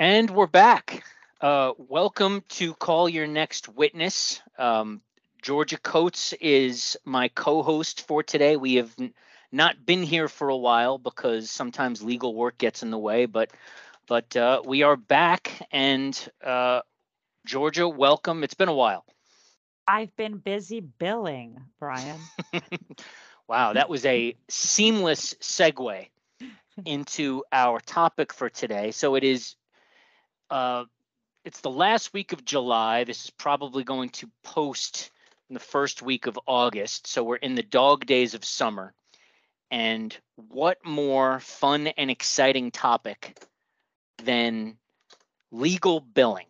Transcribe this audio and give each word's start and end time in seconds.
And 0.00 0.30
we're 0.30 0.48
back. 0.48 1.04
Uh, 1.40 1.74
welcome 1.78 2.42
to 2.50 2.74
Call 2.74 3.08
Your 3.08 3.28
Next 3.28 3.68
Witness. 3.68 4.42
Um, 4.58 5.02
Georgia 5.42 5.78
Coates 5.78 6.32
is 6.40 6.98
my 7.04 7.28
co 7.28 7.62
host 7.62 8.06
for 8.08 8.24
today. 8.24 8.56
We 8.56 8.76
have 8.76 8.94
n- 8.98 9.14
not 9.52 9.86
been 9.86 10.02
here 10.02 10.28
for 10.28 10.48
a 10.48 10.56
while 10.56 10.98
because 10.98 11.50
sometimes 11.52 12.02
legal 12.02 12.34
work 12.34 12.58
gets 12.58 12.82
in 12.82 12.90
the 12.90 12.98
way, 12.98 13.26
but 13.26 13.52
but 14.08 14.36
uh, 14.36 14.62
we 14.64 14.82
are 14.82 14.96
back. 14.96 15.68
And 15.72 16.18
uh, 16.44 16.82
Georgia, 17.46 17.88
welcome. 17.88 18.44
It's 18.44 18.54
been 18.54 18.68
a 18.68 18.74
while. 18.74 19.04
I've 19.88 20.16
been 20.16 20.38
busy 20.38 20.80
billing, 20.80 21.60
Brian. 21.78 22.30
wow, 23.48 23.74
that 23.74 23.90
was 23.90 24.06
a 24.06 24.36
seamless 24.48 25.34
segue 25.40 26.08
into 26.84 27.44
our 27.52 27.80
topic 27.80 28.32
for 28.32 28.50
today. 28.50 28.92
So 28.92 29.14
it 29.16 29.24
is 29.24 29.56
uh, 30.50 30.84
it's 31.44 31.60
the 31.60 31.70
last 31.70 32.12
week 32.12 32.32
of 32.32 32.44
July. 32.44 33.04
This 33.04 33.24
is 33.24 33.30
probably 33.30 33.84
going 33.84 34.10
to 34.10 34.30
post 34.42 35.10
in 35.48 35.54
the 35.54 35.60
first 35.60 36.02
week 36.02 36.26
of 36.26 36.38
August. 36.46 37.06
So 37.06 37.24
we're 37.24 37.36
in 37.36 37.54
the 37.54 37.62
dog 37.62 38.06
days 38.06 38.34
of 38.34 38.44
summer. 38.44 38.92
And 39.70 40.16
what 40.36 40.78
more 40.84 41.40
fun 41.40 41.86
and 41.86 42.10
exciting 42.10 42.70
topic 42.70 43.38
than 44.24 44.76
legal 45.50 46.00
billing? 46.00 46.46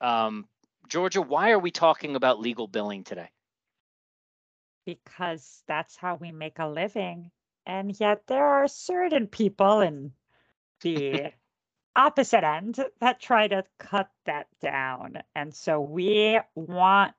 Um, 0.00 0.46
Georgia, 0.88 1.22
why 1.22 1.50
are 1.50 1.58
we 1.58 1.70
talking 1.70 2.16
about 2.16 2.40
legal 2.40 2.66
billing 2.66 3.04
today? 3.04 3.28
Because 4.86 5.62
that's 5.66 5.96
how 5.96 6.16
we 6.16 6.32
make 6.32 6.58
a 6.58 6.68
living. 6.68 7.30
And 7.66 7.94
yet 8.00 8.26
there 8.26 8.46
are 8.46 8.68
certain 8.68 9.26
people 9.26 9.80
in 9.80 10.12
the 10.80 11.32
opposite 11.96 12.44
end 12.44 12.78
that 13.00 13.20
try 13.20 13.48
to 13.48 13.64
cut 13.78 14.10
that 14.26 14.46
down. 14.60 15.18
And 15.34 15.54
so 15.54 15.80
we 15.80 16.38
want 16.54 17.14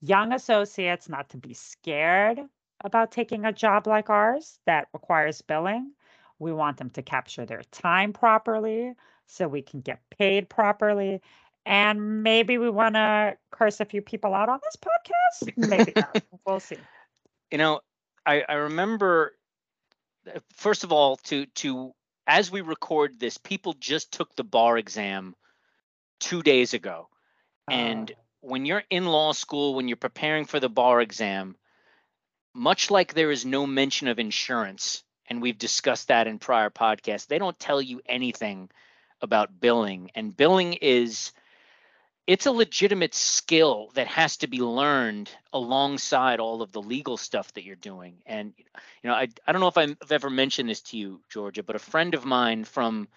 young 0.00 0.32
associates 0.32 1.08
not 1.08 1.30
to 1.30 1.36
be 1.36 1.54
scared 1.54 2.40
about 2.84 3.12
taking 3.12 3.44
a 3.44 3.52
job 3.52 3.86
like 3.86 4.10
ours 4.10 4.58
that 4.66 4.88
requires 4.92 5.40
billing. 5.42 5.92
We 6.38 6.52
want 6.52 6.76
them 6.76 6.90
to 6.90 7.02
capture 7.02 7.46
their 7.46 7.62
time 7.70 8.12
properly 8.12 8.92
so 9.26 9.48
we 9.48 9.62
can 9.62 9.80
get 9.80 10.00
paid 10.10 10.48
properly. 10.48 11.20
And 11.66 12.22
maybe 12.22 12.58
we 12.58 12.68
want 12.68 12.94
to 12.96 13.36
curse 13.50 13.80
a 13.80 13.86
few 13.86 14.02
people 14.02 14.34
out 14.34 14.50
on 14.50 14.60
this 14.62 14.76
podcast. 14.76 15.68
Maybe 15.68 15.92
not. 15.96 16.22
we'll 16.46 16.60
see. 16.60 16.76
You 17.50 17.58
know, 17.58 17.80
I, 18.26 18.44
I 18.46 18.54
remember 18.54 19.32
uh, 20.26 20.40
first 20.52 20.84
of 20.84 20.92
all 20.92 21.16
to 21.16 21.46
to 21.46 21.94
as 22.26 22.50
we 22.50 22.60
record 22.60 23.18
this, 23.18 23.38
people 23.38 23.74
just 23.74 24.12
took 24.12 24.34
the 24.34 24.44
bar 24.44 24.78
exam 24.78 25.34
two 26.20 26.42
days 26.42 26.74
ago. 26.74 27.08
Ah. 27.68 27.72
And 27.72 28.10
Oh. 28.12 28.20
when 28.40 28.66
you're 28.66 28.84
in 28.90 29.06
law 29.06 29.32
school, 29.32 29.74
when 29.74 29.88
you're 29.88 29.96
preparing 29.96 30.44
for 30.44 30.60
the 30.60 30.68
bar 30.68 31.00
exam, 31.00 31.56
much 32.54 32.90
like 32.90 33.14
there 33.14 33.30
is 33.30 33.44
no 33.44 33.66
mention 33.66 34.08
of 34.08 34.18
insurance, 34.18 35.02
and 35.26 35.42
we've 35.42 35.58
discussed 35.58 36.08
that 36.08 36.26
in 36.26 36.38
prior 36.38 36.70
podcasts, 36.70 37.26
they 37.26 37.38
don't 37.38 37.58
tell 37.58 37.80
you 37.82 38.00
anything 38.06 38.70
about 39.20 39.60
billing. 39.60 40.10
And 40.14 40.36
billing 40.36 40.74
is 40.74 41.32
it's 42.26 42.46
a 42.46 42.52
legitimate 42.52 43.14
skill 43.14 43.90
that 43.94 44.06
has 44.06 44.38
to 44.38 44.46
be 44.46 44.60
learned 44.60 45.30
alongside 45.52 46.40
all 46.40 46.62
of 46.62 46.72
the 46.72 46.80
legal 46.80 47.16
stuff 47.16 47.52
that 47.54 47.64
you're 47.64 47.76
doing. 47.76 48.16
And 48.24 48.54
you 49.02 49.10
know, 49.10 49.14
I 49.14 49.28
I 49.46 49.52
don't 49.52 49.60
know 49.60 49.68
if 49.68 49.78
I've 49.78 49.96
ever 50.10 50.30
mentioned 50.30 50.68
this 50.68 50.80
to 50.82 50.96
you, 50.96 51.20
Georgia, 51.28 51.62
but 51.62 51.76
a 51.76 51.80
friend 51.80 52.14
of 52.14 52.24
mine 52.24 52.64
from 52.64 53.08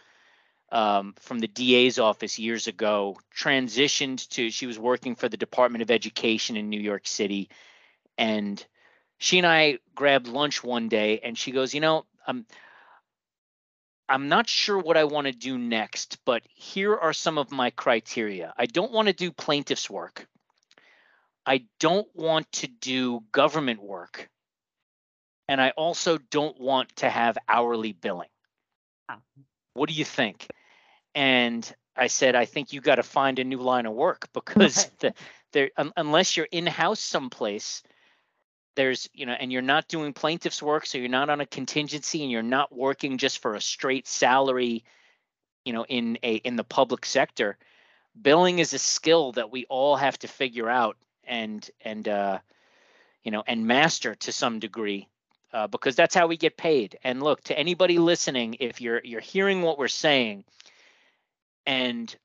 um, 0.71 1.13
from 1.19 1.39
the 1.39 1.47
DA's 1.47 1.99
office 1.99 2.37
years 2.37 2.67
ago 2.67 3.17
transitioned 3.35 4.27
to 4.29 4.49
she 4.49 4.65
was 4.65 4.77
working 4.77 5.15
for 5.15 5.29
the 5.29 5.37
Department 5.37 5.81
of 5.81 5.91
Education 5.91 6.57
in 6.57 6.69
New 6.69 6.81
York 6.81 7.07
City, 7.07 7.49
and 8.17 8.63
she 9.17 9.37
and 9.37 9.47
I 9.47 9.79
grabbed 9.95 10.27
lunch 10.27 10.63
one 10.63 10.89
day, 10.89 11.19
and 11.23 11.37
she 11.37 11.51
goes, 11.51 11.73
you 11.73 11.79
know, 11.79 12.05
I'm 12.25 12.45
I'm 14.09 14.29
not 14.29 14.47
sure 14.47 14.77
what 14.77 14.97
I 14.97 15.03
want 15.03 15.27
to 15.27 15.33
do 15.33 15.57
next, 15.57 16.17
but 16.25 16.43
here 16.53 16.95
are 16.95 17.13
some 17.13 17.37
of 17.37 17.51
my 17.51 17.71
criteria. 17.71 18.53
I 18.57 18.65
don't 18.65 18.91
want 18.91 19.07
to 19.07 19.13
do 19.13 19.31
plaintiff's 19.31 19.89
work. 19.89 20.27
I 21.45 21.65
don't 21.79 22.07
want 22.13 22.51
to 22.53 22.67
do 22.67 23.23
government 23.31 23.81
work. 23.81 24.29
And 25.49 25.61
I 25.61 25.71
also 25.71 26.17
don't 26.29 26.59
want 26.59 26.95
to 26.97 27.09
have 27.09 27.37
hourly 27.47 27.93
billing. 27.93 28.29
What 29.73 29.89
do 29.89 29.95
you 29.95 30.05
think? 30.05 30.47
And 31.15 31.69
I 31.95 32.07
said, 32.07 32.35
I 32.35 32.45
think 32.45 32.73
you 32.73 32.81
got 32.81 32.95
to 32.95 33.03
find 33.03 33.39
a 33.39 33.43
new 33.43 33.59
line 33.59 33.85
of 33.85 33.93
work 33.93 34.29
because 34.33 34.89
the, 34.99 35.13
there, 35.53 35.71
un, 35.77 35.93
unless 35.95 36.35
you're 36.35 36.47
in 36.51 36.67
house 36.67 36.99
someplace, 36.99 37.81
there's, 38.77 39.09
you 39.13 39.25
know, 39.25 39.33
and 39.33 39.51
you're 39.51 39.61
not 39.63 39.87
doing 39.87 40.13
plaintiff's 40.13 40.61
work, 40.61 40.85
so 40.85 40.99
you're 40.99 41.09
not 41.09 41.29
on 41.29 41.41
a 41.41 41.45
contingency 41.45 42.21
and 42.21 42.31
you're 42.31 42.43
not 42.43 42.73
working 42.73 43.17
just 43.17 43.39
for 43.39 43.55
a 43.55 43.61
straight 43.61 44.07
salary, 44.07 44.85
you 45.65 45.73
know, 45.73 45.83
in 45.83 46.17
a 46.23 46.35
in 46.35 46.55
the 46.55 46.63
public 46.63 47.05
sector. 47.05 47.57
Billing 48.19 48.59
is 48.59 48.73
a 48.73 48.79
skill 48.79 49.33
that 49.33 49.51
we 49.51 49.65
all 49.65 49.97
have 49.97 50.17
to 50.19 50.27
figure 50.27 50.69
out 50.69 50.95
and 51.25 51.69
and 51.83 52.07
uh, 52.07 52.37
you 53.23 53.31
know 53.31 53.43
and 53.47 53.65
master 53.65 54.13
to 54.15 54.31
some 54.31 54.59
degree 54.59 55.07
uh, 55.53 55.65
because 55.67 55.95
that's 55.95 56.15
how 56.15 56.27
we 56.27 56.37
get 56.37 56.55
paid. 56.55 56.99
And 57.03 57.21
look, 57.23 57.43
to 57.45 57.57
anybody 57.57 57.97
listening, 57.97 58.57
if 58.59 58.79
you're 58.79 59.01
you're 59.03 59.21
hearing 59.21 59.63
what 59.63 59.79
we're 59.79 59.87
saying 59.87 60.45
and 61.65 62.15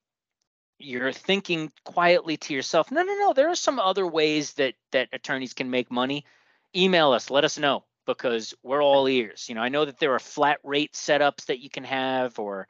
you're 0.78 1.12
thinking 1.12 1.72
quietly 1.84 2.36
to 2.36 2.52
yourself, 2.52 2.90
no, 2.90 3.02
no, 3.02 3.14
no, 3.14 3.32
there 3.32 3.48
are 3.48 3.54
some 3.54 3.78
other 3.78 4.06
ways 4.06 4.52
that 4.54 4.74
that 4.90 5.08
attorneys 5.14 5.54
can 5.54 5.70
make 5.70 5.90
money. 5.90 6.26
Email 6.74 7.12
us, 7.12 7.30
let 7.30 7.44
us 7.44 7.58
know 7.58 7.84
because 8.06 8.54
we're 8.62 8.82
all 8.82 9.08
ears. 9.08 9.46
You 9.48 9.54
know, 9.54 9.60
I 9.60 9.68
know 9.68 9.84
that 9.84 9.98
there 9.98 10.14
are 10.14 10.18
flat 10.18 10.58
rate 10.64 10.92
setups 10.92 11.46
that 11.46 11.60
you 11.60 11.70
can 11.70 11.84
have, 11.84 12.38
or 12.38 12.66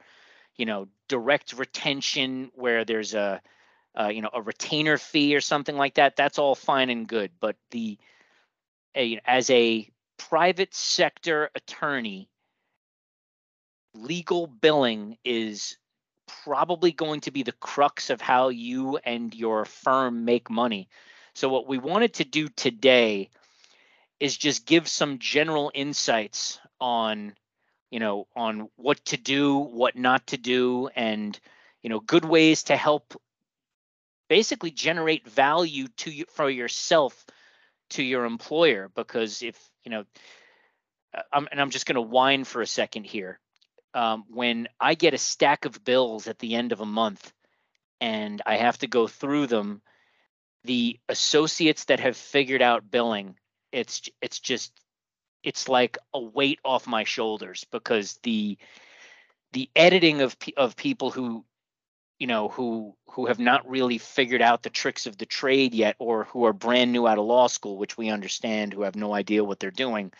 you 0.57 0.65
know, 0.65 0.87
direct 1.07 1.53
retention 1.53 2.51
where 2.53 2.85
there's 2.85 3.13
a 3.13 3.41
uh, 3.99 4.07
you 4.07 4.21
know 4.21 4.29
a 4.33 4.41
retainer 4.41 4.97
fee 4.97 5.35
or 5.35 5.41
something 5.41 5.75
like 5.75 5.95
that. 5.95 6.15
That's 6.15 6.39
all 6.39 6.55
fine 6.55 6.89
and 6.89 7.07
good, 7.07 7.31
but 7.39 7.55
the 7.71 7.97
a, 8.95 9.19
as 9.25 9.49
a 9.49 9.89
private 10.17 10.73
sector 10.73 11.49
attorney, 11.55 12.29
legal 13.93 14.47
billing 14.47 15.17
is 15.23 15.77
probably 16.43 16.91
going 16.91 17.21
to 17.21 17.31
be 17.31 17.43
the 17.43 17.51
crux 17.53 18.09
of 18.09 18.21
how 18.21 18.49
you 18.49 18.97
and 18.97 19.33
your 19.33 19.65
firm 19.65 20.25
make 20.25 20.49
money. 20.49 20.89
So, 21.35 21.49
what 21.49 21.67
we 21.67 21.77
wanted 21.77 22.13
to 22.15 22.23
do 22.23 22.47
today 22.49 23.29
is 24.23 24.37
just 24.37 24.65
give 24.65 24.87
some 24.87 25.19
general 25.19 25.69
insights 25.73 26.57
on, 26.79 27.35
you 27.91 27.99
know, 27.99 28.25
on 28.37 28.69
what 28.77 29.03
to 29.03 29.17
do, 29.17 29.57
what 29.57 29.97
not 29.97 30.25
to 30.27 30.37
do, 30.37 30.87
and, 30.95 31.37
you 31.81 31.89
know, 31.89 31.99
good 31.99 32.23
ways 32.23 32.63
to 32.63 32.77
help 32.77 33.21
basically 34.29 34.71
generate 34.71 35.27
value 35.27 35.89
to 35.97 36.09
you 36.09 36.23
for 36.29 36.49
yourself 36.49 37.25
to 37.89 38.01
your 38.01 38.23
employer. 38.23 38.89
Because 38.95 39.43
if, 39.43 39.59
you 39.83 39.91
know, 39.91 40.05
uh, 41.13 41.23
I'm, 41.33 41.49
and 41.51 41.59
I'm 41.59 41.69
just 41.69 41.85
going 41.85 41.95
to 41.95 42.01
whine 42.01 42.45
for 42.45 42.61
a 42.61 42.65
second 42.65 43.03
here 43.03 43.41
um, 43.93 44.23
when 44.29 44.69
I 44.79 44.93
get 44.93 45.13
a 45.13 45.17
stack 45.17 45.65
of 45.65 45.83
bills 45.83 46.29
at 46.29 46.39
the 46.39 46.55
end 46.55 46.71
of 46.71 46.79
a 46.79 46.85
month 46.85 47.33
and 47.99 48.41
I 48.45 48.55
have 48.55 48.77
to 48.77 48.87
go 48.87 49.05
through 49.05 49.47
them, 49.47 49.81
the 50.63 50.97
associates 51.09 51.83
that 51.85 51.99
have 51.99 52.15
figured 52.15 52.61
out 52.61 52.89
billing, 52.89 53.35
it's 53.73 54.09
it's 54.21 54.39
just 54.39 54.73
it's 55.43 55.67
like 55.69 55.97
a 56.13 56.19
weight 56.21 56.59
off 56.65 56.87
my 56.87 57.03
shoulders 57.03 57.65
because 57.71 58.19
the 58.23 58.57
the 59.53 59.69
editing 59.75 60.21
of 60.21 60.37
of 60.57 60.75
people 60.77 61.11
who 61.11 61.45
you 62.19 62.27
know 62.27 62.49
who 62.49 62.95
who 63.11 63.25
have 63.27 63.39
not 63.39 63.69
really 63.69 63.97
figured 63.97 64.41
out 64.41 64.63
the 64.63 64.69
tricks 64.69 65.07
of 65.07 65.17
the 65.17 65.25
trade 65.25 65.73
yet 65.73 65.95
or 65.99 66.25
who 66.25 66.45
are 66.45 66.53
brand 66.53 66.91
new 66.91 67.07
out 67.07 67.17
of 67.19 67.25
law 67.25 67.47
school 67.47 67.77
which 67.77 67.97
we 67.97 68.09
understand 68.09 68.73
who 68.73 68.83
have 68.83 68.95
no 68.95 69.13
idea 69.13 69.43
what 69.43 69.59
they're 69.59 69.71
doing 69.71 70.11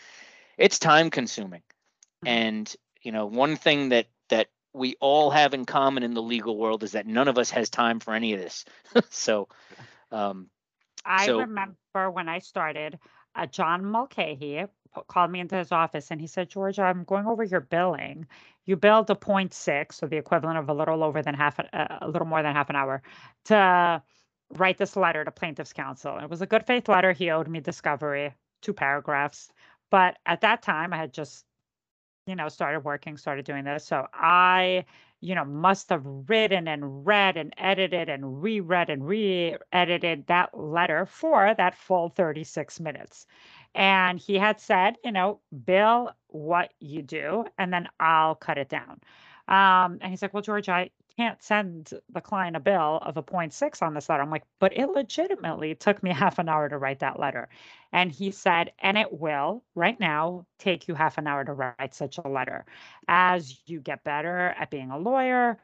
it's 0.58 0.78
time 0.78 1.10
consuming 1.10 1.62
Mhm. 2.24 2.28
and 2.28 2.76
you 3.02 3.12
know 3.12 3.26
one 3.26 3.56
thing 3.56 3.90
that 3.90 4.06
that 4.30 4.48
we 4.74 4.96
all 5.00 5.30
have 5.30 5.54
in 5.54 5.64
common 5.64 6.02
in 6.02 6.14
the 6.14 6.22
legal 6.22 6.56
world 6.58 6.82
is 6.82 6.92
that 6.92 7.06
none 7.06 7.28
of 7.28 7.38
us 7.38 7.50
has 7.50 7.70
time 7.70 8.00
for 8.00 8.14
any 8.14 8.34
of 8.34 8.40
this 8.40 8.64
so 9.10 9.48
um 10.10 10.50
I 11.04 11.26
So- 11.26 11.38
remember 11.38 12.10
when 12.10 12.28
I 12.28 12.38
started, 12.38 12.98
uh, 13.34 13.46
John 13.46 13.84
Mulcahy 13.84 14.64
called 15.08 15.30
me 15.30 15.40
into 15.40 15.56
his 15.56 15.72
office 15.72 16.10
and 16.10 16.20
he 16.20 16.26
said, 16.26 16.48
Georgia, 16.48 16.82
I'm 16.82 17.04
going 17.04 17.26
over 17.26 17.42
your 17.42 17.60
billing. 17.60 18.26
You 18.64 18.76
billed 18.76 19.10
a 19.10 19.14
point 19.14 19.52
0.6, 19.52 19.92
so 19.92 20.06
the 20.06 20.16
equivalent 20.16 20.58
of 20.58 20.68
a 20.68 20.74
little 20.74 21.02
over 21.02 21.22
than 21.22 21.34
half, 21.34 21.58
uh, 21.58 21.64
a 22.00 22.08
little 22.08 22.26
more 22.26 22.42
than 22.42 22.54
half 22.54 22.70
an 22.70 22.76
hour, 22.76 23.02
to 23.46 24.02
write 24.56 24.78
this 24.78 24.96
letter 24.96 25.24
to 25.24 25.30
plaintiff's 25.30 25.72
counsel. 25.72 26.18
It 26.18 26.30
was 26.30 26.42
a 26.42 26.46
good 26.46 26.66
faith 26.66 26.88
letter. 26.88 27.12
He 27.12 27.30
owed 27.30 27.48
me 27.48 27.60
discovery, 27.60 28.32
two 28.62 28.72
paragraphs. 28.72 29.50
But 29.90 30.16
at 30.26 30.40
that 30.42 30.62
time, 30.62 30.92
I 30.92 30.96
had 30.96 31.12
just, 31.12 31.44
you 32.26 32.36
know, 32.36 32.48
started 32.48 32.80
working, 32.80 33.16
started 33.16 33.44
doing 33.44 33.64
this. 33.64 33.84
So 33.84 34.06
I 34.12 34.84
you 35.24 35.34
know, 35.34 35.44
must 35.44 35.88
have 35.88 36.02
written 36.04 36.68
and 36.68 37.06
read 37.06 37.38
and 37.38 37.54
edited 37.56 38.10
and 38.10 38.42
reread 38.42 38.90
and 38.90 39.08
re 39.08 39.56
edited 39.72 40.26
that 40.26 40.56
letter 40.56 41.06
for 41.06 41.54
that 41.56 41.74
full 41.74 42.10
36 42.10 42.78
minutes. 42.78 43.26
And 43.74 44.18
he 44.18 44.36
had 44.36 44.60
said, 44.60 44.96
you 45.02 45.12
know, 45.12 45.40
bill 45.64 46.10
what 46.28 46.74
you 46.78 47.00
do, 47.00 47.46
and 47.56 47.72
then 47.72 47.88
I'll 47.98 48.34
cut 48.34 48.58
it 48.58 48.68
down. 48.68 49.00
Um, 49.48 49.98
and 50.02 50.10
he's 50.10 50.20
like, 50.20 50.34
well, 50.34 50.42
George, 50.42 50.68
I 50.68 50.90
can't 51.16 51.42
send 51.42 51.92
the 52.12 52.20
client 52.20 52.56
a 52.56 52.60
bill 52.60 52.98
of 53.02 53.16
a 53.16 53.22
0.6 53.22 53.82
on 53.82 53.94
this 53.94 54.08
letter. 54.08 54.22
I'm 54.22 54.30
like, 54.30 54.44
but 54.58 54.76
it 54.76 54.86
legitimately 54.86 55.74
took 55.74 56.02
me 56.02 56.10
half 56.12 56.38
an 56.38 56.48
hour 56.48 56.68
to 56.68 56.78
write 56.78 57.00
that 57.00 57.18
letter. 57.18 57.48
And 57.92 58.10
he 58.10 58.30
said, 58.30 58.72
and 58.80 58.98
it 58.98 59.12
will 59.12 59.62
right 59.74 59.98
now 60.00 60.46
take 60.58 60.88
you 60.88 60.94
half 60.94 61.18
an 61.18 61.26
hour 61.26 61.44
to 61.44 61.52
write 61.52 61.94
such 61.94 62.18
a 62.18 62.28
letter. 62.28 62.64
As 63.08 63.60
you 63.66 63.80
get 63.80 64.04
better 64.04 64.54
at 64.58 64.70
being 64.70 64.90
a 64.90 64.98
lawyer, 64.98 65.58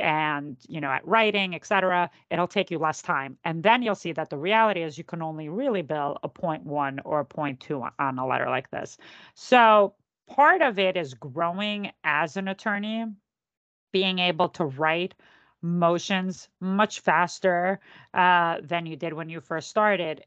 and 0.00 0.56
you 0.66 0.80
know 0.80 0.88
at 0.88 1.06
writing 1.06 1.54
etc 1.54 2.10
it'll 2.30 2.48
take 2.48 2.70
you 2.70 2.78
less 2.78 3.02
time 3.02 3.36
and 3.44 3.62
then 3.62 3.82
you'll 3.82 3.94
see 3.94 4.12
that 4.12 4.30
the 4.30 4.36
reality 4.36 4.82
is 4.82 4.96
you 4.96 5.04
can 5.04 5.20
only 5.20 5.48
really 5.50 5.82
bill 5.82 6.16
a 6.22 6.28
0.1 6.28 6.98
or 7.04 7.20
a 7.20 7.24
0.2 7.24 7.90
on 7.98 8.18
a 8.18 8.26
letter 8.26 8.48
like 8.48 8.70
this 8.70 8.96
so 9.34 9.94
part 10.26 10.62
of 10.62 10.78
it 10.78 10.96
is 10.96 11.12
growing 11.12 11.92
as 12.02 12.38
an 12.38 12.48
attorney 12.48 13.04
being 13.94 14.18
able 14.18 14.48
to 14.48 14.64
write 14.64 15.14
motions 15.62 16.48
much 16.60 17.00
faster 17.00 17.80
uh, 18.12 18.56
than 18.62 18.84
you 18.86 18.96
did 18.96 19.12
when 19.12 19.28
you 19.28 19.40
first 19.40 19.70
started 19.70 20.24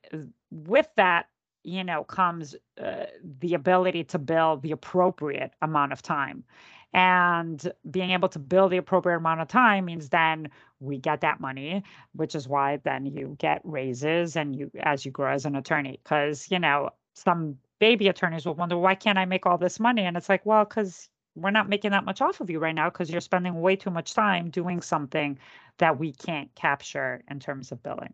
with 0.49 0.87
that 0.95 1.27
you 1.63 1.83
know 1.83 2.03
comes 2.03 2.55
uh, 2.81 3.03
the 3.41 3.53
ability 3.53 4.03
to 4.05 4.17
bill 4.17 4.55
the 4.57 4.71
appropriate 4.71 5.51
amount 5.61 5.91
of 5.91 6.01
time 6.01 6.45
and 6.93 7.71
being 7.91 8.11
able 8.11 8.29
to 8.29 8.39
bill 8.39 8.69
the 8.69 8.77
appropriate 8.77 9.17
amount 9.17 9.41
of 9.41 9.49
time 9.49 9.85
means 9.85 10.09
then 10.09 10.49
we 10.79 10.97
get 10.97 11.21
that 11.21 11.39
money, 11.39 11.83
which 12.13 12.33
is 12.33 12.47
why 12.47 12.77
then 12.77 13.05
you 13.05 13.35
get 13.37 13.61
raises 13.63 14.37
and 14.37 14.55
you 14.55 14.71
as 14.79 15.05
you 15.05 15.11
grow 15.11 15.33
as 15.33 15.45
an 15.45 15.55
attorney. 15.55 15.99
Because, 16.01 16.49
you 16.49 16.59
know, 16.59 16.91
some 17.13 17.57
baby 17.79 18.07
attorneys 18.07 18.45
will 18.45 18.55
wonder, 18.55 18.77
why 18.77 18.95
can't 18.95 19.17
I 19.17 19.25
make 19.25 19.45
all 19.45 19.57
this 19.57 19.79
money? 19.79 20.03
And 20.03 20.15
it's 20.15 20.29
like, 20.29 20.45
well, 20.45 20.63
because 20.63 21.09
we're 21.37 21.51
not 21.51 21.69
making 21.69 21.91
that 21.91 22.05
much 22.05 22.21
off 22.21 22.41
of 22.41 22.49
you 22.49 22.59
right 22.59 22.75
now 22.75 22.89
because 22.89 23.09
you're 23.09 23.21
spending 23.21 23.61
way 23.61 23.75
too 23.75 23.89
much 23.89 24.13
time 24.13 24.49
doing 24.49 24.81
something 24.81 25.37
that 25.77 25.99
we 25.99 26.11
can't 26.11 26.53
capture 26.55 27.21
in 27.29 27.39
terms 27.39 27.71
of 27.71 27.83
billing. 27.83 28.13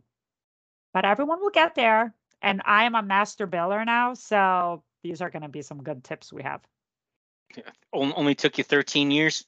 But 0.94 1.06
everyone 1.06 1.40
will 1.42 1.50
get 1.50 1.76
there. 1.76 2.14
And 2.42 2.62
I 2.66 2.84
am 2.84 2.96
a 2.96 3.02
master 3.02 3.48
biller 3.48 3.86
now. 3.86 4.14
So 4.14 4.84
these 5.02 5.22
are 5.22 5.30
going 5.30 5.44
to 5.44 5.50
be 5.50 5.62
some 5.62 5.82
good 5.82 6.04
tips 6.04 6.34
we 6.34 6.44
have. 6.44 6.62
Only 7.94 8.36
took 8.36 8.58
you 8.58 8.64
13 8.64 9.12
years. 9.12 9.46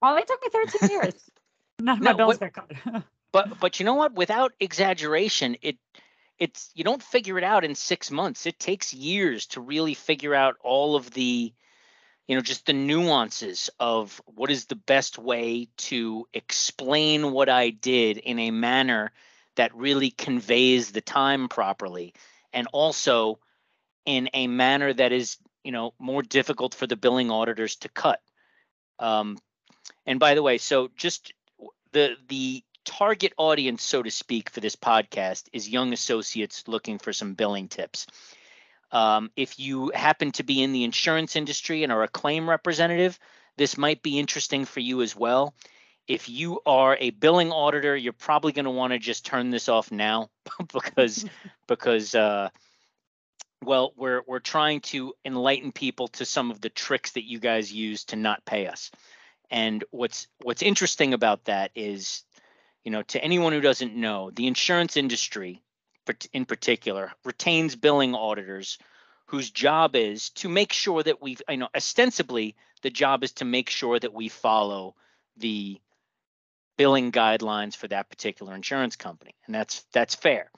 Only 0.00 0.24
took 0.24 0.42
me 0.42 0.48
13 0.50 0.90
years. 0.90 1.14
None 1.80 1.98
of 1.98 2.02
my 2.02 2.12
bills 2.12 2.38
got 2.38 2.52
cut. 2.52 2.72
but 3.32 3.58
but 3.58 3.80
you 3.80 3.86
know 3.86 3.94
what? 3.94 4.14
Without 4.14 4.52
exaggeration, 4.60 5.56
it 5.60 5.76
it's 6.38 6.70
you 6.74 6.84
don't 6.84 7.02
figure 7.02 7.38
it 7.38 7.44
out 7.44 7.64
in 7.64 7.74
six 7.74 8.10
months. 8.10 8.46
It 8.46 8.58
takes 8.58 8.94
years 8.94 9.46
to 9.46 9.60
really 9.60 9.94
figure 9.94 10.34
out 10.34 10.56
all 10.62 10.96
of 10.96 11.10
the, 11.12 11.52
you 12.26 12.34
know, 12.34 12.42
just 12.42 12.66
the 12.66 12.72
nuances 12.72 13.70
of 13.78 14.20
what 14.26 14.50
is 14.50 14.66
the 14.66 14.76
best 14.76 15.18
way 15.18 15.68
to 15.76 16.26
explain 16.32 17.32
what 17.32 17.48
I 17.48 17.70
did 17.70 18.16
in 18.18 18.38
a 18.38 18.50
manner 18.50 19.12
that 19.56 19.74
really 19.74 20.10
conveys 20.10 20.90
the 20.90 21.00
time 21.00 21.48
properly, 21.48 22.14
and 22.52 22.66
also 22.72 23.38
in 24.06 24.28
a 24.34 24.46
manner 24.46 24.92
that 24.92 25.12
is 25.12 25.36
you 25.62 25.72
know 25.72 25.94
more 25.98 26.22
difficult 26.22 26.74
for 26.74 26.86
the 26.86 26.96
billing 26.96 27.30
auditors 27.30 27.76
to 27.76 27.88
cut. 27.88 28.20
Um, 28.98 29.38
and 30.06 30.18
by 30.18 30.34
the 30.34 30.42
way, 30.42 30.58
so 30.58 30.90
just 30.96 31.32
the 31.92 32.16
the 32.28 32.64
target 32.84 33.32
audience, 33.36 33.82
so 33.82 34.02
to 34.02 34.10
speak, 34.10 34.50
for 34.50 34.60
this 34.60 34.76
podcast 34.76 35.48
is 35.52 35.68
young 35.68 35.92
associates 35.92 36.68
looking 36.68 36.98
for 36.98 37.12
some 37.12 37.34
billing 37.34 37.68
tips. 37.68 38.06
Um, 38.94 39.30
if 39.36 39.58
you 39.58 39.90
happen 39.94 40.30
to 40.32 40.44
be 40.44 40.62
in 40.62 40.72
the 40.72 40.84
insurance 40.84 41.36
industry 41.36 41.82
and 41.82 41.92
are 41.92 42.04
a 42.04 42.08
claim 42.08 42.48
representative, 42.48 43.18
this 43.56 43.76
might 43.76 44.02
be 44.02 44.18
interesting 44.18 44.64
for 44.64 44.80
you 44.80 45.02
as 45.02 45.14
well. 45.14 45.54
If 46.06 46.28
you 46.28 46.60
are 46.64 46.96
a 47.00 47.10
billing 47.10 47.50
auditor, 47.50 47.96
you're 47.96 48.12
probably 48.12 48.52
going 48.52 48.66
to 48.66 48.70
want 48.70 48.92
to 48.92 48.98
just 48.98 49.26
turn 49.26 49.50
this 49.50 49.68
off 49.68 49.90
now 49.90 50.30
because 50.72 51.24
because 51.66 52.14
uh, 52.14 52.50
well 53.64 53.92
we're 53.96 54.22
we're 54.26 54.38
trying 54.38 54.80
to 54.80 55.14
enlighten 55.24 55.72
people 55.72 56.08
to 56.08 56.24
some 56.24 56.50
of 56.50 56.60
the 56.60 56.70
tricks 56.70 57.12
that 57.12 57.28
you 57.28 57.38
guys 57.38 57.72
use 57.72 58.04
to 58.04 58.16
not 58.16 58.44
pay 58.44 58.66
us 58.66 58.90
and 59.50 59.84
what's 59.90 60.26
what's 60.42 60.62
interesting 60.62 61.14
about 61.14 61.44
that 61.44 61.70
is 61.74 62.24
you 62.84 62.90
know 62.90 63.02
to 63.02 63.22
anyone 63.22 63.52
who 63.52 63.60
doesn't 63.60 63.94
know 63.94 64.30
the 64.30 64.46
insurance 64.46 64.96
industry 64.96 65.62
in 66.32 66.44
particular 66.44 67.12
retains 67.24 67.76
billing 67.76 68.14
auditors 68.14 68.78
whose 69.26 69.50
job 69.50 69.96
is 69.96 70.30
to 70.30 70.48
make 70.48 70.72
sure 70.72 71.02
that 71.02 71.22
we've 71.22 71.42
you 71.48 71.56
know 71.56 71.68
ostensibly 71.74 72.54
the 72.82 72.90
job 72.90 73.24
is 73.24 73.32
to 73.32 73.44
make 73.44 73.70
sure 73.70 73.98
that 73.98 74.12
we 74.12 74.28
follow 74.28 74.94
the 75.36 75.80
billing 76.76 77.12
guidelines 77.12 77.76
for 77.76 77.88
that 77.88 78.10
particular 78.10 78.54
insurance 78.54 78.96
company 78.96 79.34
and 79.46 79.54
that's 79.54 79.84
that's 79.92 80.14
fair 80.14 80.50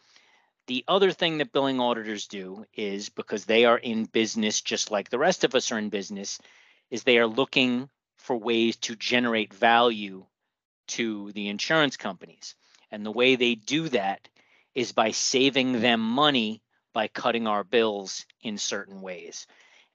the 0.67 0.85
other 0.89 1.13
thing 1.13 1.39
that 1.39 1.53
billing 1.53 1.81
auditors 1.81 2.27
do 2.27 2.67
is 2.75 3.09
because 3.09 3.45
they 3.45 3.65
are 3.65 3.79
in 3.79 4.05
business 4.05 4.61
just 4.61 4.91
like 4.91 5.09
the 5.09 5.19
rest 5.19 5.45
of 5.45 5.55
us 5.55 5.71
are 5.71 5.79
in 5.79 5.91
business, 5.91 6.41
is 6.91 7.03
they 7.03 7.19
are 7.19 7.27
looking 7.27 7.89
for 8.17 8.37
ways 8.37 8.77
to 8.77 8.97
generate 8.97 9.55
value 9.55 10.27
to 10.89 11.31
the 11.33 11.49
insurance 11.49 11.97
companies. 11.97 12.57
And 12.91 13.07
the 13.07 13.13
way 13.13 13.37
they 13.37 13.55
do 13.55 13.89
that 13.91 14.29
is 14.77 14.93
by 14.93 15.11
saving 15.11 15.81
them 15.81 16.01
money 16.01 16.63
by 16.93 17.09
cutting 17.09 17.47
our 17.47 17.65
bills 17.65 18.27
in 18.43 18.59
certain 18.59 19.01
ways. 19.01 19.47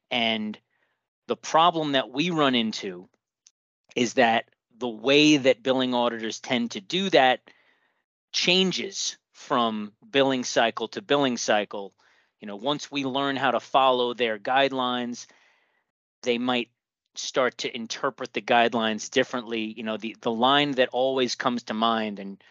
And 0.09 0.57
the 1.27 1.37
problem 1.37 1.93
that 1.93 2.09
we 2.09 2.31
run 2.31 2.55
into 2.55 3.07
is 3.95 4.15
that 4.15 4.49
the 4.79 4.89
way 4.89 5.37
that 5.37 5.61
billing 5.61 5.93
auditors 5.93 6.39
tend 6.39 6.71
to 6.71 6.81
do 6.81 7.11
that 7.11 7.41
changes 8.33 9.17
from 9.33 9.93
billing 10.09 10.43
cycle 10.43 10.87
to 10.89 11.01
billing 11.01 11.37
cycle. 11.37 11.93
You 12.39 12.47
know, 12.47 12.55
once 12.55 12.91
we 12.91 13.05
learn 13.05 13.35
how 13.35 13.51
to 13.51 13.59
follow 13.59 14.15
their 14.15 14.39
guidelines, 14.39 15.27
they 16.23 16.39
might 16.39 16.69
start 17.13 17.59
to 17.59 17.75
interpret 17.75 18.33
the 18.33 18.41
guidelines 18.41 19.11
differently. 19.11 19.61
You 19.77 19.83
know, 19.83 19.97
the 19.97 20.15
the 20.21 20.31
line 20.31 20.71
that 20.71 20.89
always 20.91 21.35
comes 21.35 21.63
to 21.63 21.75
mind 21.75 22.17
and 22.17 22.43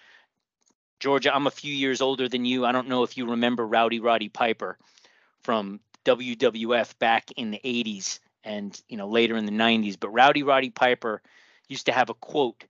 Georgia, 1.00 1.35
I'm 1.35 1.47
a 1.47 1.50
few 1.50 1.75
years 1.75 2.00
older 2.00 2.28
than 2.28 2.45
you. 2.45 2.64
I 2.64 2.73
don't 2.73 2.88
know 2.88 3.02
if 3.02 3.16
you 3.16 3.30
remember 3.30 3.66
Rowdy 3.66 4.00
Roddy 4.00 4.28
Piper 4.28 4.78
from 5.42 5.80
WWF 6.04 6.99
back 6.99 7.30
in 7.37 7.50
the 7.50 7.61
80s 7.64 8.21
and 8.45 8.80
you 8.88 8.97
know 8.97 9.09
later 9.09 9.37
in 9.37 9.47
the 9.47 9.52
90s. 9.52 9.99
But 9.99 10.11
Rowdy 10.11 10.42
Roddy 10.42 10.71
Piper 10.71 11.23
used 11.69 11.87
to 11.87 11.92
have 11.92 12.11
a 12.11 12.14
quote 12.14 12.64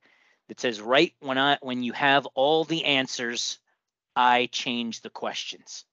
that 0.49 0.61
says, 0.61 0.81
"Right 0.81 1.13
when 1.21 1.39
I 1.39 1.59
when 1.61 1.83
you 1.83 1.93
have 1.93 2.27
all 2.35 2.65
the 2.65 2.85
answers, 2.85 3.59
I 4.17 4.47
change 4.47 5.01
the 5.01 5.11
questions. 5.11 5.85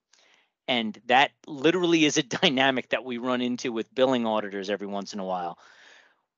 And 0.68 1.00
that 1.06 1.32
literally 1.46 2.06
is 2.06 2.18
a 2.18 2.24
dynamic 2.42 2.90
that 2.90 3.06
we 3.06 3.18
run 3.18 3.42
into 3.42 3.72
with 3.72 3.94
billing 3.94 4.26
auditors 4.26 4.70
every 4.70 4.88
once 4.88 5.14
in 5.14 5.20
a 5.20 5.26
while. 5.26 5.58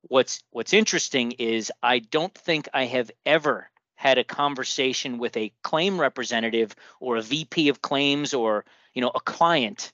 What's 0.04 0.44
what's 0.52 0.74
interesting 0.74 1.34
is 1.34 1.72
I 1.84 2.00
don't 2.00 2.34
think 2.34 2.70
I 2.74 2.86
have 2.86 3.12
ever 3.26 3.70
had 4.00 4.18
a 4.18 4.24
conversation 4.24 5.18
with 5.18 5.36
a 5.36 5.52
claim 5.62 6.00
representative 6.00 6.74
or 7.02 7.18
a 7.18 7.22
VP 7.22 7.68
of 7.68 7.82
claims 7.82 8.34
or 8.34 8.64
you 8.94 9.02
know 9.02 9.12
a 9.14 9.20
client 9.20 9.92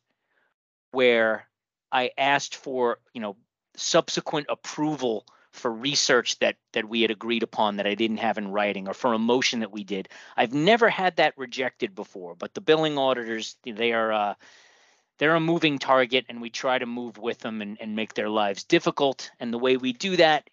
where 0.91 1.47
I 1.91 2.12
asked 2.15 2.55
for 2.55 3.00
you 3.15 3.21
know 3.21 3.35
subsequent 3.75 4.45
approval 4.47 5.25
for 5.53 5.71
research 5.71 6.38
that 6.38 6.55
that 6.74 6.88
we 6.88 7.01
had 7.01 7.09
agreed 7.09 7.41
upon 7.41 7.77
that 7.77 7.88
I 7.88 7.95
didn't 7.95 8.17
have 8.17 8.38
in 8.38 8.51
writing 8.51 8.88
or 8.88 8.93
for 8.93 9.12
a 9.13 9.17
motion 9.17 9.62
that 9.62 9.71
we 9.71 9.83
did. 9.83 10.07
I've 10.38 10.53
never 10.53 10.88
had 10.88 11.15
that 11.15 11.35
rejected 11.35 11.95
before, 11.95 12.35
but 12.35 12.53
the 12.53 12.62
billing 12.62 13.00
auditors 13.00 13.55
they 13.63 13.91
are 13.91 14.13
uh, 14.13 14.33
they're 15.17 15.33
a 15.33 15.39
moving 15.39 15.79
target 15.79 16.25
and 16.29 16.43
we 16.43 16.51
try 16.51 16.77
to 16.77 16.85
move 16.85 17.17
with 17.17 17.39
them 17.39 17.59
and, 17.59 17.81
and 17.81 17.95
make 17.95 18.13
their 18.13 18.29
lives 18.29 18.65
difficult. 18.65 19.31
And 19.39 19.51
the 19.51 19.57
way 19.57 19.77
we 19.77 19.93
do 19.93 20.15
that 20.17 20.47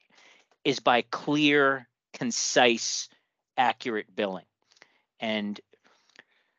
is 0.65 0.81
by 0.81 1.03
clear, 1.03 1.87
concise, 2.15 3.11
accurate 3.57 4.15
billing. 4.15 4.45
And 5.21 5.61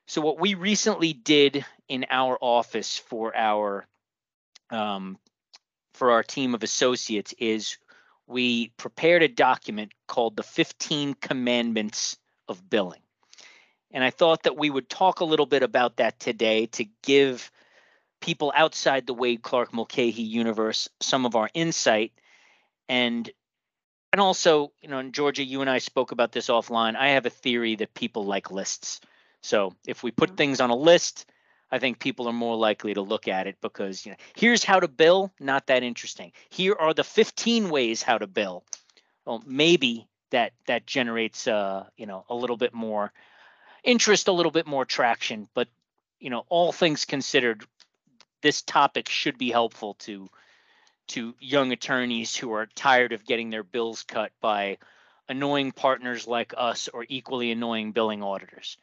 so 0.08 0.22
what 0.22 0.40
we 0.40 0.54
recently 0.54 1.14
did 1.14 1.66
in 1.88 2.06
our 2.10 2.38
office 2.40 2.98
for 2.98 3.36
our 3.36 3.88
um, 4.70 5.18
for 5.94 6.12
our 6.12 6.24
team 6.24 6.56
of 6.56 6.64
associates 6.64 7.34
is 7.38 7.78
we 8.26 8.70
prepared 8.78 9.22
a 9.22 9.28
document 9.28 9.92
called 10.08 10.36
the 10.36 10.44
15 10.44 11.14
Commandments 11.16 12.18
of 12.48 12.70
Billing. 12.70 13.02
And 13.92 14.04
I 14.04 14.10
thought 14.10 14.44
that 14.44 14.58
we 14.58 14.70
would 14.70 14.90
talk 14.90 15.20
a 15.20 15.26
little 15.26 15.46
bit 15.46 15.62
about 15.62 15.98
that 15.98 16.20
today 16.20 16.66
to 16.68 16.86
give 17.04 17.52
people 18.22 18.52
outside 18.56 19.06
the 19.06 19.14
Wade 19.14 19.44
Clark 19.44 19.74
Mulcahy 19.74 20.24
universe 20.24 20.90
some 21.00 21.26
of 21.26 21.36
our 21.36 21.50
insight 21.54 22.14
and 22.90 23.30
and 24.14 24.22
also, 24.22 24.72
you 24.80 24.90
know, 24.90 25.00
in 25.00 25.12
Georgia, 25.12 25.44
you 25.44 25.62
and 25.62 25.70
I 25.70 25.80
spoke 25.80 26.12
about 26.12 26.32
this 26.32 26.48
offline. 26.48 26.96
I 26.96 27.10
have 27.10 27.26
a 27.26 27.32
theory 27.32 27.76
that 27.78 27.96
people 27.96 28.24
like 28.24 28.52
lists. 28.52 29.02
So 29.42 29.74
if 29.88 30.04
we 30.04 30.12
put 30.12 30.38
things 30.38 30.62
on 30.62 30.70
a 30.70 30.76
list, 30.76 31.26
I 31.72 31.80
think 31.80 31.98
people 31.98 32.28
are 32.28 32.34
more 32.34 32.56
likely 32.56 32.94
to 32.94 33.02
look 33.02 33.28
at 33.28 33.48
it 33.48 33.58
because 33.60 34.06
you 34.06 34.12
know, 34.12 34.18
here's 34.36 34.64
how 34.64 34.80
to 34.80 34.88
bill, 34.88 35.34
not 35.40 35.66
that 35.66 35.82
interesting. 35.82 36.32
Here 36.52 36.76
are 36.80 36.94
the 36.94 37.04
15 37.04 37.72
ways 37.72 38.04
how 38.04 38.20
to 38.20 38.28
bill. 38.28 38.64
Well, 39.26 39.44
maybe 39.48 40.08
that 40.30 40.54
that 40.68 40.86
generates 40.86 41.48
uh, 41.48 41.86
you 41.98 42.06
know, 42.06 42.24
a 42.30 42.36
little 42.36 42.58
bit 42.58 42.76
more 42.76 43.12
interest, 43.84 44.28
a 44.28 44.32
little 44.32 44.52
bit 44.52 44.68
more 44.68 44.86
traction, 44.86 45.50
but 45.56 45.68
you 46.20 46.30
know, 46.30 46.46
all 46.50 46.72
things 46.72 47.06
considered, 47.06 47.66
this 48.44 48.62
topic 48.62 49.10
should 49.10 49.40
be 49.40 49.50
helpful 49.50 49.96
to 49.96 50.30
to 51.10 51.36
young 51.40 51.72
attorneys 51.72 52.36
who 52.36 52.52
are 52.54 52.66
tired 52.68 53.12
of 53.14 53.26
getting 53.26 53.50
their 53.50 53.64
bills 53.64 54.04
cut 54.04 54.32
by 54.42 54.78
annoying 55.30 55.72
partners 55.72 56.28
like 56.28 56.54
us 56.58 56.88
or 56.88 57.06
equally 57.10 57.52
annoying 57.52 57.92
billing 57.92 58.24
auditors. 58.24 58.78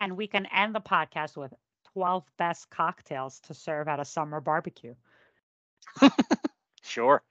And 0.00 0.16
we 0.16 0.26
can 0.26 0.46
end 0.46 0.74
the 0.74 0.80
podcast 0.80 1.36
with 1.36 1.52
12 1.94 2.24
best 2.38 2.70
cocktails 2.70 3.40
to 3.40 3.54
serve 3.54 3.88
at 3.88 4.00
a 4.00 4.04
summer 4.04 4.40
barbecue. 4.40 4.94
Sure. 6.82 7.22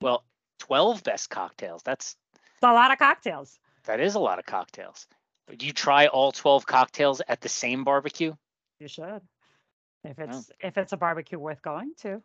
Well, 0.00 0.24
12 0.58 1.04
best 1.04 1.30
cocktails. 1.30 1.82
That's 1.84 2.16
It's 2.34 2.62
a 2.62 2.72
lot 2.72 2.90
of 2.90 2.98
cocktails. 2.98 3.58
that 3.84 4.00
is 4.00 4.14
a 4.16 4.18
lot 4.18 4.38
of 4.40 4.46
cocktails. 4.46 5.06
Do 5.56 5.64
you 5.64 5.72
try 5.72 6.08
all 6.08 6.32
12 6.32 6.66
cocktails 6.66 7.22
at 7.28 7.40
the 7.40 7.48
same 7.48 7.84
barbecue? 7.84 8.34
You 8.80 8.88
should. 8.88 9.20
If 10.02 10.18
Oh. 10.18 10.24
it's 10.24 10.50
if 10.60 10.76
it's 10.76 10.92
a 10.92 10.96
barbecue 10.96 11.38
worth 11.38 11.62
going 11.62 11.92
to. 11.98 12.20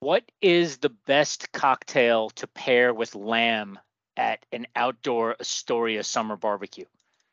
What 0.00 0.30
is 0.40 0.78
the 0.78 0.90
best 0.90 1.52
cocktail 1.52 2.30
to 2.30 2.46
pair 2.46 2.92
with 2.92 3.14
lamb 3.14 3.78
at 4.16 4.44
an 4.52 4.66
outdoor 4.76 5.36
Astoria 5.40 6.04
summer 6.04 6.36
barbecue? 6.36 6.84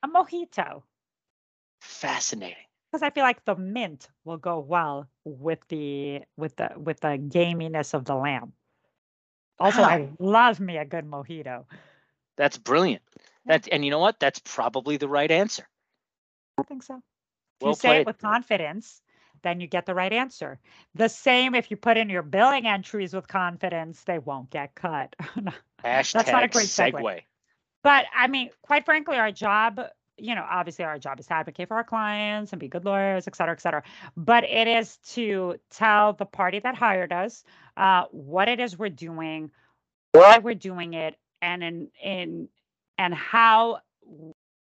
A 0.02 0.08
mojito. 0.08 0.84
Fascinating. 1.82 2.66
Because 2.92 3.04
I 3.04 3.10
feel 3.10 3.24
like 3.24 3.44
the 3.46 3.56
mint 3.56 4.08
will 4.24 4.38
go 4.38 4.60
well 4.60 5.08
with 5.26 5.60
the 5.68 6.22
with 6.38 6.56
the 6.56 6.72
with 6.78 7.00
the 7.02 7.18
gaminess 7.18 7.94
of 7.94 8.06
the 8.06 8.16
lamb. 8.16 8.54
Also. 9.60 9.82
I 9.82 10.10
love 10.20 10.60
me 10.60 10.78
a 10.78 10.86
good 10.86 11.06
mojito. 11.06 11.66
That's 12.38 12.58
brilliant. 12.58 13.04
That's 13.46 13.68
and 13.68 13.84
you 13.84 13.92
know 13.92 14.00
what? 14.00 14.20
That's 14.20 14.40
probably 14.40 14.98
the 14.98 15.08
right 15.08 15.30
answer. 15.30 15.68
I 16.58 16.64
think 16.64 16.84
so. 16.84 16.96
If 16.96 17.02
Well 17.62 17.72
you 17.72 17.76
say 17.76 17.90
played. 17.90 18.00
it 18.02 18.06
with 18.08 18.18
confidence, 18.20 19.02
then 19.44 19.60
you 19.60 19.68
get 19.68 19.86
the 19.86 19.94
right 19.94 20.12
answer. 20.12 20.60
The 20.96 21.10
same 21.10 21.54
if 21.54 21.70
you 21.70 21.78
put 21.78 21.98
in 21.98 22.10
your 22.10 22.24
billing 22.24 22.66
entries 22.66 23.14
with 23.14 23.28
confidence, 23.28 24.04
they 24.04 24.20
won't 24.20 24.50
get 24.50 24.74
cut. 24.74 25.16
Hashtag 25.86 26.32
not 26.32 26.44
a 26.44 26.48
great 26.48 26.68
segue. 26.68 26.94
segue. 26.94 27.22
But 27.84 28.06
I 28.16 28.28
mean, 28.28 28.50
quite 28.62 28.86
frankly, 28.86 29.18
our 29.18 29.32
job, 29.32 29.82
you 30.18 30.34
know, 30.36 30.46
obviously 30.50 30.86
our 30.86 30.98
job 30.98 31.20
is 31.20 31.28
to 31.28 31.34
advocate 31.34 31.68
for 31.68 31.76
our 31.76 31.84
clients 31.84 32.54
and 32.54 32.60
be 32.60 32.70
good 32.70 32.86
lawyers, 32.86 33.28
et 33.28 33.36
cetera, 33.36 33.54
et 33.54 33.62
cetera. 33.62 33.84
But 34.16 34.46
it 34.46 34.68
is 34.68 34.98
to 35.14 35.56
tell 35.70 36.14
the 36.14 36.26
party 36.26 36.60
that 36.60 36.76
hired 36.76 37.12
us 37.12 37.44
uh, 37.76 38.06
what 38.12 38.48
it 38.48 38.60
is 38.60 38.78
we're 38.80 38.90
doing, 38.90 39.52
why 40.14 40.38
we're 40.38 40.56
doing 40.56 40.94
it, 40.94 41.18
and 41.42 41.62
in 41.62 41.90
in 42.02 42.48
and 42.98 43.14
how 43.14 43.82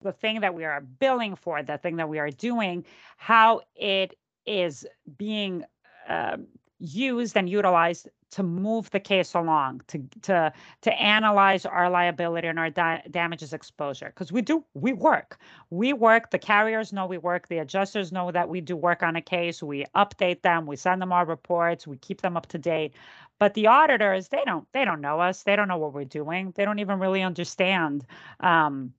the 0.02 0.12
thing 0.12 0.40
that 0.40 0.54
we 0.54 0.64
are 0.64 0.80
billing 0.80 1.34
for, 1.36 1.62
the 1.62 1.78
thing 1.78 1.96
that 1.96 2.08
we 2.08 2.18
are 2.18 2.30
doing, 2.30 2.84
how 3.16 3.62
it 3.74 4.14
is 4.48 4.86
being 5.16 5.64
um, 6.08 6.46
used 6.78 7.36
and 7.36 7.48
utilized 7.48 8.08
to 8.30 8.42
move 8.42 8.90
the 8.90 9.00
case 9.00 9.34
along, 9.34 9.80
to 9.88 10.02
to 10.22 10.52
to 10.82 10.92
analyze 11.00 11.64
our 11.64 11.88
liability 11.88 12.46
and 12.46 12.58
our 12.58 12.70
da- 12.70 13.00
damages 13.10 13.52
exposure. 13.52 14.06
Because 14.06 14.30
we 14.30 14.42
do 14.42 14.64
we 14.74 14.92
work. 14.92 15.38
We 15.70 15.92
work 15.92 16.30
the 16.30 16.38
carriers 16.38 16.92
know 16.92 17.06
we 17.06 17.18
work 17.18 17.48
the 17.48 17.58
adjusters 17.58 18.12
know 18.12 18.30
that 18.30 18.48
we 18.48 18.60
do 18.60 18.76
work 18.76 19.02
on 19.02 19.16
a 19.16 19.22
case. 19.22 19.62
We 19.62 19.86
update 19.96 20.42
them 20.42 20.66
we 20.66 20.76
send 20.76 21.00
them 21.00 21.12
our 21.12 21.24
reports 21.24 21.86
we 21.86 21.96
keep 21.96 22.20
them 22.20 22.36
up 22.36 22.46
to 22.48 22.58
date. 22.58 22.94
But 23.38 23.54
the 23.54 23.66
auditors 23.68 24.28
they 24.28 24.42
don't 24.44 24.70
they 24.72 24.84
don't 24.84 25.00
know 25.00 25.20
us. 25.20 25.42
They 25.44 25.56
don't 25.56 25.68
know 25.68 25.78
what 25.78 25.94
we're 25.94 26.04
doing. 26.04 26.52
They 26.54 26.64
don't 26.64 26.80
even 26.80 26.98
really 26.98 27.22
understand 27.22 28.04
um, 28.40 28.92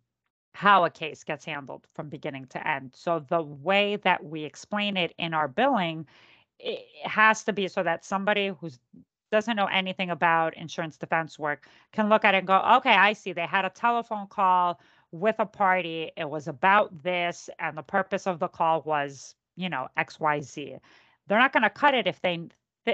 how 0.53 0.83
a 0.83 0.89
case 0.89 1.23
gets 1.23 1.45
handled 1.45 1.85
from 1.93 2.09
beginning 2.09 2.45
to 2.47 2.67
end 2.67 2.91
so 2.95 3.19
the 3.29 3.41
way 3.41 3.95
that 3.97 4.23
we 4.23 4.43
explain 4.43 4.97
it 4.97 5.13
in 5.17 5.33
our 5.33 5.47
billing 5.47 6.05
it 6.59 6.85
has 7.03 7.43
to 7.43 7.53
be 7.53 7.67
so 7.67 7.83
that 7.83 8.03
somebody 8.03 8.51
who 8.59 8.69
doesn't 9.31 9.55
know 9.55 9.67
anything 9.67 10.09
about 10.09 10.57
insurance 10.57 10.97
defense 10.97 11.37
work 11.37 11.67
can 11.91 12.09
look 12.09 12.25
at 12.25 12.33
it 12.35 12.39
and 12.39 12.47
go, 12.47 12.59
okay, 12.77 12.93
I 12.93 13.13
see. 13.13 13.33
They 13.33 13.45
had 13.45 13.65
a 13.65 13.69
telephone 13.69 14.27
call 14.27 14.79
with 15.11 15.35
a 15.39 15.45
party. 15.45 16.11
It 16.17 16.29
was 16.29 16.47
about 16.47 17.03
this, 17.03 17.49
and 17.59 17.77
the 17.77 17.83
purpose 17.83 18.27
of 18.27 18.39
the 18.39 18.47
call 18.47 18.81
was, 18.81 19.35
you 19.55 19.69
know, 19.69 19.87
X, 19.97 20.19
Y, 20.19 20.41
Z. 20.41 20.77
They're 21.27 21.39
not 21.39 21.53
going 21.53 21.63
to 21.63 21.69
cut 21.69 21.93
it 21.93 22.07
if 22.07 22.21
they 22.21 22.47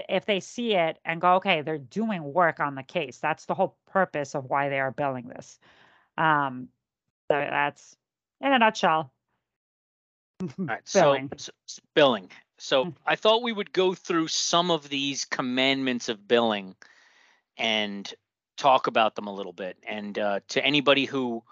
if 0.09 0.25
they 0.25 0.41
see 0.41 0.73
it 0.73 0.97
and 1.05 1.21
go, 1.21 1.35
okay, 1.35 1.61
they're 1.61 1.77
doing 1.77 2.33
work 2.33 2.59
on 2.59 2.75
the 2.75 2.83
case. 2.83 3.19
That's 3.19 3.45
the 3.45 3.53
whole 3.53 3.77
purpose 3.89 4.35
of 4.35 4.45
why 4.45 4.67
they 4.67 4.79
are 4.79 4.91
billing 4.91 5.27
this. 5.29 5.57
Um, 6.17 6.67
so 7.31 7.37
that's 7.49 7.95
in 8.41 8.53
a 8.53 8.59
nutshell. 8.59 9.11
All 10.41 10.65
right, 10.65 10.81
Billing. 10.93 11.29
so, 11.37 11.51
so 11.65 11.81
billing. 11.93 12.29
So 12.57 12.85
Mm. 12.85 12.95
I 13.05 13.15
thought 13.15 13.43
we 13.43 13.51
would 13.51 13.73
go 13.73 13.93
through 13.93 14.27
some 14.27 14.71
of 14.71 14.87
these 14.87 15.25
commandments 15.25 16.09
of 16.09 16.27
billing 16.27 16.75
and 17.57 18.11
talk 18.57 18.87
about 18.87 19.15
them 19.15 19.27
a 19.27 19.33
little 19.33 19.53
bit. 19.53 19.77
And 19.85 20.17
uh, 20.17 20.39
to 20.49 20.65
anybody 20.65 21.05
who 21.05 21.43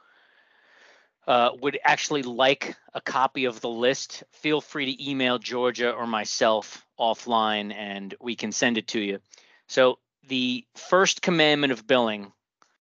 uh, 1.27 1.51
would 1.61 1.79
actually 1.83 2.23
like 2.23 2.75
a 2.93 3.01
copy 3.01 3.45
of 3.45 3.61
the 3.61 3.69
list, 3.69 4.23
feel 4.31 4.61
free 4.61 4.95
to 4.95 5.09
email 5.09 5.39
Georgia 5.39 5.91
or 5.91 6.07
myself 6.07 6.85
offline 6.99 7.73
and 7.73 8.13
we 8.21 8.35
can 8.35 8.51
send 8.51 8.77
it 8.77 8.87
to 8.87 8.99
you. 8.99 9.19
So 9.67 9.99
the 10.27 10.65
first 10.75 11.21
commandment 11.21 11.73
of 11.73 11.87
billing, 11.87 12.31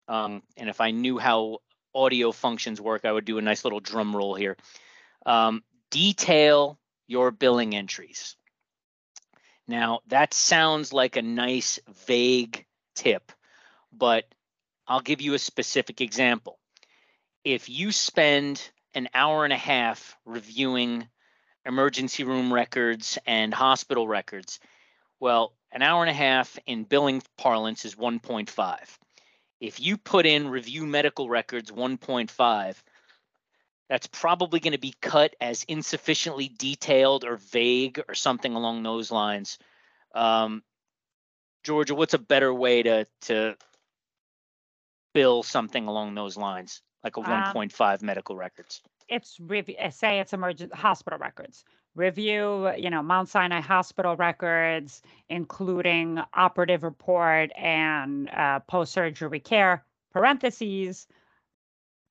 um, 0.08 0.44
and 0.58 0.70
if 0.70 0.82
I 0.82 0.92
knew 0.92 1.18
how 1.18 1.60
audio 1.96 2.32
functions 2.32 2.82
work, 2.82 3.06
I 3.06 3.12
would 3.12 3.26
do 3.26 3.38
a 3.38 3.42
nice 3.42 3.64
little 3.64 3.80
drum 3.80 4.16
roll 4.16 4.36
here. 4.36 4.58
Um, 5.26 5.64
detail 5.90 6.78
your 7.08 7.32
billing 7.32 7.76
entries. 7.76 8.36
Now, 9.68 10.02
that 10.08 10.34
sounds 10.34 10.94
like 10.94 11.16
a 11.16 11.22
nice, 11.22 11.80
vague 12.06 12.66
tip, 12.96 13.32
but 13.92 14.26
I'll 14.88 15.02
give 15.02 15.22
you 15.22 15.34
a 15.34 15.40
specific 15.40 16.02
example. 16.02 16.60
If 17.44 17.70
you 17.70 17.92
spend 17.92 18.70
an 18.94 19.10
hour 19.14 19.44
and 19.44 19.54
a 19.54 19.58
half 19.58 20.16
reviewing 20.26 21.08
emergency 21.66 22.24
room 22.24 22.54
records 22.54 23.18
and 23.26 23.54
hospital 23.54 24.08
records, 24.08 24.60
well, 25.20 25.54
an 25.72 25.82
hour 25.82 26.04
and 26.04 26.10
a 26.10 26.14
half 26.14 26.58
in 26.68 26.84
billing 26.84 27.24
parlance 27.38 27.86
is 27.86 27.96
1.5. 27.96 28.78
If 29.60 29.80
you 29.80 29.98
put 29.98 30.26
in 30.26 30.48
review 30.50 30.86
medical 30.86 31.30
records 31.30 31.72
1.5, 31.72 32.76
that's 33.90 34.08
probably 34.08 34.60
going 34.60 34.74
to 34.74 34.80
be 34.80 34.94
cut 35.02 35.36
as 35.40 35.64
insufficiently 35.64 36.50
detailed 36.50 37.24
or 37.24 37.38
vague 37.38 38.02
or 38.08 38.16
something 38.16 38.54
along 38.56 38.84
those 38.84 39.12
lines. 39.12 39.58
Um, 40.14 40.64
Georgia, 41.64 41.96
what's 41.96 42.14
a 42.14 42.20
better 42.20 42.54
way 42.54 42.84
to 42.84 43.08
to 43.22 43.56
bill 45.14 45.44
something 45.44 45.88
along 45.88 46.16
those 46.16 46.36
lines, 46.36 46.82
like 47.04 47.18
a 47.18 47.22
Um, 47.22 47.54
1.5 47.54 48.02
medical 48.02 48.36
records? 48.36 48.82
it's 49.08 49.40
review 49.40 49.76
say 49.92 50.20
it's 50.20 50.34
emergency 50.34 50.76
hospital 50.76 51.20
records 51.20 51.64
review 51.96 52.72
you 52.78 52.90
know 52.90 53.02
mount 53.02 53.30
sinai 53.30 53.62
hospital 53.62 54.16
records 54.18 55.02
including 55.30 56.20
operative 56.34 56.84
report 56.84 57.52
and 57.58 58.30
uh, 58.30 58.60
post-surgery 58.62 59.40
care 59.40 59.84
parentheses 60.12 61.08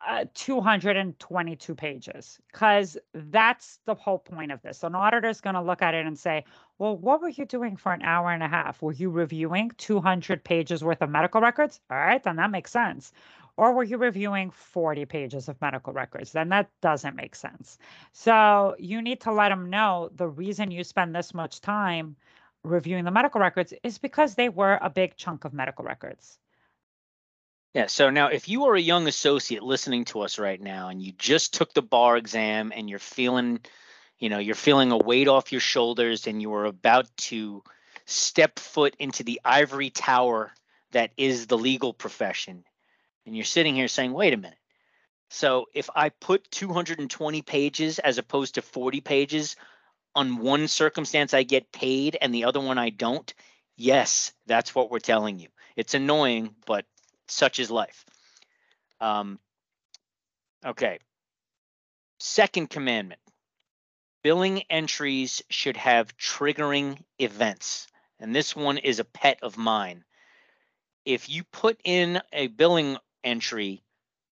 uh, 0.07 0.25
222 0.35 1.75
pages. 1.75 2.39
Because 2.53 2.99
that's 3.15 3.79
the 3.87 3.95
whole 3.95 4.19
point 4.19 4.53
of 4.53 4.61
this. 4.63 4.83
An 4.83 4.95
auditor 4.95 5.29
is 5.29 5.41
going 5.41 5.55
to 5.55 5.63
look 5.63 5.83
at 5.83 5.95
it 5.95 6.07
and 6.07 6.19
say 6.19 6.45
well 6.79 6.97
what 6.97 7.23
were 7.23 7.29
you 7.29 7.45
doing 7.47 7.77
for 7.77 7.93
an 7.93 8.03
hour 8.03 8.31
and 8.31 8.43
a 8.43 8.49
half? 8.49 8.83
Were 8.83 8.93
you 8.93 9.11
reviewing 9.11 9.71
200 9.79 10.45
pages 10.45 10.83
worth 10.85 11.03
of 11.03 11.11
medical 11.11 11.41
records? 11.41 11.81
All 11.91 11.97
right 11.97 12.23
then 12.23 12.37
that 12.37 12.51
makes 12.51 12.71
sense 12.71 13.13
or 13.57 13.73
were 13.73 13.85
you 13.85 13.99
reviewing 13.99 14.51
40 14.51 15.05
pages 15.05 15.49
of 15.49 15.61
medical 15.61 15.93
records? 15.93 16.33
Then 16.33 16.49
that 16.49 16.71
doesn't 16.81 17.17
make 17.17 17.35
sense. 17.35 17.79
So 18.13 18.75
you 18.79 19.01
need 19.03 19.21
to 19.23 19.33
let 19.33 19.51
them 19.51 19.71
know 19.71 20.11
the 20.15 20.29
reason 20.29 20.71
you 20.71 20.85
spend 20.85 21.15
this 21.15 21.33
much 21.33 21.61
time 21.61 22.17
reviewing 22.65 23.05
the 23.05 23.11
medical 23.11 23.41
records 23.41 23.73
is 23.83 23.99
because 23.99 24.35
they 24.35 24.49
were 24.49 24.79
a 24.81 24.91
big 24.91 25.17
chunk 25.17 25.45
of 25.45 25.53
medical 25.53 25.85
records. 25.85 26.39
Yeah. 27.75 27.87
So 27.87 28.11
now, 28.11 28.29
if 28.29 28.49
you 28.49 28.67
are 28.67 28.75
a 28.75 28.81
young 28.81 29.09
associate 29.09 29.63
listening 29.63 30.05
to 30.07 30.21
us 30.21 30.39
right 30.39 30.61
now, 30.61 30.89
and 30.89 31.03
you 31.03 31.13
just 31.19 31.55
took 31.55 31.75
the 31.75 31.83
bar 31.83 32.17
exam, 32.17 32.73
and 32.75 32.89
you're 32.89 33.01
feeling, 33.01 33.61
you 34.19 34.29
know, 34.29 34.39
you're 34.39 34.55
feeling 34.55 34.93
a 34.93 34.97
weight 34.97 35.27
off 35.27 35.51
your 35.51 35.61
shoulders, 35.61 36.29
and 36.29 36.41
you 36.41 36.55
are 36.55 36.67
about 36.67 37.09
to 37.17 37.65
step 38.07 38.61
foot 38.61 38.95
into 38.99 39.25
the 39.25 39.41
ivory 39.45 39.91
tower 39.91 40.53
that 40.93 41.11
is 41.17 41.49
the 41.49 41.59
legal 41.59 41.93
profession, 41.93 42.65
And 43.27 43.35
you're 43.35 43.45
sitting 43.45 43.75
here 43.75 43.89
saying, 43.89 44.13
wait 44.13 44.35
a 44.35 44.39
minute. 44.39 44.59
So 45.31 45.67
if 45.75 45.89
I 45.95 46.11
put 46.11 46.51
220 46.51 47.43
pages 47.43 47.99
as 47.99 48.19
opposed 48.19 48.55
to 48.55 48.63
40 48.63 49.01
pages 49.01 49.57
on 50.15 50.39
one 50.39 50.69
circumstance, 50.69 51.35
I 51.35 51.43
get 51.43 51.73
paid 51.73 52.17
and 52.21 52.35
the 52.35 52.45
other 52.45 52.61
one 52.61 52.79
I 52.79 52.91
don't. 52.91 53.33
Yes, 53.77 54.33
that's 54.47 54.75
what 54.75 54.91
we're 54.91 54.99
telling 55.01 55.39
you. 55.39 55.49
It's 55.77 55.95
annoying, 55.95 56.55
but 56.67 56.85
such 57.27 57.59
is 57.59 57.71
life. 57.71 58.05
Um, 59.01 59.39
okay. 60.65 60.99
Second 62.21 62.71
commandment 62.71 63.21
billing 64.23 64.63
entries 64.71 65.43
should 65.51 65.77
have 65.77 66.17
triggering 66.17 66.99
events. 67.19 67.87
And 68.19 68.35
this 68.35 68.57
one 68.57 68.79
is 68.79 68.99
a 68.99 69.05
pet 69.05 69.39
of 69.43 69.59
mine. 69.59 70.03
If 71.05 71.29
you 71.29 71.45
put 71.45 71.79
in 71.85 72.23
a 72.33 72.47
billing 72.47 72.97
entry, 73.25 73.83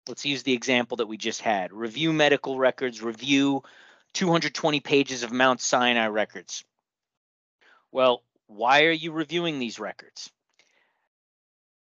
let's 0.07 0.25
use 0.25 0.43
the 0.43 0.53
example 0.53 0.99
that 0.99 1.09
we 1.09 1.17
just 1.17 1.41
had 1.41 1.73
review 1.73 2.13
medical 2.13 2.59
records, 2.59 3.03
review 3.03 3.63
220 4.15 4.81
pages 4.81 5.23
of 5.23 5.33
Mount 5.33 5.61
Sinai 5.61 6.07
records. 6.07 6.65
Well, 7.91 8.23
why 8.47 8.85
are 8.85 8.91
you 8.91 9.13
reviewing 9.13 9.59
these 9.59 9.79
records? 9.79 10.31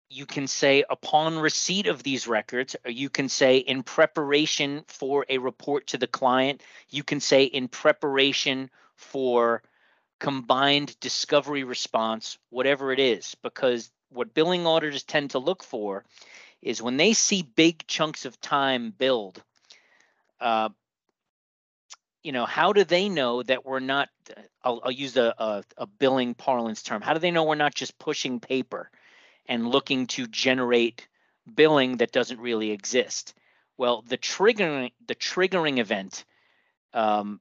You 0.08 0.26
can 0.26 0.46
say 0.46 0.84
upon 0.88 1.38
receipt 1.38 1.86
of 1.86 2.02
these 2.02 2.26
records, 2.26 2.76
or 2.84 2.90
you 2.90 3.08
can 3.08 3.28
say 3.28 3.58
in 3.58 3.82
preparation 3.82 4.84
for 4.86 5.24
a 5.28 5.38
report 5.38 5.88
to 5.88 5.98
the 5.98 6.06
client. 6.06 6.62
You 6.90 7.02
can 7.02 7.20
say 7.20 7.44
in 7.44 7.68
preparation 7.68 8.70
for 8.96 9.62
combined 10.20 10.98
discovery 11.00 11.64
response, 11.64 12.38
whatever 12.50 12.92
it 12.92 13.00
is, 13.00 13.34
because 13.42 13.90
what 14.10 14.34
billing 14.34 14.66
auditors 14.66 15.02
tend 15.02 15.30
to 15.30 15.38
look 15.38 15.62
for 15.62 16.04
is 16.62 16.80
when 16.80 16.96
they 16.96 17.12
see 17.12 17.42
big 17.42 17.86
chunks 17.86 18.24
of 18.24 18.40
time 18.40 18.94
build, 18.96 19.42
uh, 20.40 20.68
you 22.22 22.30
know, 22.32 22.46
how 22.46 22.72
do 22.72 22.84
they 22.84 23.08
know 23.08 23.42
that 23.42 23.66
we're 23.66 23.80
not? 23.80 24.08
I'll, 24.62 24.80
I'll 24.84 24.92
use 24.92 25.16
a, 25.16 25.34
a, 25.38 25.64
a 25.76 25.86
billing 25.86 26.34
parlance 26.34 26.82
term. 26.82 27.02
How 27.02 27.14
do 27.14 27.18
they 27.18 27.32
know 27.32 27.44
we're 27.44 27.56
not 27.56 27.74
just 27.74 27.98
pushing 27.98 28.38
paper 28.38 28.90
and 29.46 29.66
looking 29.66 30.06
to 30.08 30.28
generate 30.28 31.08
billing 31.52 31.96
that 31.96 32.12
doesn't 32.12 32.38
really 32.40 32.70
exist? 32.70 33.34
Well, 33.76 34.02
the 34.06 34.18
triggering 34.18 34.92
the 35.06 35.16
triggering 35.16 35.78
event, 35.78 36.24
um, 36.94 37.40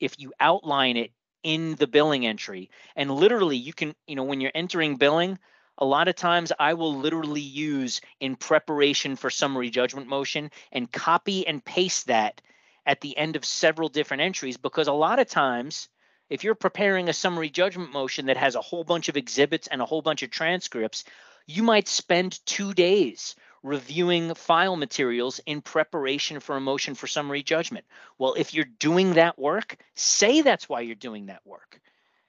if 0.00 0.18
you 0.18 0.32
outline 0.40 0.96
it 0.96 1.12
in 1.42 1.74
the 1.74 1.86
billing 1.86 2.26
entry, 2.26 2.70
and 2.94 3.10
literally 3.10 3.56
you 3.58 3.74
can, 3.74 3.94
you 4.06 4.16
know, 4.16 4.24
when 4.24 4.40
you're 4.40 4.52
entering 4.54 4.96
billing, 4.96 5.38
a 5.78 5.84
lot 5.84 6.08
of 6.08 6.14
times 6.14 6.52
I 6.58 6.74
will 6.74 6.96
literally 6.96 7.40
use 7.40 8.00
in 8.20 8.36
preparation 8.36 9.16
for 9.16 9.30
summary 9.30 9.70
judgment 9.70 10.08
motion 10.08 10.50
and 10.72 10.90
copy 10.90 11.46
and 11.46 11.64
paste 11.64 12.06
that 12.06 12.40
at 12.86 13.00
the 13.00 13.16
end 13.16 13.36
of 13.36 13.44
several 13.44 13.88
different 13.88 14.22
entries 14.22 14.56
because 14.56 14.88
a 14.88 14.92
lot 14.92 15.18
of 15.18 15.28
times 15.28 15.88
if 16.30 16.42
you're 16.42 16.54
preparing 16.54 17.08
a 17.08 17.12
summary 17.12 17.50
judgment 17.50 17.92
motion 17.92 18.26
that 18.26 18.36
has 18.36 18.54
a 18.54 18.60
whole 18.60 18.84
bunch 18.84 19.08
of 19.08 19.16
exhibits 19.16 19.68
and 19.68 19.80
a 19.80 19.86
whole 19.86 20.02
bunch 20.02 20.22
of 20.22 20.30
transcripts, 20.30 21.04
you 21.46 21.62
might 21.62 21.88
spend 21.88 22.44
2 22.46 22.74
days 22.74 23.36
reviewing 23.62 24.34
file 24.34 24.76
materials 24.76 25.40
in 25.46 25.60
preparation 25.60 26.40
for 26.40 26.56
a 26.56 26.60
motion 26.60 26.94
for 26.94 27.06
summary 27.06 27.42
judgment. 27.42 27.84
Well, 28.18 28.34
if 28.34 28.54
you're 28.54 28.64
doing 28.78 29.14
that 29.14 29.38
work, 29.38 29.76
say 29.94 30.40
that's 30.40 30.68
why 30.68 30.80
you're 30.80 30.94
doing 30.94 31.26
that 31.26 31.44
work. 31.44 31.80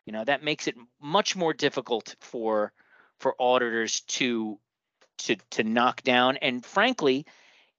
You 0.06 0.14
know, 0.14 0.24
that 0.24 0.44
makes 0.44 0.68
it 0.68 0.76
much 1.02 1.36
more 1.36 1.54
difficult 1.54 2.16
for 2.20 2.72
for 3.20 3.36
auditors 3.40 4.02
to 4.02 4.60
to 5.20 5.36
to 5.52 5.64
knock 5.64 6.04
down. 6.04 6.38
And 6.38 6.66
frankly 6.66 7.26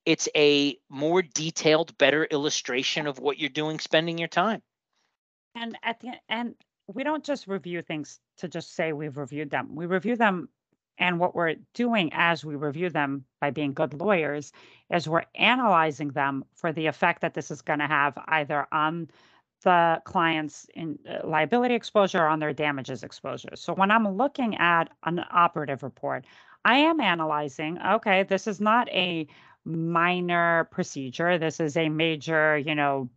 it's 0.04 0.28
a 0.34 0.78
more 0.88 1.20
detailed 1.20 1.96
better 1.98 2.24
illustration 2.24 3.06
of 3.06 3.18
what 3.18 3.38
you're 3.38 3.50
doing 3.50 3.78
spending 3.78 4.16
your 4.16 4.28
time. 4.28 4.62
And 5.54 5.76
at 5.82 6.00
the 6.00 6.12
and 6.28 6.54
we 6.86 7.04
don't 7.04 7.24
just 7.24 7.46
review 7.46 7.82
things 7.82 8.18
to 8.38 8.48
just 8.48 8.74
say 8.74 8.92
we've 8.92 9.18
reviewed 9.18 9.50
them. 9.50 9.74
We 9.74 9.86
review 9.86 10.16
them 10.16 10.48
and 10.98 11.18
what 11.18 11.34
we're 11.34 11.56
doing 11.74 12.10
as 12.12 12.44
we 12.44 12.56
review 12.56 12.90
them 12.90 13.24
by 13.40 13.50
being 13.50 13.72
good 13.72 13.94
lawyers 13.94 14.52
is 14.90 15.08
we're 15.08 15.24
analyzing 15.34 16.08
them 16.08 16.44
for 16.54 16.72
the 16.72 16.86
effect 16.86 17.20
that 17.20 17.34
this 17.34 17.50
is 17.50 17.62
going 17.62 17.78
to 17.78 17.86
have 17.86 18.18
either 18.26 18.66
on 18.72 19.08
the 19.62 20.00
client's 20.04 20.66
in, 20.74 20.98
uh, 21.08 21.26
liability 21.26 21.74
exposure 21.74 22.26
on 22.26 22.38
their 22.38 22.52
damages 22.52 23.02
exposure. 23.02 23.56
So 23.56 23.74
when 23.74 23.90
I'm 23.90 24.16
looking 24.16 24.56
at 24.56 24.90
an 25.04 25.24
operative 25.30 25.82
report, 25.82 26.24
I 26.64 26.78
am 26.78 27.00
analyzing, 27.00 27.78
okay, 27.80 28.22
this 28.24 28.46
is 28.46 28.60
not 28.60 28.88
a 28.90 29.26
minor 29.64 30.68
procedure. 30.70 31.38
This 31.38 31.60
is 31.60 31.76
a 31.76 31.88
major, 31.88 32.58
you 32.58 32.74
know, 32.74 33.08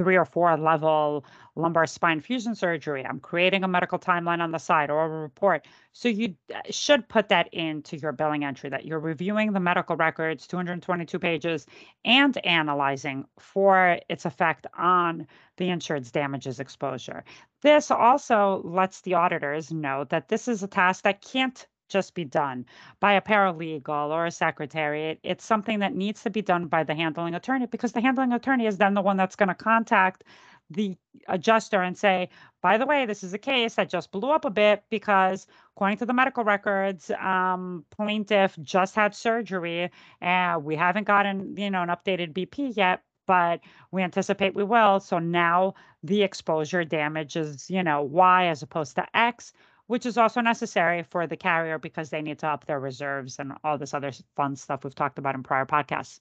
three 0.00 0.16
or 0.16 0.24
four 0.24 0.56
level 0.56 1.26
lumbar 1.56 1.86
spine 1.86 2.22
fusion 2.22 2.54
surgery. 2.54 3.04
I'm 3.04 3.20
creating 3.20 3.64
a 3.64 3.68
medical 3.68 3.98
timeline 3.98 4.40
on 4.40 4.50
the 4.50 4.56
side 4.56 4.88
or 4.88 5.04
a 5.04 5.08
report. 5.08 5.66
So 5.92 6.08
you 6.08 6.34
uh, 6.54 6.60
should 6.70 7.06
put 7.06 7.28
that 7.28 7.52
into 7.52 7.98
your 7.98 8.12
billing 8.12 8.42
entry 8.42 8.70
that 8.70 8.86
you're 8.86 8.98
reviewing 8.98 9.52
the 9.52 9.60
medical 9.60 9.96
records, 9.96 10.46
222 10.46 11.18
pages, 11.18 11.66
and 12.02 12.34
analyzing 12.46 13.26
for 13.38 13.98
its 14.08 14.24
effect 14.24 14.66
on 14.78 15.26
the 15.58 15.68
insured's 15.68 16.10
damages 16.10 16.60
exposure. 16.60 17.22
This 17.60 17.90
also 17.90 18.62
lets 18.64 19.02
the 19.02 19.12
auditors 19.12 19.70
know 19.70 20.04
that 20.04 20.28
this 20.28 20.48
is 20.48 20.62
a 20.62 20.66
task 20.66 21.04
that 21.04 21.20
can't 21.20 21.66
just 21.90 22.14
be 22.14 22.24
done 22.24 22.64
by 23.00 23.12
a 23.12 23.20
paralegal 23.20 24.10
or 24.10 24.26
a 24.26 24.30
secretary. 24.30 25.10
It, 25.10 25.20
it's 25.22 25.44
something 25.44 25.80
that 25.80 25.94
needs 25.94 26.22
to 26.22 26.30
be 26.30 26.42
done 26.42 26.66
by 26.66 26.84
the 26.84 26.94
handling 26.94 27.34
attorney 27.34 27.66
because 27.66 27.92
the 27.92 28.00
handling 28.00 28.32
attorney 28.32 28.66
is 28.66 28.78
then 28.78 28.94
the 28.94 29.02
one 29.02 29.16
that's 29.16 29.36
going 29.36 29.48
to 29.48 29.54
contact 29.54 30.24
the 30.70 30.96
adjuster 31.28 31.82
and 31.82 31.98
say, 31.98 32.28
by 32.62 32.78
the 32.78 32.86
way, 32.86 33.04
this 33.04 33.24
is 33.24 33.34
a 33.34 33.38
case 33.38 33.74
that 33.74 33.90
just 33.90 34.12
blew 34.12 34.30
up 34.30 34.44
a 34.44 34.50
bit 34.50 34.84
because, 34.88 35.46
according 35.74 35.98
to 35.98 36.06
the 36.06 36.12
medical 36.12 36.44
records, 36.44 37.10
um, 37.10 37.84
plaintiff 37.90 38.56
just 38.62 38.94
had 38.94 39.14
surgery 39.14 39.90
and 40.20 40.64
we 40.64 40.76
haven't 40.76 41.06
gotten, 41.06 41.56
you 41.56 41.70
know, 41.70 41.82
an 41.82 41.88
updated 41.88 42.32
BP 42.32 42.76
yet, 42.76 43.02
but 43.26 43.60
we 43.90 44.02
anticipate 44.02 44.54
we 44.54 44.64
will. 44.64 45.00
So 45.00 45.18
now 45.18 45.74
the 46.02 46.22
exposure 46.22 46.84
damage 46.84 47.36
is, 47.36 47.68
you 47.68 47.82
know, 47.82 48.02
Y 48.02 48.46
as 48.46 48.62
opposed 48.62 48.94
to 48.96 49.06
X 49.16 49.52
which 49.90 50.06
is 50.06 50.16
also 50.16 50.40
necessary 50.40 51.02
for 51.02 51.26
the 51.26 51.36
carrier 51.36 51.76
because 51.76 52.10
they 52.10 52.22
need 52.22 52.38
to 52.38 52.46
up 52.46 52.64
their 52.64 52.78
reserves 52.78 53.40
and 53.40 53.54
all 53.64 53.76
this 53.76 53.92
other 53.92 54.12
fun 54.36 54.54
stuff 54.54 54.84
we've 54.84 54.94
talked 54.94 55.18
about 55.18 55.34
in 55.34 55.42
prior 55.42 55.66
podcasts. 55.66 56.20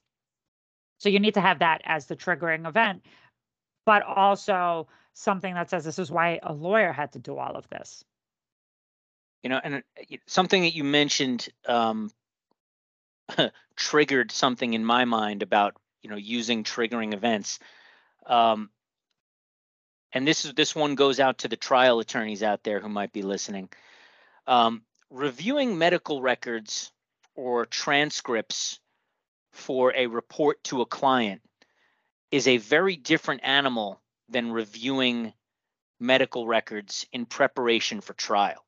So 0.97 1.07
you 1.07 1.19
need 1.19 1.35
to 1.35 1.41
have 1.41 1.59
that 1.59 1.83
as 1.85 2.07
the 2.07 2.15
triggering 2.15 2.67
event, 2.67 3.05
but 3.85 4.01
also 4.01 4.87
something 5.13 5.53
that 5.53 5.69
says 5.69 5.85
this 5.85 5.99
is 5.99 6.09
why 6.09 6.39
a 6.41 6.51
lawyer 6.51 6.91
had 6.91 7.11
to 7.11 7.19
do 7.19 7.37
all 7.37 7.55
of 7.55 7.69
this. 7.69 8.03
You 9.43 9.51
know, 9.51 9.61
and 9.63 9.75
uh, 9.75 10.17
something 10.25 10.63
that 10.63 10.73
you 10.73 10.83
mentioned 10.83 11.47
um, 11.67 12.09
triggered 13.75 14.31
something 14.31 14.73
in 14.73 14.83
my 14.83 15.05
mind 15.05 15.43
about 15.43 15.75
you 16.01 16.09
know 16.09 16.17
using 16.17 16.63
triggering 16.63 17.13
events. 17.13 17.59
Um, 18.25 18.71
and 20.13 20.27
this 20.27 20.45
is 20.45 20.53
this 20.53 20.75
one 20.75 20.95
goes 20.95 21.19
out 21.19 21.39
to 21.39 21.47
the 21.47 21.55
trial 21.55 21.99
attorneys 21.99 22.43
out 22.43 22.63
there 22.63 22.79
who 22.79 22.89
might 22.89 23.13
be 23.13 23.21
listening. 23.21 23.69
Um, 24.47 24.83
reviewing 25.09 25.77
medical 25.77 26.21
records 26.21 26.91
or 27.35 27.65
transcripts 27.65 28.79
for 29.51 29.93
a 29.95 30.07
report 30.07 30.63
to 30.65 30.81
a 30.81 30.85
client 30.85 31.41
is 32.31 32.47
a 32.47 32.57
very 32.57 32.95
different 32.95 33.41
animal 33.43 34.01
than 34.29 34.51
reviewing 34.51 35.33
medical 35.99 36.47
records 36.47 37.05
in 37.11 37.25
preparation 37.25 38.01
for 38.01 38.13
trial. 38.13 38.63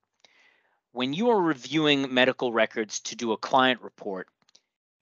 When 0.92 1.14
you 1.14 1.30
are 1.30 1.42
reviewing 1.42 2.14
medical 2.14 2.52
records 2.52 3.00
to 3.02 3.16
do 3.16 3.32
a 3.32 3.38
client 3.38 3.82
report, 3.82 4.28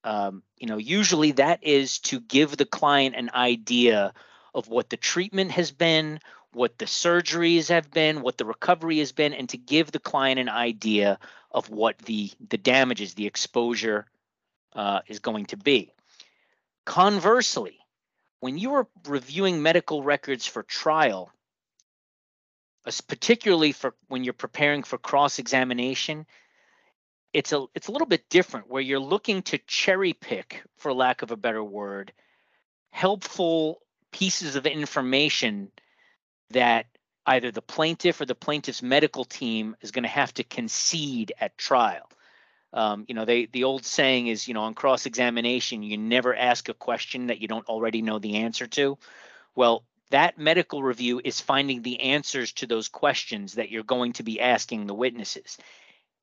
um, 0.03 0.43
you 0.57 0.67
know, 0.67 0.77
usually 0.77 1.31
that 1.33 1.63
is 1.63 1.99
to 1.99 2.19
give 2.19 2.55
the 2.55 2.65
client 2.65 3.15
an 3.15 3.31
idea 3.33 4.13
of 4.53 4.67
what 4.67 4.89
the 4.89 4.97
treatment 4.97 5.51
has 5.51 5.71
been, 5.71 6.19
what 6.53 6.77
the 6.77 6.85
surgeries 6.85 7.69
have 7.69 7.91
been, 7.91 8.21
what 8.21 8.37
the 8.37 8.45
recovery 8.45 8.99
has 8.99 9.11
been, 9.11 9.33
and 9.33 9.49
to 9.49 9.57
give 9.57 9.91
the 9.91 9.99
client 9.99 10.39
an 10.39 10.49
idea 10.49 11.19
of 11.51 11.69
what 11.69 11.97
the 11.99 12.31
the 12.49 12.57
damages, 12.57 13.13
the 13.13 13.27
exposure 13.27 14.05
uh, 14.73 15.01
is 15.07 15.19
going 15.19 15.45
to 15.47 15.57
be. 15.57 15.91
Conversely, 16.85 17.77
when 18.39 18.57
you 18.57 18.73
are 18.73 18.87
reviewing 19.07 19.61
medical 19.61 20.03
records 20.03 20.45
for 20.45 20.63
trial, 20.63 21.31
particularly 23.07 23.71
for 23.71 23.93
when 24.07 24.23
you're 24.23 24.33
preparing 24.33 24.83
for 24.83 24.97
cross 24.97 25.39
examination, 25.39 26.25
it's 27.33 27.51
a 27.51 27.65
it's 27.75 27.87
a 27.87 27.91
little 27.91 28.07
bit 28.07 28.27
different 28.29 28.69
where 28.69 28.81
you're 28.81 28.99
looking 28.99 29.41
to 29.43 29.59
cherry 29.67 30.13
pick, 30.13 30.63
for 30.77 30.93
lack 30.93 31.21
of 31.21 31.31
a 31.31 31.37
better 31.37 31.63
word, 31.63 32.11
helpful 32.91 33.81
pieces 34.11 34.55
of 34.55 34.65
information 34.65 35.71
that 36.51 36.85
either 37.25 37.51
the 37.51 37.61
plaintiff 37.61 38.21
or 38.21 38.25
the 38.25 38.35
plaintiff's 38.35 38.81
medical 38.81 39.23
team 39.23 39.75
is 39.81 39.91
going 39.91 40.03
to 40.03 40.09
have 40.09 40.33
to 40.33 40.43
concede 40.43 41.33
at 41.39 41.57
trial. 41.57 42.09
Um, 42.71 43.05
you 43.07 43.15
know, 43.15 43.25
they 43.25 43.45
the 43.45 43.63
old 43.63 43.85
saying 43.85 44.27
is, 44.27 44.47
you 44.47 44.53
know, 44.53 44.61
on 44.61 44.73
cross 44.73 45.05
examination, 45.05 45.83
you 45.83 45.97
never 45.97 46.35
ask 46.35 46.69
a 46.69 46.73
question 46.73 47.27
that 47.27 47.39
you 47.39 47.47
don't 47.47 47.67
already 47.67 48.01
know 48.01 48.19
the 48.19 48.37
answer 48.37 48.67
to. 48.67 48.97
Well, 49.55 49.83
that 50.11 50.37
medical 50.37 50.83
review 50.83 51.21
is 51.23 51.41
finding 51.41 51.81
the 51.81 51.99
answers 52.01 52.51
to 52.53 52.67
those 52.67 52.87
questions 52.87 53.55
that 53.55 53.69
you're 53.69 53.83
going 53.83 54.13
to 54.13 54.23
be 54.23 54.39
asking 54.39 54.85
the 54.85 54.93
witnesses 54.93 55.57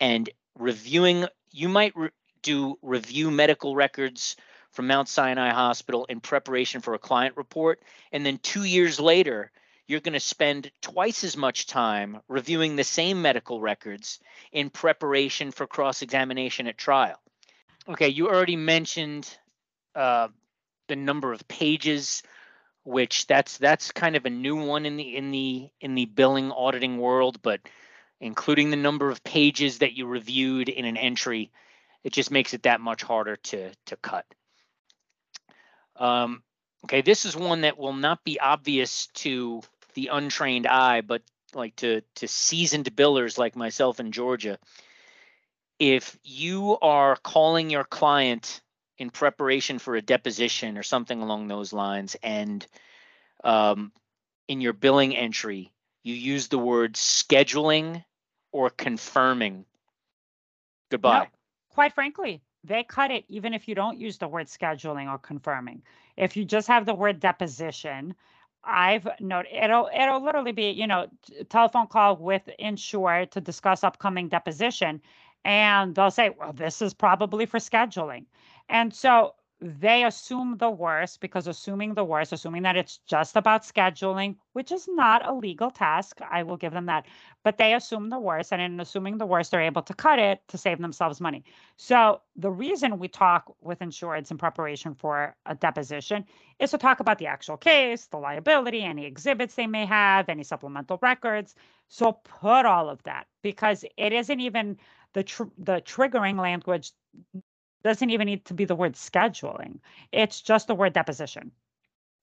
and 0.01 0.29
reviewing 0.59 1.27
you 1.51 1.69
might 1.69 1.97
re- 1.97 2.11
do 2.43 2.79
review 2.83 3.31
medical 3.31 3.75
records 3.75 4.37
from 4.77 4.87
Mount 4.87 5.09
Sinai 5.09 5.51
Hospital 5.51 6.05
in 6.05 6.21
preparation 6.21 6.83
for 6.83 6.93
a 6.93 6.99
client 6.99 7.37
report 7.37 7.83
and 8.13 8.25
then 8.25 8.39
2 8.39 8.65
years 8.65 9.01
later 9.01 9.51
you're 9.87 10.01
going 10.01 10.13
to 10.13 10.21
spend 10.21 10.71
twice 10.83 11.25
as 11.25 11.37
much 11.37 11.67
time 11.67 12.21
reviewing 12.29 12.77
the 12.77 12.85
same 12.85 13.23
medical 13.23 13.61
records 13.61 14.21
in 14.53 14.69
preparation 14.69 15.51
for 15.51 15.67
cross 15.67 16.03
examination 16.03 16.67
at 16.67 16.77
trial. 16.77 17.19
Okay, 17.89 18.09
you 18.09 18.29
already 18.29 18.57
mentioned 18.57 19.29
uh, 19.95 20.29
the 20.89 20.97
number 20.97 21.33
of 21.33 21.47
pages 21.49 22.23
which 22.85 23.27
that's 23.27 23.59
that's 23.59 23.91
kind 23.91 24.15
of 24.15 24.27
a 24.27 24.31
new 24.31 24.55
one 24.55 24.87
in 24.87 24.97
the 24.97 25.17
in 25.17 25.33
the 25.33 25.69
in 25.81 25.97
the 25.97 26.05
billing 26.05 26.53
auditing 26.53 26.99
world 26.99 27.41
but 27.43 27.61
including 28.21 28.71
the 28.71 28.77
number 28.77 29.11
of 29.11 29.25
pages 29.25 29.79
that 29.79 29.95
you 29.95 30.07
reviewed 30.07 30.69
in 30.69 30.85
an 30.85 30.97
entry 30.97 31.51
it 32.05 32.13
just 32.13 32.31
makes 32.31 32.55
it 32.55 32.63
that 32.63 32.81
much 32.81 33.03
harder 33.03 33.35
to 33.37 33.73
to 33.87 33.97
cut 33.97 34.25
um, 35.99 36.43
okay 36.85 37.03
this 37.03 37.25
is 37.25 37.37
one 37.37 37.63
that 37.63 37.79
will 37.79 37.93
not 37.93 38.25
be 38.25 38.41
obvious 38.41 39.07
to 39.09 39.63
the 39.95 40.09
untrained 40.13 40.67
eye 40.67 41.01
but 41.01 41.23
like 41.55 41.75
to 41.77 42.03
to 42.17 42.29
seasoned 42.29 42.95
billers 42.95 43.39
like 43.39 43.57
myself 43.57 44.01
in 44.01 44.13
georgia. 44.13 44.59
If 45.79 46.19
you 46.25 46.79
are 46.81 47.17
calling 47.17 47.69
your 47.69 47.85
client 47.85 48.63
in 48.99 49.11
preparation 49.11 49.79
for 49.79 49.95
a 49.95 50.03
deposition 50.03 50.79
or 50.79 50.83
something 50.83 51.21
along 51.21 51.49
those 51.49 51.73
lines 51.73 52.17
and 52.23 52.67
um, 53.45 53.93
in 54.49 54.63
your 54.63 54.73
billing 54.73 55.15
entry 55.15 55.71
you 56.07 56.15
use 56.15 56.47
the 56.47 56.59
word 56.59 56.95
scheduling 56.95 58.05
or 58.53 58.71
confirming. 58.71 59.65
Goodbye. 60.89 61.19
No, 61.19 61.27
quite 61.71 61.95
frankly, 61.95 62.41
they 62.67 62.83
cut 62.85 63.11
it 63.11 63.25
even 63.29 63.55
if 63.55 63.69
you 63.69 63.75
don't 63.75 63.99
use 63.99 64.19
the 64.19 64.29
word 64.29 64.47
scheduling 64.47 65.11
or 65.11 65.19
confirming. 65.19 65.83
If 66.17 66.37
you 66.37 66.45
just 66.45 66.69
have 66.69 66.87
the 66.87 66.95
word 66.95 67.21
deposition, 67.21 68.15
I've 68.65 69.09
noted 69.21 69.53
it'll 69.55 69.89
it'll 69.95 70.23
literally 70.25 70.53
be, 70.53 70.71
you 70.71 70.87
know, 70.87 71.07
telephone 71.49 71.87
call 71.87 72.17
with 72.17 72.49
insured 72.59 73.31
to 73.33 73.41
discuss 73.41 73.85
upcoming 73.85 74.29
deposition. 74.29 75.01
And 75.45 75.95
they'll 75.95 76.11
say, 76.11 76.31
well, 76.31 76.53
this 76.53 76.83
is 76.83 76.93
probably 76.93 77.47
for 77.47 77.59
scheduling. 77.59 78.25
And 78.69 78.93
so 78.93 79.35
they 79.61 80.05
assume 80.05 80.59
the 80.59 80.71
worst 80.71 81.21
because 81.21 81.47
assuming 81.47 81.95
the 81.95 82.05
worst, 82.05 82.33
assuming 82.33 82.63
that 82.63 82.77
it's 82.77 82.99
just 83.07 83.37
about 83.37 83.63
scheduling, 83.63 84.37
which 84.53 84.71
is 84.71 84.87
not 84.87 85.27
a 85.27 85.33
legal 85.33 85.71
task, 85.71 86.21
I 86.31 86.43
will 86.43 86.59
give 86.59 86.73
them 86.73 86.87
that. 86.87 87.07
But 87.43 87.57
they 87.57 87.73
assume 87.73 88.11
the 88.11 88.19
worst, 88.19 88.53
and 88.53 88.61
in 88.61 88.79
assuming 88.81 89.17
the 89.17 89.25
worst, 89.25 89.51
they're 89.51 89.63
able 89.63 89.83
to 89.83 89.95
cut 89.95 90.19
it 90.19 90.41
to 90.49 90.59
save 90.59 90.79
themselves 90.79 91.21
money. 91.21 91.45
So 91.77 92.21
the 92.37 92.51
reason 92.51 92.99
we 92.99 93.09
talk 93.09 93.55
with 93.63 93.79
insureds 93.79 94.31
in 94.31 94.37
preparation 94.37 94.95
for 94.95 95.35
a 95.47 95.55
deposition 95.55 96.27
is 96.59 96.71
to 96.73 96.79
talk 96.79 97.01
about 97.01 97.19
the 97.19 97.27
actual 97.27 97.57
case, 97.57 98.07
the 98.07 98.19
liability, 98.19 98.83
any 98.83 99.07
exhibits 99.07 99.55
they 99.55 99.67
may 99.67 99.87
have, 99.87 100.29
any 100.29 100.45
supplemental 100.45 100.99
records. 101.01 101.55
So 101.89 102.13
put 102.25 102.67
all 102.67 102.91
of 102.91 103.03
that 103.05 103.27
because 103.43 103.85
it 103.97 104.13
isn't 104.13 104.41
even 104.41 104.77
the 105.15 105.23
tr- 105.23 105.45
the 105.57 105.81
triggering 105.81 106.39
language 106.39 106.93
doesn't 107.85 108.11
even 108.11 108.27
need 108.27 108.45
to 108.47 108.55
be 108.55 108.65
the 108.65 108.75
word 108.75 108.95
scheduling. 108.95 109.79
It's 110.13 110.41
just 110.41 110.67
the 110.67 110.75
word 110.75 110.93
deposition. 110.93 111.53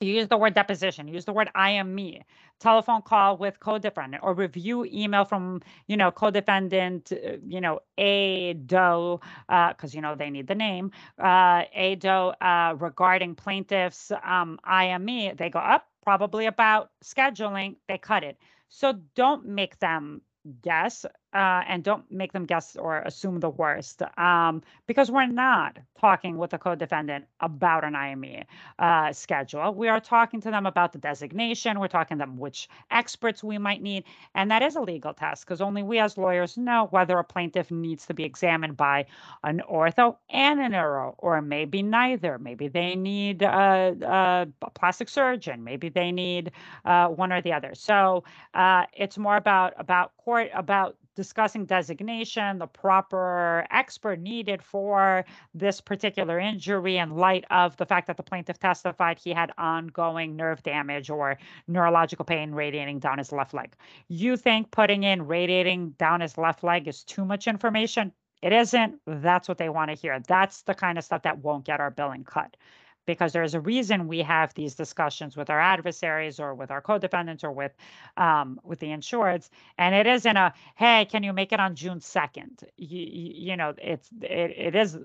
You 0.01 0.13
use 0.13 0.27
the 0.27 0.37
word 0.37 0.53
deposition, 0.53 1.07
use 1.07 1.23
the 1.23 1.31
word 1.31 1.49
IME, 1.55 2.23
telephone 2.59 3.03
call 3.03 3.37
with 3.37 3.59
co-defendant 3.61 4.21
or 4.21 4.33
review 4.33 4.83
email 4.85 5.23
from, 5.23 5.61
you 5.87 5.95
know, 5.95 6.11
co-defendant, 6.11 7.13
uh, 7.13 7.37
you 7.47 7.61
know, 7.61 7.79
A 7.97 8.53
Doe, 8.53 9.21
because, 9.47 9.95
you 9.95 10.01
know, 10.01 10.15
they 10.15 10.29
need 10.29 10.47
the 10.47 10.55
name, 10.55 10.91
uh, 11.19 11.63
A 11.73 11.95
Doe 11.95 12.33
uh, 12.41 12.75
regarding 12.77 13.35
plaintiffs, 13.35 14.11
um, 14.25 14.59
IME. 14.65 15.37
They 15.37 15.49
go 15.49 15.59
up 15.59 15.87
probably 16.03 16.47
about 16.47 16.91
scheduling, 17.01 17.77
they 17.87 17.97
cut 17.97 18.25
it. 18.25 18.37
So 18.67 18.99
don't 19.15 19.45
make 19.45 19.79
them 19.79 20.21
guess 20.61 21.05
uh, 21.33 21.63
and 21.67 21.83
don't 21.83 22.09
make 22.11 22.31
them 22.31 22.45
guess 22.45 22.75
or 22.75 22.99
assume 22.99 23.39
the 23.39 23.49
worst 23.49 24.01
um, 24.17 24.61
because 24.87 25.09
we're 25.09 25.25
not 25.25 25.77
talking 25.99 26.37
with 26.37 26.51
the 26.51 26.57
co-defendant 26.57 27.25
about 27.39 27.83
an 27.83 27.95
IME 27.95 28.43
uh, 28.79 29.11
schedule. 29.13 29.73
We 29.73 29.87
are 29.87 29.99
talking 29.99 30.41
to 30.41 30.51
them 30.51 30.65
about 30.65 30.91
the 30.93 30.99
designation. 30.99 31.79
We're 31.79 31.87
talking 31.87 32.17
to 32.17 32.21
them 32.21 32.37
which 32.37 32.67
experts 32.91 33.43
we 33.43 33.57
might 33.57 33.81
need. 33.81 34.03
And 34.35 34.51
that 34.51 34.61
is 34.61 34.75
a 34.75 34.81
legal 34.81 35.13
test 35.13 35.45
because 35.45 35.61
only 35.61 35.81
we 35.83 35.99
as 35.99 36.17
lawyers 36.17 36.57
know 36.57 36.87
whether 36.91 37.17
a 37.17 37.23
plaintiff 37.23 37.71
needs 37.71 38.05
to 38.07 38.13
be 38.13 38.23
examined 38.23 38.77
by 38.77 39.05
an 39.43 39.61
ortho 39.69 40.17
and 40.29 40.59
a 40.59 40.69
neuro, 40.69 41.15
or 41.17 41.41
maybe 41.41 41.81
neither. 41.81 42.37
Maybe 42.37 42.67
they 42.67 42.95
need 42.95 43.41
a, 43.41 44.47
a 44.61 44.69
plastic 44.71 45.09
surgeon. 45.09 45.63
Maybe 45.63 45.89
they 45.89 46.11
need 46.11 46.51
uh, 46.85 47.07
one 47.07 47.31
or 47.31 47.41
the 47.41 47.53
other. 47.53 47.75
So 47.75 48.23
uh, 48.53 48.85
it's 48.93 49.17
more 49.17 49.37
about 49.37 49.73
about 49.77 50.15
court 50.17 50.49
about 50.53 50.97
discussing 51.15 51.65
designation, 51.65 52.57
the 52.59 52.67
proper 52.67 53.65
expert 53.71 54.19
needed 54.19 54.61
for 54.61 55.25
this 55.53 55.81
particular 55.81 56.39
injury 56.39 56.97
in 56.97 57.11
light 57.11 57.45
of 57.51 57.75
the 57.77 57.85
fact 57.85 58.07
that 58.07 58.17
the 58.17 58.23
plaintiff 58.23 58.59
testified 58.59 59.19
he 59.19 59.31
had 59.31 59.51
ongoing 59.57 60.35
nerve 60.35 60.63
damage 60.63 61.09
or 61.09 61.37
neurological 61.67 62.25
pain 62.25 62.51
radiating 62.51 62.99
down 62.99 63.17
his 63.17 63.31
left 63.31 63.53
leg. 63.53 63.75
You 64.07 64.37
think 64.37 64.71
putting 64.71 65.03
in 65.03 65.27
radiating 65.27 65.91
down 65.91 66.21
his 66.21 66.37
left 66.37 66.63
leg 66.63 66.87
is 66.87 67.03
too 67.03 67.25
much 67.25 67.47
information? 67.47 68.11
It 68.41 68.51
isn't. 68.51 68.99
That's 69.07 69.47
what 69.47 69.57
they 69.57 69.69
want 69.69 69.89
to 69.89 69.95
hear. 69.95 70.19
That's 70.19 70.63
the 70.63 70.73
kind 70.73 70.97
of 70.97 71.03
stuff 71.05 71.21
that 71.21 71.37
won't 71.39 71.65
get 71.65 71.79
our 71.79 71.91
billing 71.91 72.25
cut 72.25 72.57
because 73.05 73.33
there's 73.33 73.53
a 73.53 73.59
reason 73.59 74.07
we 74.07 74.19
have 74.19 74.53
these 74.53 74.75
discussions 74.75 75.35
with 75.35 75.49
our 75.49 75.59
adversaries 75.59 76.39
or 76.39 76.55
with 76.55 76.71
our 76.71 76.81
co-defendants 76.81 77.43
or 77.43 77.51
with 77.51 77.73
um, 78.17 78.59
with 78.63 78.79
the 78.79 78.87
insureds. 78.87 79.49
And 79.77 79.93
it 79.95 80.07
isn't 80.07 80.37
a 80.37 80.53
hey 80.75 81.05
can 81.05 81.23
you 81.23 81.33
make 81.33 81.51
it 81.51 81.59
on 81.59 81.75
june 81.75 81.99
2nd 81.99 82.63
you, 82.77 82.99
you 82.99 83.57
know 83.57 83.73
it's 83.77 84.09
it, 84.21 84.51
it 84.57 84.75
is 84.75 84.97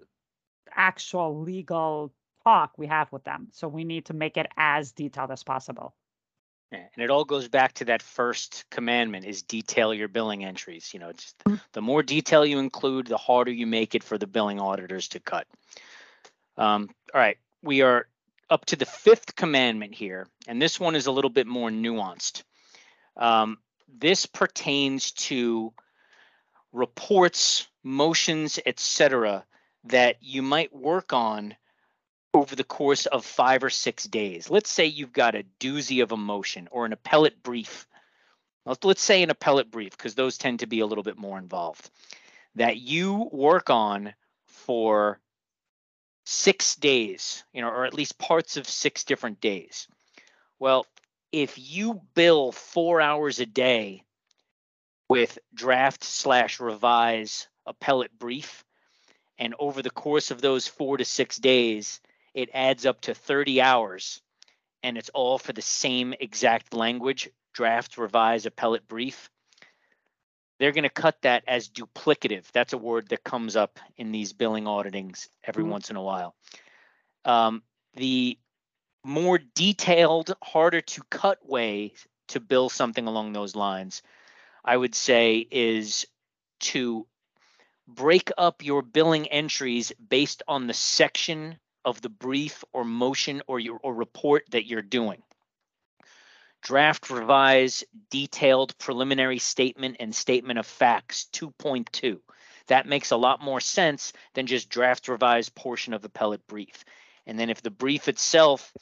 actual 0.75 1.41
legal 1.41 2.13
talk 2.45 2.73
we 2.77 2.87
have 2.87 3.11
with 3.13 3.25
them. 3.25 3.49
So 3.53 3.69
we 3.69 3.85
need 3.85 4.07
to 4.07 4.15
make 4.15 4.37
it 4.37 4.47
as 4.57 4.93
detailed 4.93 5.31
as 5.31 5.43
possible. 5.43 5.95
Yeah, 6.71 6.85
and 6.95 7.03
it 7.03 7.11
all 7.11 7.25
goes 7.25 7.49
back 7.49 7.73
to 7.75 7.87
that 7.87 8.03
first 8.03 8.67
commandment 8.71 9.25
is 9.25 9.43
detail 9.43 9.95
your 9.95 10.09
billing 10.09 10.45
entries. 10.45 10.93
You 10.93 11.01
know 11.01 11.13
just 11.13 11.43
the 11.73 11.83
more 11.83 12.03
detail 12.03 12.45
you 12.45 12.59
include 12.59 13.07
the 13.07 13.17
harder 13.17 13.51
you 13.51 13.67
make 13.67 13.95
it 13.95 14.05
for 14.05 14.19
the 14.19 14.27
billing 14.27 14.61
auditors 14.61 15.09
to 15.09 15.21
cut. 15.21 15.47
Um, 16.57 16.91
all 17.15 17.21
right 17.21 17.39
we 17.63 17.83
are 17.83 18.07
up 18.51 18.65
to 18.67 18.77
the 18.77 18.87
fifth 18.87 19.37
commandment 19.37 19.95
here, 19.95 20.27
and 20.47 20.61
this 20.61 20.81
one 20.81 20.97
is 20.97 21.07
a 21.07 21.13
little 21.13 21.31
bit 21.31 21.47
more 21.47 21.71
nuanced. 21.71 22.43
Um, 23.17 23.59
this 23.89 24.27
pertains 24.27 25.13
to 25.13 25.73
reports, 26.73 27.67
motions, 27.83 28.59
etc., 28.65 29.45
that 29.85 30.17
you 30.21 30.43
might 30.43 30.75
work 30.75 31.13
on 31.13 31.55
over 32.35 32.55
the 32.55 32.65
course 32.65 33.07
of 33.07 33.25
five 33.25 33.65
or 33.65 33.71
six 33.71 34.05
days. 34.05 34.51
Let's 34.51 34.71
say 34.71 34.87
you've 34.87 35.13
got 35.13 35.35
a 35.35 35.45
doozy 35.61 36.03
of 36.03 36.13
a 36.13 36.17
motion 36.17 36.69
or 36.71 36.85
an 36.85 36.93
appellate 36.93 37.43
brief. 37.43 37.87
Let's 38.83 39.03
say 39.03 39.23
an 39.23 39.31
appellate 39.31 39.71
brief, 39.71 39.97
because 39.97 40.15
those 40.15 40.37
tend 40.37 40.61
to 40.61 40.67
be 40.67 40.81
a 40.81 40.87
little 40.87 41.05
bit 41.05 41.17
more 41.17 41.39
involved, 41.39 41.91
that 42.57 42.77
you 42.77 43.29
work 43.33 43.71
on 43.71 44.13
for 44.47 45.19
six 46.31 46.77
days, 46.77 47.43
you 47.55 47.63
know, 47.63 47.69
or 47.69 47.87
at 47.87 47.95
least 47.95 48.19
parts 48.19 48.59
of 48.59 48.69
six 48.69 49.03
different 49.03 49.41
days. 49.41 49.89
Well, 50.59 50.85
if 51.33 51.59
you 51.59 52.03
bill 52.15 52.53
four 52.53 53.01
hours 53.01 53.41
a 53.41 53.47
day 53.47 54.05
with 55.09 55.39
draft 55.55 56.05
slash 56.05 56.61
revise 56.61 57.49
appellate 57.65 58.19
brief, 58.19 58.63
and 59.39 59.55
over 59.59 59.81
the 59.81 59.91
course 59.91 60.31
of 60.31 60.43
those 60.43 60.69
four 60.69 60.99
to 60.99 61.05
six 61.07 61.39
days, 61.39 61.99
it 62.35 62.51
adds 62.53 62.85
up 62.85 63.01
to 63.03 63.15
30 63.15 63.63
hours, 63.63 64.21
and 64.83 64.99
it's 64.99 65.11
all 65.15 65.39
for 65.39 65.55
the 65.55 65.63
same 65.63 66.13
exact 66.21 66.75
language 66.75 67.31
draft, 67.55 67.97
revise, 67.97 68.45
appellate 68.45 68.87
brief 68.87 69.31
they're 70.59 70.73
going 70.73 70.85
to 70.85 70.91
cut 70.91 71.23
that 71.23 71.45
as 71.47 71.69
duplicative. 71.69 72.51
That's 72.53 72.73
a 72.73 72.79
word 72.79 73.09
that 73.09 73.25
comes 73.25 73.57
up 73.57 73.79
in 73.97 74.13
these 74.13 74.33
billing 74.33 74.65
auditings 74.65 75.29
every 75.45 75.65
Mhm. 75.65 75.69
once 75.69 75.91
in 75.91 75.97
a 75.97 76.03
while. 76.03 76.35
Um, 77.25 77.63
the 77.95 78.39
more 79.05 79.39
detailed, 79.39 80.35
harder 80.43 80.81
to 80.81 81.03
cut 81.11 81.45
way 81.47 81.95
to 82.29 82.41
bill 82.41 82.69
something 82.69 83.07
along 83.07 83.33
those 83.33 83.57
lines, 83.57 84.03
I 84.65 84.77
would 84.77 84.95
say, 84.95 85.47
is 85.51 86.07
to 86.61 87.07
break 87.87 88.31
up 88.37 88.63
your 88.63 88.83
billing 88.83 89.29
entries 89.29 89.93
based 89.93 90.43
on 90.47 90.67
the 90.67 90.75
section 90.75 91.59
of 91.85 92.03
the 92.03 92.11
brief 92.11 92.65
or 92.73 92.85
motion 92.85 93.43
or 93.47 93.59
your 93.59 93.79
or 93.83 93.95
report 93.95 94.45
that 94.51 94.67
you're 94.67 94.83
doing. 94.83 95.23
Draft, 96.63 97.11
revise, 97.11 97.85
detailed 98.11 98.77
preliminary 98.79 99.39
statement 99.39 99.97
and 100.01 100.15
statement 100.15 100.59
of 100.59 100.67
facts 100.67 101.29
2.2. 101.33 102.21
That 102.67 102.87
makes 102.87 103.11
a 103.11 103.17
lot 103.17 103.41
more 103.41 103.61
sense 103.61 104.13
than 104.35 104.47
just 104.47 104.69
draft, 104.69 105.09
revise 105.09 105.49
portion 105.49 105.95
of 105.95 106.05
appellate 106.05 106.47
brief. 106.47 106.85
And 107.27 107.39
then 107.39 107.51
if 107.51 107.63
the 107.63 107.71
brief 107.71 108.09
itself 108.09 108.73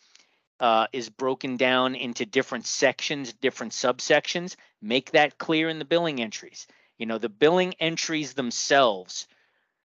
uh, 0.60 0.86
is 0.92 1.10
broken 1.10 1.56
down 1.56 1.94
into 1.94 2.26
different 2.26 2.66
sections, 2.66 3.32
different 3.32 3.72
subsections, 3.72 4.56
make 4.80 5.12
that 5.12 5.38
clear 5.38 5.68
in 5.68 5.78
the 5.78 5.84
billing 5.84 6.20
entries. 6.20 6.66
You 6.98 7.06
know, 7.06 7.18
the 7.18 7.28
billing 7.28 7.74
entries 7.74 8.34
themselves 8.34 9.28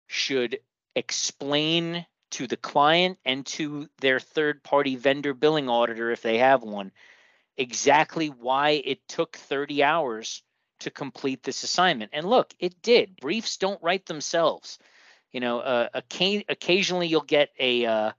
should 0.08 0.60
explain 0.95 2.06
to 2.32 2.47
the 2.47 2.58
client 2.58 3.17
and 3.23 3.45
to 3.45 3.88
their 4.02 4.19
third 4.19 4.63
party 4.63 4.95
vendor 4.95 5.34
billing 5.34 5.69
auditor, 5.69 6.12
if 6.12 6.21
they 6.21 6.39
have 6.39 6.63
one, 6.63 6.91
exactly 7.58 8.28
why 8.28 8.82
it 8.84 9.08
took 9.08 9.38
30 9.38 9.84
hours 9.84 10.43
to 10.80 10.91
complete 10.91 11.43
this 11.43 11.63
assignment. 11.63 12.12
And 12.13 12.30
look, 12.30 12.54
it 12.60 12.82
did. 12.82 13.17
Briefs 13.20 13.58
don't 13.58 13.82
write 13.82 14.06
themselves. 14.06 14.78
You 15.32 15.39
know, 15.39 15.60
uh, 15.60 15.88
occasionally 16.48 17.08
you'll 17.08 17.22
get 17.22 17.50
a 17.60 17.86
uh, 17.86 18.12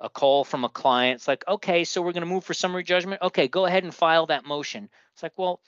a 0.00 0.08
call 0.08 0.44
from 0.44 0.64
a 0.64 0.68
client. 0.68 1.16
It's 1.16 1.28
like, 1.28 1.44
okay, 1.46 1.84
so 1.84 2.02
we're 2.02 2.12
going 2.12 2.26
to 2.26 2.32
move 2.32 2.44
for 2.44 2.54
summary 2.54 2.82
judgment. 2.82 3.22
Okay, 3.22 3.48
go 3.48 3.66
ahead 3.66 3.84
and 3.84 3.94
file 3.94 4.26
that 4.26 4.44
motion. 4.44 4.88
It's 5.14 5.22
like, 5.22 5.36
well, 5.36 5.60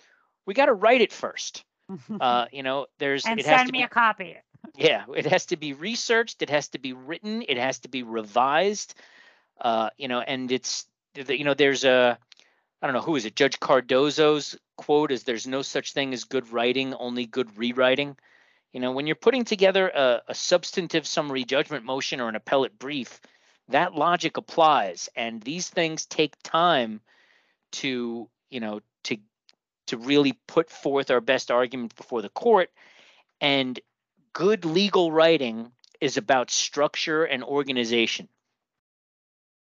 we 0.46 0.54
got 0.54 0.66
to 0.66 0.74
write 0.74 1.00
it 1.00 1.12
first. 1.12 1.64
Uh, 2.18 2.46
you 2.50 2.62
know, 2.62 2.86
there's 2.98 3.26
and 3.26 3.38
it 3.38 3.44
send 3.44 3.58
has 3.58 3.66
to 3.66 3.72
me 3.72 3.80
be, 3.80 3.84
a 3.84 3.88
copy. 3.88 4.36
yeah, 4.74 5.04
it 5.14 5.26
has 5.26 5.44
to 5.46 5.56
be 5.56 5.74
researched. 5.74 6.40
It 6.40 6.48
has 6.48 6.68
to 6.68 6.78
be 6.78 6.94
written. 6.94 7.42
It 7.46 7.58
has 7.58 7.80
to 7.80 7.88
be 7.88 8.02
revised. 8.02 8.94
Uh, 9.60 9.90
you 9.98 10.08
know, 10.08 10.20
and 10.20 10.50
it's 10.50 10.86
you 11.14 11.44
know, 11.44 11.52
there's 11.52 11.84
a 11.84 12.18
I 12.84 12.86
don't 12.86 12.96
know 12.96 13.00
who 13.00 13.16
is 13.16 13.24
it. 13.24 13.34
Judge 13.34 13.58
Cardozo's 13.60 14.58
quote 14.76 15.10
is, 15.10 15.22
"There's 15.22 15.46
no 15.46 15.62
such 15.62 15.94
thing 15.94 16.12
as 16.12 16.24
good 16.24 16.52
writing, 16.52 16.92
only 16.92 17.24
good 17.24 17.56
rewriting." 17.56 18.18
You 18.74 18.80
know, 18.80 18.92
when 18.92 19.06
you're 19.06 19.16
putting 19.16 19.46
together 19.46 19.88
a, 19.88 20.20
a 20.28 20.34
substantive 20.34 21.06
summary 21.06 21.46
judgment 21.46 21.86
motion 21.86 22.20
or 22.20 22.28
an 22.28 22.36
appellate 22.36 22.78
brief, 22.78 23.22
that 23.68 23.94
logic 23.94 24.36
applies 24.36 25.08
and 25.16 25.40
these 25.40 25.70
things 25.70 26.04
take 26.04 26.34
time 26.42 27.00
to 27.72 28.28
you 28.50 28.60
know 28.60 28.80
to 29.04 29.16
to 29.86 29.96
really 29.96 30.34
put 30.46 30.68
forth 30.68 31.10
our 31.10 31.22
best 31.22 31.50
argument 31.50 31.96
before 31.96 32.20
the 32.20 32.28
court 32.28 32.70
and 33.40 33.80
good 34.34 34.66
legal 34.66 35.10
writing 35.10 35.72
is 36.02 36.18
about 36.18 36.50
structure 36.50 37.24
and 37.24 37.42
organization 37.42 38.28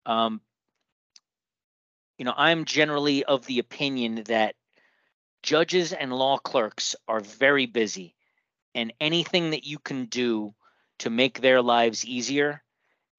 um, 0.06 0.42
you 2.18 2.26
know 2.26 2.34
i'm 2.36 2.66
generally 2.66 3.24
of 3.24 3.46
the 3.46 3.60
opinion 3.60 4.24
that 4.26 4.56
judges 5.42 5.94
and 5.94 6.14
law 6.14 6.38
clerks 6.38 6.96
are 7.08 7.20
very 7.20 7.66
busy 7.66 8.16
and 8.76 8.94
anything 9.00 9.52
that 9.52 9.66
you 9.66 9.80
can 9.80 10.06
do 10.06 10.54
to 11.00 11.10
make 11.10 11.40
their 11.40 11.62
lives 11.62 12.06
easier 12.06 12.64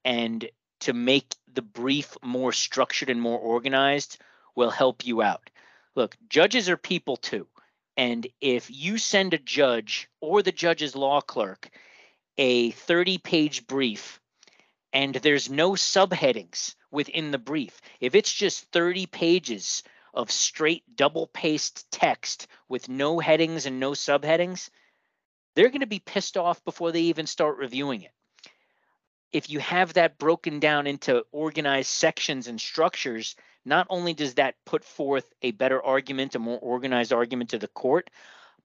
and 0.05 0.49
to 0.81 0.93
make 0.93 1.35
the 1.53 1.63
brief 1.63 2.17
more 2.23 2.53
structured 2.53 3.11
and 3.11 3.21
more 3.21 3.39
organized 3.39 4.19
will 4.55 4.71
help 4.71 5.07
you 5.07 5.23
out. 5.23 5.51
Look, 5.95 6.17
judges 6.29 6.69
are 6.69 6.77
people 6.77 7.17
too. 7.17 7.47
And 7.97 8.27
if 8.41 8.71
you 8.71 8.99
send 8.99 9.35
a 9.35 9.39
judge 9.39 10.09
or 10.21 10.43
the 10.43 10.53
judge's 10.53 10.97
law 10.97 11.21
clerk 11.21 11.69
a 12.37 12.73
30 12.73 13.19
page 13.19 13.67
brief 13.67 14.21
and 14.95 15.17
there's 15.17 15.51
no 15.51 15.73
subheadings 15.73 16.77
within 16.93 17.33
the 17.33 17.39
brief, 17.39 17.81
if 18.01 18.15
it's 18.15 18.33
just 18.33 18.71
30 18.71 19.07
pages 19.07 19.83
of 20.15 20.31
straight 20.31 20.85
double 20.95 21.27
paste 21.27 21.91
text 21.91 22.47
with 22.69 22.89
no 22.89 23.19
headings 23.19 23.67
and 23.67 23.81
no 23.81 23.91
subheadings, 23.91 24.71
they're 25.57 25.71
going 25.71 25.81
to 25.81 25.87
be 25.87 25.99
pissed 25.99 26.37
off 26.37 26.65
before 26.65 26.93
they 26.93 27.03
even 27.03 27.27
start 27.27 27.59
reviewing 27.59 28.03
it. 28.03 28.13
If 29.33 29.51
you 29.51 29.59
have 29.59 29.95
that 29.95 30.17
broken 30.17 30.61
down 30.61 30.87
into 30.87 31.25
organized 31.33 31.91
sections 31.91 32.47
and 32.47 32.61
structures, 32.61 33.35
not 33.65 33.89
only 33.91 34.15
does 34.15 34.35
that 34.35 34.55
put 34.65 34.85
forth 34.85 35.33
a 35.43 35.51
better 35.51 35.83
argument, 35.83 36.37
a 36.37 36.39
more 36.39 36.59
organized 36.61 37.13
argument 37.13 37.51
to 37.51 37.59
the 37.59 37.67
court, 37.67 38.11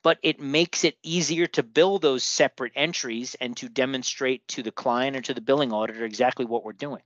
but 0.03 0.17
it 0.23 0.39
makes 0.39 0.83
it 0.83 0.97
easier 1.03 1.47
to 1.47 1.63
bill 1.63 1.99
those 1.99 2.23
separate 2.23 2.73
entries 2.75 3.35
and 3.41 3.55
to 3.57 3.69
demonstrate 3.69 4.47
to 4.47 4.63
the 4.63 4.71
client 4.71 5.15
or 5.15 5.21
to 5.21 5.33
the 5.33 5.41
billing 5.41 5.73
auditor 5.73 6.05
exactly 6.05 6.45
what 6.45 6.63
we're 6.63 6.73
doing. 6.73 7.01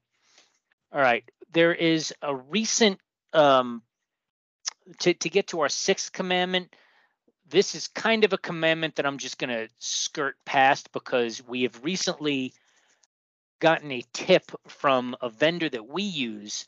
All 0.91 1.01
right, 1.01 1.23
there 1.51 1.73
is 1.73 2.13
a 2.21 2.35
recent, 2.35 2.99
um, 3.33 3.81
to, 4.99 5.13
to 5.13 5.29
get 5.29 5.47
to 5.47 5.61
our 5.61 5.69
sixth 5.69 6.11
commandment, 6.11 6.75
this 7.49 7.75
is 7.75 7.87
kind 7.87 8.23
of 8.23 8.33
a 8.33 8.37
commandment 8.37 8.95
that 8.95 9.05
I'm 9.05 9.17
just 9.17 9.37
going 9.37 9.49
to 9.49 9.69
skirt 9.79 10.35
past 10.45 10.91
because 10.91 11.45
we 11.45 11.63
have 11.63 11.83
recently 11.83 12.53
gotten 13.59 13.91
a 13.91 14.03
tip 14.13 14.51
from 14.67 15.15
a 15.21 15.29
vendor 15.29 15.69
that 15.69 15.87
we 15.87 16.03
use 16.03 16.65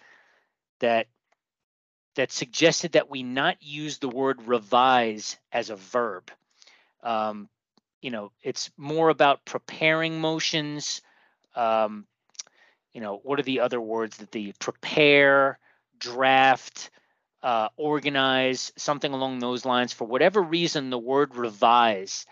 that 0.79 1.07
that 2.15 2.31
suggested 2.31 2.93
that 2.93 3.09
we 3.09 3.23
not 3.23 3.57
use 3.61 3.97
the 3.97 4.09
word 4.09 4.47
revise 4.47 5.37
as 5.51 5.69
a 5.69 5.75
verb. 5.75 6.31
Um, 7.03 7.49
you 8.01 8.11
know, 8.11 8.31
it's 8.41 8.71
more 8.77 9.09
about 9.09 9.45
preparing 9.45 10.19
motions. 10.19 11.01
Um, 11.55 12.05
you 12.93 13.01
know, 13.01 13.19
what 13.23 13.39
are 13.39 13.43
the 13.43 13.59
other 13.61 13.81
words 13.81 14.17
that 14.17 14.31
the 14.31 14.53
prepare, 14.59 15.59
draft, 15.99 16.89
uh, 17.43 17.69
organize, 17.77 18.73
something 18.75 19.13
along 19.13 19.39
those 19.39 19.65
lines. 19.65 19.93
For 19.93 20.05
whatever 20.05 20.41
reason, 20.41 20.89
the 20.89 20.97
word 20.97 21.35
revise 21.35 22.25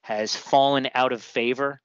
has 0.00 0.34
fallen 0.34 0.88
out 0.94 1.12
of 1.12 1.22
favor. 1.22 1.80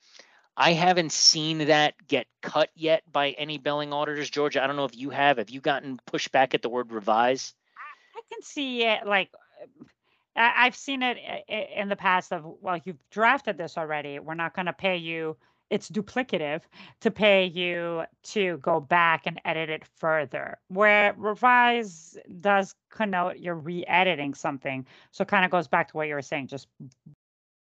I 0.58 0.74
haven't 0.74 1.12
seen 1.12 1.60
that 1.60 1.96
get 2.08 2.28
cut 2.42 2.70
yet 2.76 3.04
by 3.12 3.32
any 3.32 3.58
billing 3.58 3.94
auditors, 3.94 4.30
Georgia. 4.30 4.64
I 4.64 4.68
don't 4.68 4.76
know 4.76 4.86
if 4.86 4.98
you 4.98 5.10
have. 5.10 5.38
Have 5.38 5.50
you 5.50 5.62
gotten 5.62 6.00
pushback 6.12 6.54
at 6.54 6.62
the 6.62 6.70
word 6.70 6.92
revise? 6.92 7.54
I 8.16 8.22
can 8.30 8.42
see 8.42 8.84
it 8.84 9.06
like 9.06 9.32
I- 10.36 10.66
have 10.66 10.76
seen 10.76 11.02
it 11.02 11.18
in 11.48 11.90
the 11.90 11.96
past 11.96 12.32
of 12.32 12.46
well, 12.62 12.80
you've 12.84 13.10
drafted 13.10 13.58
this 13.58 13.78
already. 13.78 14.20
We're 14.20 14.34
not 14.34 14.54
going 14.54 14.66
to 14.66 14.74
pay 14.74 14.98
you. 14.98 15.38
It's 15.70 15.90
duplicative 15.90 16.62
to 17.00 17.12
pay 17.12 17.46
you 17.46 18.04
to 18.24 18.58
go 18.58 18.82
back 18.82 19.26
and 19.26 19.40
edit 19.46 19.70
it 19.70 19.86
further. 19.86 20.58
Where 20.68 21.14
revise 21.18 22.18
does 22.42 22.76
connote 22.90 23.38
you're 23.38 23.56
re-editing 23.56 24.34
something, 24.34 24.86
so 25.12 25.24
kind 25.24 25.46
of 25.46 25.52
goes 25.52 25.70
back 25.70 25.88
to 25.90 25.98
what 25.98 26.10
you 26.10 26.16
were 26.16 26.22
saying. 26.22 26.48
Just 26.48 26.68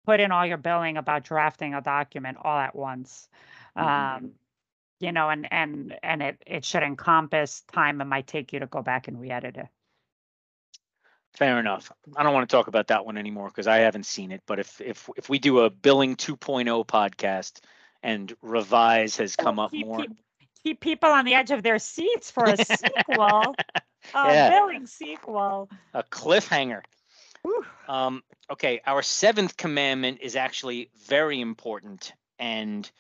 put 0.05 0.21
in 0.21 0.33
all 0.33 0.47
your 0.47 0.57
billing 0.57 0.97
about 0.97 1.25
drafting 1.25 1.75
a 1.75 1.81
document 1.81 2.39
all 2.43 2.59
at 2.59 2.75
once. 2.77 3.29
Mm-hmm. 3.77 4.25
Um, 4.27 4.33
you 5.01 5.13
know, 5.13 5.29
and 5.29 5.53
and 5.53 5.95
and 6.03 6.23
it 6.23 6.43
it 6.47 6.65
should 6.65 6.83
encompass 6.83 7.63
time 7.73 8.01
it 8.01 8.05
might 8.05 8.27
take 8.27 8.53
you 8.53 8.61
to 8.61 8.67
go 8.67 8.83
back 8.83 9.09
and 9.09 9.21
re-edit 9.21 9.57
it. 9.57 9.69
Fair 11.35 11.59
enough. 11.59 11.91
I 12.17 12.23
don't 12.23 12.33
want 12.33 12.49
to 12.49 12.57
talk 12.57 12.69
about 12.69 12.87
that 12.89 13.05
one 13.05 13.19
anymore 13.19 13.49
because 13.49 13.67
I 13.67 13.79
haven't 13.79 14.07
seen 14.07 14.31
it. 14.31 14.43
But 14.47 14.61
if 14.61 14.81
if 14.81 15.11
if 15.17 15.29
we 15.29 15.39
do 15.39 15.61
a 15.61 15.71
billing 15.71 16.15
2.0 16.17 16.87
podcast 16.87 17.61
and 18.03 18.33
revise 18.41 19.17
has 19.17 19.35
come 19.35 19.59
up 19.59 19.73
keep, 19.73 19.87
more, 19.87 19.99
keep, 19.99 20.13
keep, 20.63 20.81
people 20.81 21.11
on 21.11 21.25
the 21.25 21.35
edge 21.35 21.51
of 21.51 21.65
their 21.65 21.81
seats 21.81 22.31
for 22.31 22.45
a 22.45 22.57
sequel, 22.65 23.55
a 24.15 24.33
yeah. 24.33 24.51
billing 24.51 24.87
sequel, 24.87 25.69
a 25.93 26.05
cliffhanger. 26.05 26.83
Um, 27.89 28.23
okay, 28.51 28.81
our 28.87 29.03
seventh 29.03 29.57
commandment 29.57 30.19
is 30.21 30.37
actually 30.37 30.91
very 31.07 31.41
important 31.41 32.13
and 32.39 32.91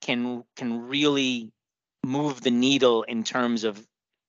can 0.00 0.44
can 0.56 0.88
really 0.88 1.52
move 2.04 2.40
the 2.40 2.50
needle 2.50 3.02
in 3.04 3.24
terms 3.24 3.64
of 3.64 3.86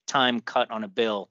time 0.07 0.39
cut 0.39 0.71
on 0.71 0.83
a 0.83 0.88
bill. 0.88 1.29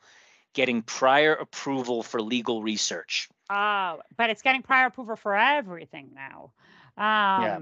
Getting 0.52 0.83
prior 0.83 1.35
approval 1.35 2.02
for 2.02 2.20
legal 2.20 2.62
research. 2.62 3.28
Oh, 3.50 4.00
but 4.16 4.30
it's 4.30 4.42
getting 4.42 4.62
prior 4.62 4.87
approval 4.87 5.16
for 5.16 5.37
everything 5.37 6.11
now. 6.14 6.52
Um, 6.96 7.42
yeah 7.42 7.59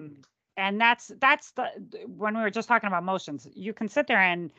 and 0.57 0.81
that's 0.81 1.11
that's 1.21 1.53
the 1.53 1.67
when 2.07 2.37
we 2.37 2.43
were 2.43 2.51
just 2.51 2.69
talking 2.69 2.87
about 2.87 3.03
motions 3.05 3.47
you 3.55 3.73
can 3.73 3.89
sit 3.89 4.07
there 4.07 4.21
and 4.21 4.51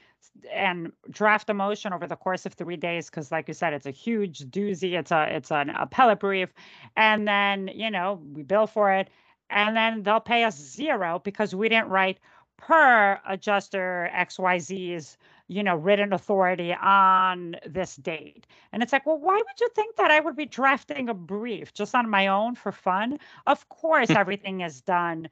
and 0.51 0.91
draft 1.09 1.49
a 1.49 1.53
motion 1.53 1.93
over 1.93 2.07
the 2.07 2.15
course 2.15 2.45
of 2.45 2.53
three 2.53 2.77
days 2.77 3.09
because 3.09 3.31
like 3.31 3.47
you 3.47 3.53
said 3.53 3.73
it's 3.73 3.85
a 3.85 3.91
huge 3.91 4.39
doozy 4.45 4.93
it's 4.97 5.11
a 5.11 5.27
it's 5.35 5.51
an 5.51 5.69
appellate 5.69 6.19
brief. 6.19 6.53
And 6.95 7.27
then 7.27 7.69
you 7.73 7.91
know 7.91 8.21
we 8.33 8.43
bill 8.43 8.67
for 8.67 8.91
it 8.91 9.09
and 9.49 9.75
then 9.75 10.03
they'll 10.03 10.19
pay 10.19 10.43
us 10.43 10.57
zero 10.57 11.21
because 11.23 11.53
we 11.53 11.69
didn't 11.69 11.89
write 11.89 12.19
per 12.57 13.19
adjuster 13.27 14.09
xyz's 14.13 15.17
you 15.47 15.63
know, 15.63 15.75
written 15.75 16.13
authority 16.13 16.73
on 16.73 17.55
this 17.65 17.95
date. 17.95 18.47
And 18.71 18.81
it's 18.81 18.93
like, 18.93 19.05
well, 19.05 19.19
why 19.19 19.35
would 19.35 19.59
you 19.59 19.69
think 19.75 19.97
that 19.97 20.11
I 20.11 20.19
would 20.19 20.35
be 20.35 20.45
drafting 20.45 21.09
a 21.09 21.13
brief 21.13 21.73
just 21.73 21.93
on 21.95 22.09
my 22.09 22.27
own 22.27 22.55
for 22.55 22.71
fun? 22.71 23.19
Of 23.45 23.67
course, 23.69 24.09
everything 24.23 24.61
is 24.61 24.81
done 24.81 25.29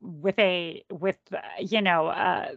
with 0.00 0.38
a 0.38 0.84
with 0.90 1.18
uh, 1.32 1.38
you 1.60 1.82
know. 1.82 2.08
Uh, 2.08 2.48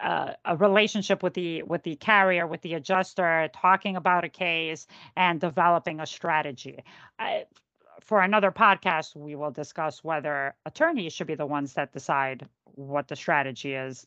uh, 0.00 0.34
a 0.44 0.56
relationship 0.56 1.24
with 1.24 1.34
the 1.34 1.62
with 1.64 1.82
the 1.82 1.96
carrier 1.96 2.46
with 2.46 2.60
the 2.62 2.74
adjuster 2.74 3.50
talking 3.52 3.96
about 3.96 4.22
a 4.22 4.28
case 4.28 4.86
and 5.16 5.40
developing 5.40 5.98
a 5.98 6.06
strategy 6.06 6.84
I, 7.18 7.46
for 8.00 8.20
another 8.20 8.52
podcast 8.52 9.16
we 9.16 9.34
will 9.34 9.50
discuss 9.50 10.04
whether 10.04 10.54
attorneys 10.64 11.12
should 11.12 11.26
be 11.26 11.34
the 11.34 11.46
ones 11.46 11.72
that 11.72 11.92
decide 11.92 12.48
what 12.76 13.08
the 13.08 13.16
strategy 13.16 13.74
is 13.74 14.06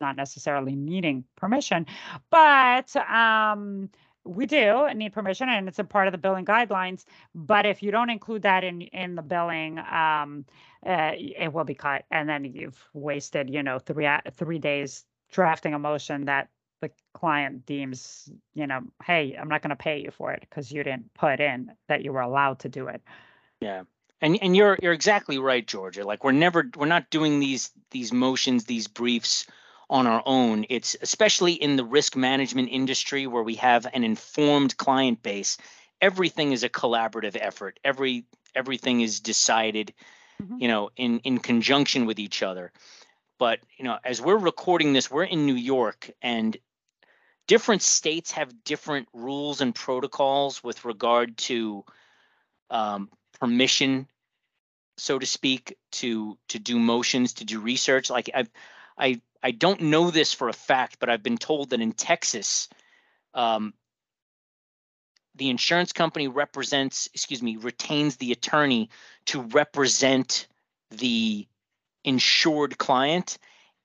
not 0.00 0.16
necessarily 0.16 0.74
needing 0.74 1.24
permission, 1.36 1.86
but 2.30 2.94
um, 2.96 3.90
we 4.24 4.46
do 4.46 4.88
need 4.94 5.12
permission 5.12 5.48
and 5.48 5.68
it's 5.68 5.78
a 5.78 5.84
part 5.84 6.08
of 6.08 6.12
the 6.12 6.18
billing 6.18 6.44
guidelines. 6.44 7.04
But 7.34 7.66
if 7.66 7.82
you 7.82 7.90
don't 7.90 8.10
include 8.10 8.42
that 8.42 8.64
in 8.64 8.82
in 8.82 9.14
the 9.14 9.22
billing, 9.22 9.78
um, 9.78 10.46
uh, 10.86 11.12
it 11.14 11.52
will 11.52 11.64
be 11.64 11.74
cut, 11.74 12.04
and 12.10 12.28
then 12.28 12.44
you've 12.44 12.82
wasted, 12.92 13.50
you 13.50 13.62
know, 13.62 13.78
three 13.78 14.08
three 14.32 14.58
days 14.58 15.04
drafting 15.30 15.74
a 15.74 15.78
motion 15.78 16.26
that 16.26 16.48
the 16.80 16.90
client 17.14 17.66
deems, 17.66 18.30
you 18.54 18.66
know, 18.66 18.82
hey, 19.04 19.36
I'm 19.40 19.48
not 19.48 19.62
going 19.62 19.70
to 19.70 19.76
pay 19.76 20.00
you 20.00 20.10
for 20.10 20.32
it 20.32 20.40
because 20.40 20.70
you 20.70 20.82
didn't 20.82 21.12
put 21.14 21.40
in 21.40 21.72
that 21.88 22.04
you 22.04 22.12
were 22.12 22.20
allowed 22.20 22.60
to 22.60 22.68
do 22.68 22.88
it. 22.88 23.02
Yeah. 23.60 23.84
And 24.20 24.38
and 24.42 24.56
you're 24.56 24.78
you're 24.80 24.92
exactly 24.92 25.38
right, 25.38 25.66
Georgia. 25.66 26.04
Like 26.04 26.24
we're 26.24 26.32
never 26.32 26.70
we're 26.76 26.86
not 26.86 27.10
doing 27.10 27.40
these 27.40 27.70
these 27.90 28.12
motions, 28.12 28.64
these 28.64 28.86
briefs 28.86 29.46
on 29.88 30.06
our 30.06 30.22
own. 30.24 30.66
It's 30.68 30.96
especially 31.00 31.52
in 31.52 31.76
the 31.76 31.84
risk 31.84 32.16
management 32.16 32.68
industry 32.70 33.26
where 33.26 33.42
we 33.42 33.56
have 33.56 33.86
an 33.92 34.04
informed 34.04 34.76
client 34.76 35.22
base. 35.22 35.58
Everything 36.00 36.52
is 36.52 36.64
a 36.64 36.68
collaborative 36.68 37.36
effort. 37.40 37.78
Every 37.84 38.24
everything 38.54 39.00
is 39.00 39.20
decided, 39.20 39.92
mm-hmm. 40.42 40.58
you 40.58 40.68
know, 40.68 40.90
in 40.96 41.20
in 41.20 41.38
conjunction 41.38 42.06
with 42.06 42.18
each 42.18 42.42
other. 42.42 42.72
But 43.38 43.60
you 43.76 43.84
know, 43.84 43.98
as 44.04 44.20
we're 44.20 44.36
recording 44.36 44.92
this, 44.92 45.10
we're 45.10 45.24
in 45.24 45.46
New 45.46 45.54
York, 45.56 46.10
and 46.22 46.56
different 47.46 47.82
states 47.82 48.32
have 48.32 48.64
different 48.64 49.08
rules 49.12 49.60
and 49.60 49.74
protocols 49.74 50.62
with 50.62 50.84
regard 50.84 51.36
to 51.36 51.84
um, 52.70 53.10
permission, 53.40 54.08
so 54.96 55.18
to 55.18 55.26
speak, 55.26 55.76
to 55.92 56.38
to 56.48 56.58
do 56.58 56.78
motions, 56.78 57.34
to 57.34 57.44
do 57.44 57.60
research. 57.60 58.10
Like 58.10 58.30
I've 58.34 58.50
I 58.96 59.20
I 59.44 59.50
don't 59.50 59.82
know 59.82 60.10
this 60.10 60.32
for 60.32 60.48
a 60.48 60.54
fact, 60.54 60.96
but 60.98 61.10
I've 61.10 61.22
been 61.22 61.36
told 61.36 61.70
that 61.70 61.80
in 61.82 61.92
Texas, 61.92 62.70
um, 63.34 63.74
the 65.34 65.50
insurance 65.50 65.92
company 65.92 66.28
represents, 66.28 67.10
excuse 67.12 67.42
me, 67.42 67.58
retains 67.58 68.16
the 68.16 68.32
attorney 68.32 68.88
to 69.26 69.42
represent 69.42 70.46
the 70.90 71.46
insured 72.04 72.78
client, 72.78 73.36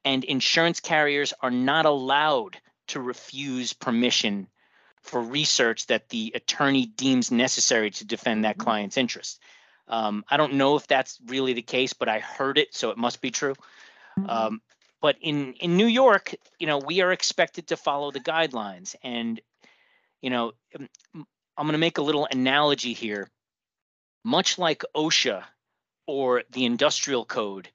and 0.05 0.23
insurance 0.23 0.79
carriers 0.79 1.33
are 1.41 1.51
not 1.51 1.85
allowed 1.85 2.57
to 2.87 3.01
refuse 3.01 3.73
permission 3.73 4.47
for 5.01 5.21
research 5.21 5.87
that 5.87 6.07
the 6.07 6.31
attorney 6.35 6.85
deems 6.85 7.31
necessary 7.31 7.91
to 7.91 8.05
defend 8.05 8.45
that 8.45 8.57
mm-hmm. 8.57 8.63
client's 8.63 8.97
interest. 8.97 9.41
Um, 9.89 10.23
I 10.29 10.37
don't 10.37 10.53
know 10.53 10.77
if 10.77 10.87
that's 10.87 11.19
really 11.25 11.53
the 11.53 11.61
case, 11.61 11.93
but 11.93 12.07
I 12.07 12.19
heard 12.19 12.57
it, 12.57 12.73
so 12.73 12.91
it 12.91 12.97
must 12.97 13.21
be 13.21 13.31
true. 13.31 13.55
Mm-hmm. 14.17 14.29
Um, 14.29 14.61
but 15.01 15.17
in 15.21 15.53
in 15.53 15.77
New 15.77 15.85
York, 15.85 16.35
you 16.59 16.67
know, 16.67 16.77
we 16.77 17.01
are 17.01 17.11
expected 17.11 17.67
to 17.67 17.77
follow 17.77 18.11
the 18.11 18.19
guidelines, 18.19 18.95
and 19.03 19.39
you 20.21 20.29
know, 20.29 20.51
um, 20.75 20.87
I'm 21.57 21.65
going 21.65 21.73
to 21.73 21.77
make 21.77 21.97
a 21.97 22.03
little 22.03 22.27
analogy 22.31 22.93
here. 22.93 23.29
Much 24.25 24.57
like 24.57 24.83
OSHA 24.95 25.43
or 26.05 26.43
the 26.51 26.65
Industrial 26.65 27.23
Code, 27.23 27.69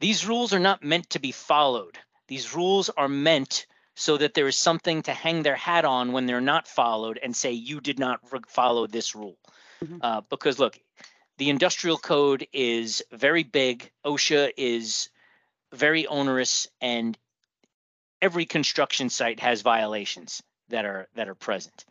these 0.00 0.26
rules 0.26 0.52
are 0.52 0.58
not 0.58 0.82
meant 0.82 1.10
to 1.10 1.20
be 1.20 1.32
followed. 1.32 1.98
These 2.26 2.54
rules 2.54 2.90
are 2.90 3.08
meant 3.08 3.66
so 3.94 4.16
that 4.16 4.34
there 4.34 4.48
is 4.48 4.56
something 4.56 5.02
to 5.02 5.12
hang 5.12 5.42
their 5.42 5.54
hat 5.54 5.84
on 5.84 6.12
when 6.12 6.26
they're 6.26 6.40
not 6.40 6.66
followed 6.66 7.18
and 7.22 7.36
say 7.36 7.52
you 7.52 7.80
did 7.80 7.98
not 7.98 8.20
follow 8.48 8.86
this 8.86 9.14
rule. 9.14 9.38
Mm-hmm. 9.84 9.98
Uh, 10.00 10.22
because 10.30 10.58
look, 10.58 10.78
the 11.38 11.50
industrial 11.50 11.98
code 11.98 12.46
is 12.52 13.02
very 13.12 13.42
big. 13.42 13.90
OSHA 14.04 14.52
is 14.56 15.10
very 15.72 16.06
onerous 16.06 16.68
and 16.80 17.16
every 18.20 18.46
construction 18.46 19.08
site 19.08 19.40
has 19.40 19.62
violations 19.62 20.42
that 20.68 20.84
are 20.84 21.08
that 21.14 21.28
are 21.28 21.34
present. 21.34 21.84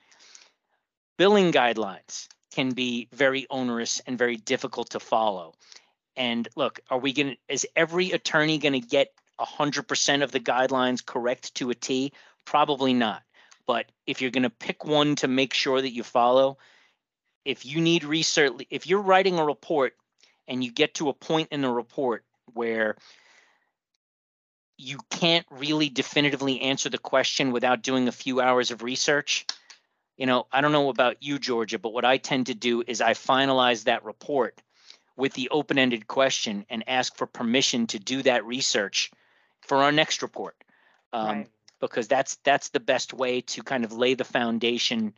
Billing 1.18 1.52
guidelines 1.52 2.28
can 2.52 2.72
be 2.72 3.08
very 3.14 3.48
onerous 3.50 4.02
and 4.06 4.18
very 4.18 4.38
difficult 4.38 4.92
to 4.92 5.00
follow. 5.00 5.54
And 6.16 6.48
look, 6.56 6.80
are 6.90 7.00
we 7.00 7.14
going 7.14 7.30
to, 7.30 7.38
is 7.48 7.66
every 7.76 8.12
attorney 8.12 8.58
going 8.58 8.74
to 8.74 8.86
get 8.86 9.14
100% 9.40 10.24
of 10.24 10.32
the 10.32 10.40
guidelines 10.40 11.06
correct 11.06 11.56
to 11.56 11.70
a 11.70 11.76
T? 11.76 12.12
Probably 12.46 12.94
not. 12.94 13.24
But 13.66 13.92
if 14.06 14.22
you're 14.22 14.32
going 14.32 14.44
to 14.44 14.50
pick 14.50 14.84
one 14.84 15.16
to 15.18 15.28
make 15.28 15.54
sure 15.54 15.82
that 15.82 15.94
you 15.94 16.04
follow, 16.04 16.58
if 17.46 17.66
you 17.66 17.80
need 17.80 18.04
research, 18.04 18.54
if 18.70 18.88
you're 18.88 19.02
writing 19.02 19.40
a 19.40 19.46
report 19.46 19.94
and 20.48 20.64
you 20.64 20.72
get 20.72 20.96
to 20.96 21.10
a 21.10 21.14
point 21.14 21.50
in 21.52 21.62
the 21.62 21.70
report 21.70 22.26
where 22.54 22.98
you 24.82 24.98
can't 25.12 25.46
really 25.52 25.90
definitively 25.90 26.60
answer 26.62 26.90
the 26.90 26.98
question 26.98 27.52
without 27.52 27.84
doing 27.84 28.08
a 28.08 28.12
few 28.12 28.42
hours 28.42 28.72
of 28.72 28.82
research. 28.82 29.46
You 30.18 30.26
know, 30.26 30.48
I 30.52 30.62
don't 30.62 30.72
know 30.72 30.90
about 30.90 31.22
you, 31.22 31.38
Georgia, 31.38 31.78
but 31.78 31.94
what 31.94 32.04
I 32.04 32.18
tend 32.18 32.48
to 32.48 32.56
do 32.56 32.84
is 32.86 33.00
I 33.00 33.14
finalize 33.14 33.84
that 33.84 34.04
report 34.04 34.60
with 35.16 35.34
the 35.34 35.50
open 35.50 35.78
ended 35.78 36.08
question 36.08 36.66
and 36.68 36.84
ask 36.88 37.16
for 37.16 37.28
permission 37.28 37.86
to 37.88 38.00
do 38.00 38.24
that 38.24 38.44
research 38.46 39.12
for 39.62 39.78
our 39.78 39.92
next 39.92 40.24
report. 40.24 40.56
Um, 41.14 41.28
right. 41.28 41.50
Because 41.80 42.08
that's 42.08 42.38
that's 42.44 42.70
the 42.70 42.80
best 42.80 43.14
way 43.14 43.42
to 43.42 43.64
kind 43.64 43.84
of 43.84 43.94
lay 43.94 44.16
the 44.16 44.24
foundation 44.24 45.14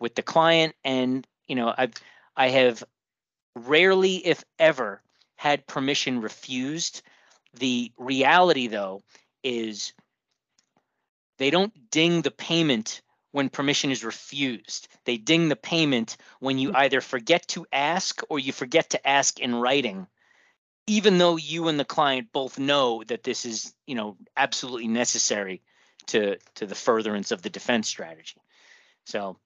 with 0.00 0.14
the 0.16 0.22
client. 0.22 0.74
And 0.84 1.26
you 1.46 1.54
know, 1.54 1.72
I've 1.76 1.94
I 2.36 2.48
have 2.48 2.82
rarely, 3.54 4.16
if 4.16 4.44
ever, 4.58 5.00
had 5.36 5.66
permission 5.66 6.20
refused 6.20 7.02
the 7.58 7.92
reality, 7.96 8.66
though, 8.68 9.02
is 9.42 9.92
they 11.38 11.50
don't 11.50 11.72
ding 11.90 12.22
the 12.22 12.30
payment 12.30 13.02
when 13.32 13.50
permission 13.50 13.90
is 13.90 14.04
refused. 14.04 14.88
They 15.04 15.18
ding 15.18 15.48
the 15.48 15.56
payment 15.56 16.16
when 16.40 16.58
you 16.58 16.72
either 16.74 17.00
forget 17.00 17.46
to 17.48 17.66
ask 17.72 18.22
or 18.30 18.38
you 18.38 18.52
forget 18.52 18.90
to 18.90 19.06
ask 19.06 19.38
in 19.38 19.54
writing, 19.54 20.06
even 20.86 21.18
though 21.18 21.36
you 21.36 21.68
and 21.68 21.78
the 21.78 21.84
client 21.84 22.32
both 22.32 22.58
know 22.58 23.04
that 23.08 23.24
this 23.24 23.44
is, 23.44 23.74
you 23.86 23.94
know, 23.94 24.16
absolutely 24.36 24.88
necessary 24.88 25.62
to 26.06 26.38
to 26.54 26.66
the 26.66 26.74
furtherance 26.74 27.30
of 27.30 27.42
the 27.42 27.50
defense 27.50 27.88
strategy. 27.88 28.40
So, 29.04 29.38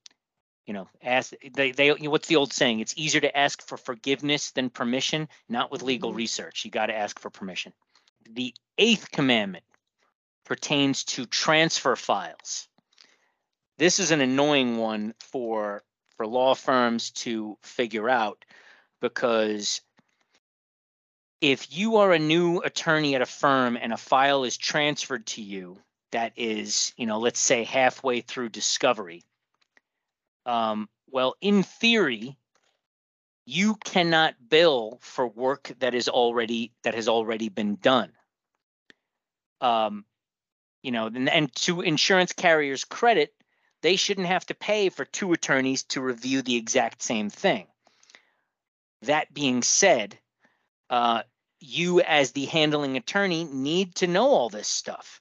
you 0.67 0.73
know, 0.73 0.89
ask 1.03 1.33
they 1.53 1.73
they 1.73 1.89
you 1.89 2.05
know, 2.05 2.11
what's 2.11 2.29
the 2.29 2.37
old 2.37 2.53
saying? 2.53 2.81
It's 2.81 2.95
easier 2.97 3.23
to 3.23 3.37
ask 3.37 3.61
for 3.67 3.77
forgiveness 3.77 4.53
than 4.53 4.71
permission, 4.71 5.29
not 5.49 5.73
with 5.73 5.83
legal 5.83 6.11
mm-hmm. 6.11 6.19
research. 6.19 6.65
You 6.65 6.71
got 6.71 6.87
to 6.87 6.97
ask 6.97 7.19
for 7.19 7.31
permission 7.31 7.73
the 8.35 8.55
eighth 8.79 9.11
commandment 9.11 9.65
pertains 10.45 11.05
to 11.05 11.27
transfer 11.27 11.97
files. 11.97 12.69
This 13.79 14.01
is 14.01 14.11
an 14.11 14.21
annoying 14.21 14.77
one 14.79 15.15
for 15.21 15.83
for 16.17 16.27
law 16.27 16.55
firms 16.55 17.11
to 17.11 17.57
figure 17.63 18.09
out 18.09 18.45
because 19.01 19.81
if 21.41 21.75
you 21.75 21.97
are 21.97 22.13
a 22.13 22.19
new 22.19 22.59
attorney 22.59 23.15
at 23.15 23.23
a 23.23 23.27
firm 23.27 23.79
and 23.81 23.93
a 23.93 23.97
file 23.97 24.45
is 24.45 24.59
transferred 24.59 25.25
to 25.27 25.41
you 25.43 25.79
that 26.13 26.33
is, 26.37 26.93
you 26.97 27.07
know, 27.07 27.19
let's 27.19 27.41
say 27.41 27.65
halfway 27.65 28.21
through 28.21 28.51
discovery, 28.51 29.23
um, 30.45 30.89
well, 31.11 31.35
in 31.41 31.63
theory, 31.63 32.37
you 33.47 33.77
cannot 33.77 34.35
bill 34.49 34.99
for 35.01 35.27
work 35.27 35.73
that 35.79 35.95
is 35.95 36.09
already 36.09 36.73
that 36.85 36.95
has 36.95 37.09
already 37.09 37.49
been 37.49 37.77
done. 37.77 38.13
Um, 39.61 40.05
you 40.83 40.93
know, 40.93 41.07
and, 41.07 41.29
and 41.29 41.55
to 41.57 41.83
insurance 41.83 42.33
carriers' 42.33 42.85
credit, 42.85 43.35
they 43.83 43.97
shouldn't 43.97 44.27
have 44.27 44.47
to 44.47 44.55
pay 44.55 44.89
for 44.89 45.05
two 45.05 45.33
attorneys 45.33 45.83
to 45.85 46.01
review 46.01 46.43
the 46.43 46.57
exact 46.57 47.03
same 47.03 47.31
thing. 47.31 47.67
That 49.03 49.33
being 49.33 49.63
said, 49.63 50.19
uh, 50.89 51.23
you 51.61 52.01
as 52.01 52.33
the 52.33 52.47
handling 52.47 52.97
attorney 52.97 53.45
need 53.45 53.95
to 53.97 54.07
know 54.07 54.29
all 54.29 54.49
this 54.49 54.69
stuff. 54.69 55.21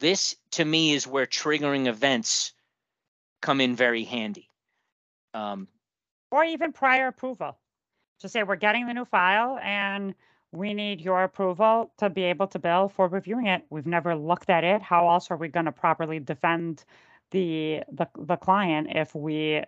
This, 0.00 0.36
to 0.52 0.64
me, 0.64 0.92
is 0.92 1.06
where 1.06 1.26
triggering 1.26 1.86
events 1.86 2.52
come 3.40 3.60
in 3.60 3.76
very 3.76 4.04
handy. 4.04 4.50
Um, 5.32 5.68
or 6.30 6.44
even 6.44 6.72
prior 6.72 7.08
approval. 7.08 7.58
To 8.20 8.28
say 8.28 8.42
we're 8.42 8.56
getting 8.56 8.86
the 8.86 8.94
new 8.94 9.04
file 9.04 9.58
and 9.62 10.14
we 10.56 10.74
need 10.74 11.00
your 11.00 11.22
approval 11.22 11.92
to 11.98 12.08
be 12.08 12.22
able 12.24 12.46
to 12.48 12.58
bill 12.58 12.88
for 12.88 13.08
reviewing 13.08 13.46
it. 13.46 13.64
We've 13.70 13.86
never 13.86 14.16
looked 14.16 14.50
at 14.50 14.64
it. 14.64 14.82
How 14.82 15.08
else 15.10 15.30
are 15.30 15.36
we 15.36 15.48
going 15.48 15.66
to 15.66 15.72
properly 15.72 16.18
defend 16.18 16.84
the 17.30 17.82
the 17.92 18.06
the 18.18 18.36
client 18.36 18.88
if 18.90 19.14
we 19.14 19.62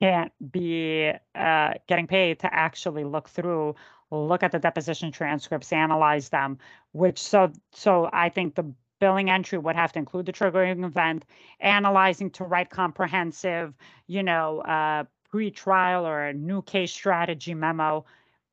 can't 0.00 0.32
be 0.52 1.10
uh, 1.34 1.74
getting 1.88 2.06
paid 2.06 2.38
to 2.40 2.52
actually 2.52 3.04
look 3.04 3.28
through, 3.28 3.74
look 4.10 4.42
at 4.42 4.52
the 4.52 4.58
deposition 4.58 5.10
transcripts, 5.10 5.72
analyze 5.72 6.28
them. 6.28 6.58
Which 6.92 7.18
so 7.18 7.52
so 7.72 8.10
I 8.12 8.28
think 8.28 8.54
the 8.54 8.72
billing 8.98 9.30
entry 9.30 9.58
would 9.58 9.76
have 9.76 9.92
to 9.92 9.98
include 9.98 10.26
the 10.26 10.32
triggering 10.32 10.84
event, 10.84 11.24
analyzing 11.60 12.30
to 12.30 12.44
write 12.44 12.70
comprehensive, 12.70 13.74
you 14.06 14.22
know, 14.22 14.60
uh, 14.60 15.04
pre-trial 15.30 16.06
or 16.06 16.24
a 16.24 16.32
new 16.32 16.62
case 16.62 16.92
strategy 16.92 17.54
memo 17.54 18.04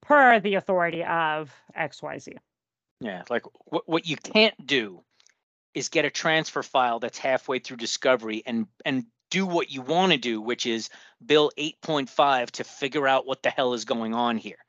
per 0.03 0.39
the 0.39 0.55
authority 0.55 1.03
of 1.03 1.53
XYZ. 1.77 2.37
Yeah, 2.99 3.23
like 3.29 3.43
what 3.65 3.87
what 3.87 4.07
you 4.07 4.15
can't 4.15 4.55
do 4.65 5.03
is 5.73 5.89
get 5.89 6.05
a 6.05 6.09
transfer 6.09 6.63
file 6.63 6.99
that's 6.99 7.17
halfway 7.17 7.59
through 7.59 7.77
discovery 7.77 8.43
and 8.45 8.67
and 8.85 9.05
do 9.29 9.45
what 9.45 9.71
you 9.71 9.81
want 9.81 10.11
to 10.11 10.17
do, 10.17 10.39
which 10.39 10.65
is 10.65 10.89
bill 11.25 11.51
8.5 11.57 12.51
to 12.51 12.63
figure 12.63 13.07
out 13.07 13.25
what 13.25 13.41
the 13.41 13.49
hell 13.49 13.73
is 13.73 13.85
going 13.85 14.13
on 14.13 14.37
here. 14.37 14.63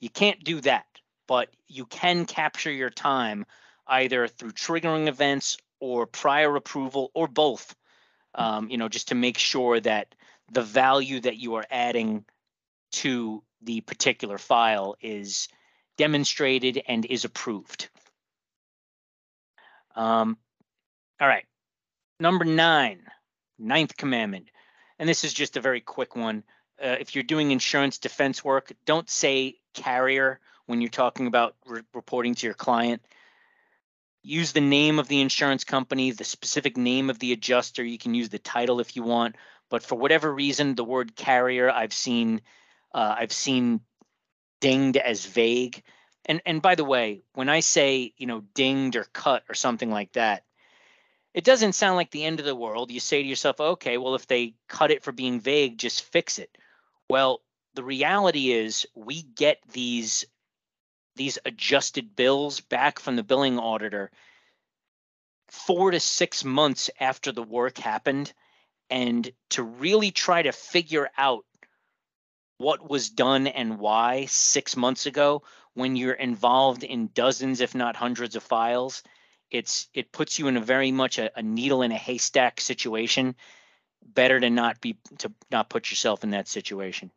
You 0.00 0.10
can't 0.10 0.42
do 0.42 0.60
that, 0.62 0.86
but 1.28 1.48
you 1.68 1.86
can 1.86 2.26
capture 2.26 2.72
your 2.72 2.90
time 2.90 3.46
either 3.86 4.26
through 4.26 4.52
triggering 4.52 5.06
events 5.06 5.56
or 5.78 6.06
prior 6.06 6.56
approval 6.56 7.10
or 7.14 7.28
both. 7.28 7.74
Um, 8.34 8.70
you 8.70 8.78
know, 8.78 8.88
just 8.88 9.08
to 9.08 9.14
make 9.14 9.38
sure 9.38 9.78
that 9.80 10.14
the 10.50 10.62
value 10.62 11.20
that 11.20 11.36
you 11.36 11.54
are 11.54 11.66
adding 11.70 12.24
to 12.92 13.42
the 13.62 13.80
particular 13.80 14.38
file 14.38 14.96
is 15.00 15.48
demonstrated 15.96 16.82
and 16.86 17.04
is 17.04 17.24
approved. 17.24 17.88
Um, 19.94 20.38
all 21.20 21.28
right, 21.28 21.44
number 22.18 22.44
nine, 22.44 23.02
ninth 23.58 23.96
commandment, 23.96 24.50
and 24.98 25.08
this 25.08 25.24
is 25.24 25.32
just 25.34 25.56
a 25.56 25.60
very 25.60 25.80
quick 25.80 26.16
one. 26.16 26.44
Uh, 26.82 26.96
if 26.98 27.14
you're 27.14 27.24
doing 27.24 27.50
insurance 27.50 27.98
defense 27.98 28.42
work, 28.42 28.72
don't 28.86 29.08
say 29.08 29.56
carrier 29.74 30.40
when 30.66 30.80
you're 30.80 30.90
talking 30.90 31.26
about 31.26 31.54
re- 31.66 31.82
reporting 31.94 32.34
to 32.34 32.46
your 32.46 32.54
client. 32.54 33.02
Use 34.22 34.52
the 34.52 34.60
name 34.60 34.98
of 34.98 35.08
the 35.08 35.20
insurance 35.20 35.64
company, 35.64 36.12
the 36.12 36.24
specific 36.24 36.76
name 36.76 37.10
of 37.10 37.18
the 37.18 37.32
adjuster. 37.32 37.84
You 37.84 37.98
can 37.98 38.14
use 38.14 38.28
the 38.28 38.38
title 38.38 38.80
if 38.80 38.96
you 38.96 39.02
want, 39.02 39.36
but 39.68 39.82
for 39.82 39.96
whatever 39.96 40.32
reason, 40.32 40.74
the 40.74 40.84
word 40.84 41.16
carrier 41.16 41.70
I've 41.70 41.92
seen 41.92 42.40
uh, 42.94 43.16
I've 43.18 43.32
seen 43.32 43.80
dinged 44.60 44.96
as 44.96 45.26
vague. 45.26 45.82
And 46.24 46.40
and 46.46 46.62
by 46.62 46.74
the 46.74 46.84
way, 46.84 47.22
when 47.34 47.48
I 47.48 47.60
say 47.60 48.12
you 48.16 48.26
know 48.26 48.42
dinged 48.54 48.96
or 48.96 49.04
cut 49.12 49.44
or 49.48 49.54
something 49.54 49.90
like 49.90 50.12
that, 50.12 50.44
it 51.34 51.44
doesn't 51.44 51.74
sound 51.74 51.96
like 51.96 52.10
the 52.10 52.24
end 52.24 52.40
of 52.40 52.46
the 52.46 52.54
world. 52.54 52.90
You 52.90 53.00
say 53.00 53.22
to 53.22 53.28
yourself, 53.28 53.60
okay, 53.60 53.98
well 53.98 54.14
if 54.14 54.26
they 54.26 54.54
cut 54.68 54.90
it 54.90 55.02
for 55.02 55.12
being 55.12 55.40
vague, 55.40 55.78
just 55.78 56.04
fix 56.04 56.38
it. 56.38 56.56
Well, 57.08 57.42
the 57.74 57.84
reality 57.84 58.52
is 58.52 58.86
we 58.94 59.22
get 59.22 59.58
these 59.72 60.24
these 61.16 61.38
adjusted 61.44 62.16
bills 62.16 62.60
back 62.60 62.98
from 62.98 63.16
the 63.16 63.22
billing 63.22 63.58
auditor 63.58 64.10
four 65.48 65.90
to 65.90 66.00
six 66.00 66.44
months 66.44 66.88
after 66.98 67.32
the 67.32 67.42
work 67.42 67.76
happened 67.76 68.32
and 68.88 69.30
to 69.50 69.62
really 69.62 70.10
try 70.10 70.40
to 70.40 70.52
figure 70.52 71.10
out 71.18 71.44
what 72.62 72.88
was 72.88 73.10
done 73.10 73.46
and 73.46 73.78
why 73.78 74.26
six 74.26 74.76
months 74.76 75.06
ago 75.06 75.42
when 75.74 75.96
you're 75.96 76.12
involved 76.12 76.84
in 76.84 77.10
dozens 77.14 77.60
if 77.60 77.74
not 77.74 77.96
hundreds 77.96 78.36
of 78.36 78.42
files 78.42 79.02
it's 79.52 79.88
it 79.92 80.10
puts 80.10 80.38
you 80.38 80.48
in 80.48 80.56
a 80.56 80.60
very 80.60 80.90
much 80.90 81.18
a, 81.18 81.30
a, 81.38 81.42
needle 81.42 81.82
in 81.82 81.92
a 81.92 81.96
haystack 81.96 82.60
situation. 82.60 83.36
Better 84.02 84.40
to 84.40 84.50
not 84.50 84.80
be 84.80 84.96
to 85.18 85.30
not 85.50 85.68
put 85.68 85.90
yourself 85.90 86.24
in 86.24 86.30
that 86.30 86.48
situation. 86.48 87.10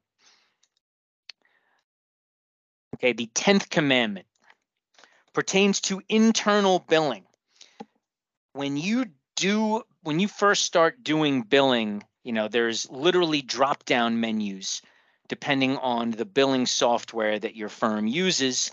Okay 2.96 3.14
the 3.14 3.28
10th 3.28 3.70
commandment 3.70 4.28
pertains 5.34 5.82
to 5.82 6.02
internal 6.08 6.80
billing. 6.80 7.24
When 8.52 8.78
you 8.78 9.06
do 9.36 9.84
when 10.04 10.20
you 10.20 10.28
first 10.28 10.66
start 10.66 11.04
doing 11.04 11.42
billing 11.42 12.04
you 12.24 12.34
know 12.34 12.48
there's 12.48 12.90
literally 12.90 13.42
drop 13.42 13.86
down 13.86 14.20
menus 14.20 14.82
depending 15.28 15.78
on 15.78 16.12
the 16.12 16.26
billing 16.26 16.66
software 16.66 17.40
that 17.40 17.56
your 17.56 17.70
firm 17.70 18.08
uses, 18.08 18.72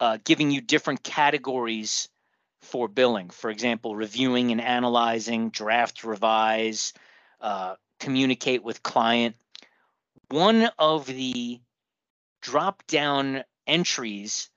uh, 0.00 0.18
giving 0.24 0.50
you 0.50 0.60
different 0.60 1.02
categories 1.02 2.08
for 2.62 2.88
billing. 2.88 3.30
For 3.30 3.50
example, 3.50 3.94
reviewing 3.94 4.50
and 4.50 4.60
analyzing, 4.60 5.50
draft, 5.50 6.04
revise, 6.04 6.92
uh, 7.40 7.76
communicate 8.00 8.62
with 8.62 8.82
client. 8.82 9.36
One 10.30 10.70
of 10.78 11.06
the 11.06 11.60
drop 12.42 12.86
down 12.86 13.44
entries 13.66 14.50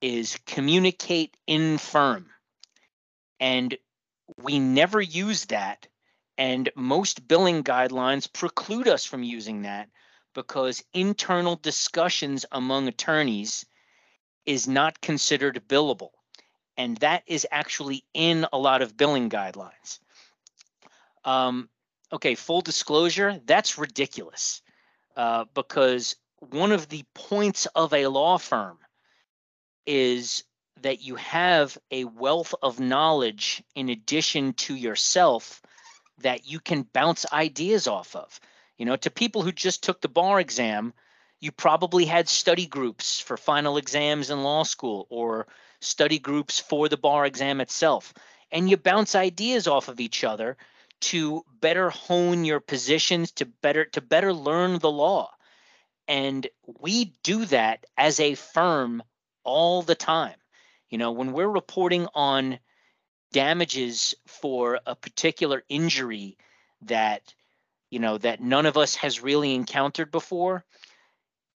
is 0.00 0.38
communicate 0.46 1.36
in 1.46 1.78
firm. 1.78 2.26
And 3.40 3.76
we 4.42 4.58
never 4.58 5.00
use 5.00 5.46
that. 5.46 5.86
And 6.36 6.70
most 6.74 7.26
billing 7.28 7.62
guidelines 7.62 8.32
preclude 8.32 8.88
us 8.88 9.04
from 9.04 9.22
using 9.22 9.62
that 9.62 9.88
because 10.34 10.84
internal 10.92 11.56
discussions 11.56 12.44
among 12.52 12.88
attorneys 12.88 13.64
is 14.44 14.68
not 14.68 15.00
considered 15.00 15.62
billable. 15.68 16.10
And 16.76 16.96
that 16.98 17.22
is 17.26 17.46
actually 17.50 18.04
in 18.12 18.46
a 18.52 18.58
lot 18.58 18.82
of 18.82 18.96
billing 18.96 19.30
guidelines. 19.30 20.00
Um, 21.24 21.68
okay, 22.12 22.34
full 22.34 22.60
disclosure, 22.60 23.40
that's 23.46 23.78
ridiculous 23.78 24.60
uh, 25.16 25.44
because 25.54 26.16
one 26.40 26.72
of 26.72 26.88
the 26.88 27.04
points 27.14 27.66
of 27.74 27.94
a 27.94 28.08
law 28.08 28.38
firm 28.38 28.78
is 29.86 30.44
that 30.82 31.00
you 31.00 31.14
have 31.14 31.78
a 31.90 32.04
wealth 32.04 32.54
of 32.62 32.80
knowledge 32.80 33.62
in 33.74 33.88
addition 33.88 34.52
to 34.54 34.74
yourself 34.74 35.62
that 36.18 36.46
you 36.46 36.60
can 36.60 36.82
bounce 36.82 37.24
ideas 37.32 37.86
off 37.86 38.14
of. 38.14 38.38
You 38.78 38.86
know, 38.86 38.96
to 38.96 39.10
people 39.10 39.42
who 39.42 39.52
just 39.52 39.82
took 39.82 40.00
the 40.00 40.08
bar 40.08 40.40
exam, 40.40 40.92
you 41.40 41.52
probably 41.52 42.04
had 42.04 42.28
study 42.28 42.66
groups 42.66 43.20
for 43.20 43.36
final 43.36 43.76
exams 43.76 44.30
in 44.30 44.42
law 44.42 44.62
school 44.62 45.06
or 45.10 45.46
study 45.80 46.18
groups 46.18 46.58
for 46.58 46.88
the 46.88 46.96
bar 46.96 47.26
exam 47.26 47.60
itself. 47.60 48.14
And 48.50 48.68
you 48.68 48.76
bounce 48.76 49.14
ideas 49.14 49.68
off 49.68 49.88
of 49.88 50.00
each 50.00 50.24
other 50.24 50.56
to 51.00 51.44
better 51.60 51.90
hone 51.90 52.44
your 52.44 52.60
positions 52.60 53.32
to 53.32 53.46
better 53.46 53.84
to 53.84 54.00
better 54.00 54.32
learn 54.32 54.78
the 54.78 54.90
law. 54.90 55.30
And 56.08 56.46
we 56.80 57.16
do 57.22 57.44
that 57.46 57.86
as 57.96 58.20
a 58.20 58.34
firm 58.34 59.02
all 59.42 59.82
the 59.82 59.94
time. 59.94 60.36
You 60.88 60.98
know, 60.98 61.12
when 61.12 61.32
we're 61.32 61.48
reporting 61.48 62.08
on 62.14 62.58
damages 63.32 64.14
for 64.26 64.80
a 64.86 64.94
particular 64.94 65.62
injury 65.68 66.38
that 66.82 67.34
you 67.94 68.00
know 68.00 68.18
that 68.18 68.40
none 68.40 68.66
of 68.66 68.76
us 68.76 68.96
has 68.96 69.22
really 69.22 69.54
encountered 69.54 70.10
before. 70.10 70.64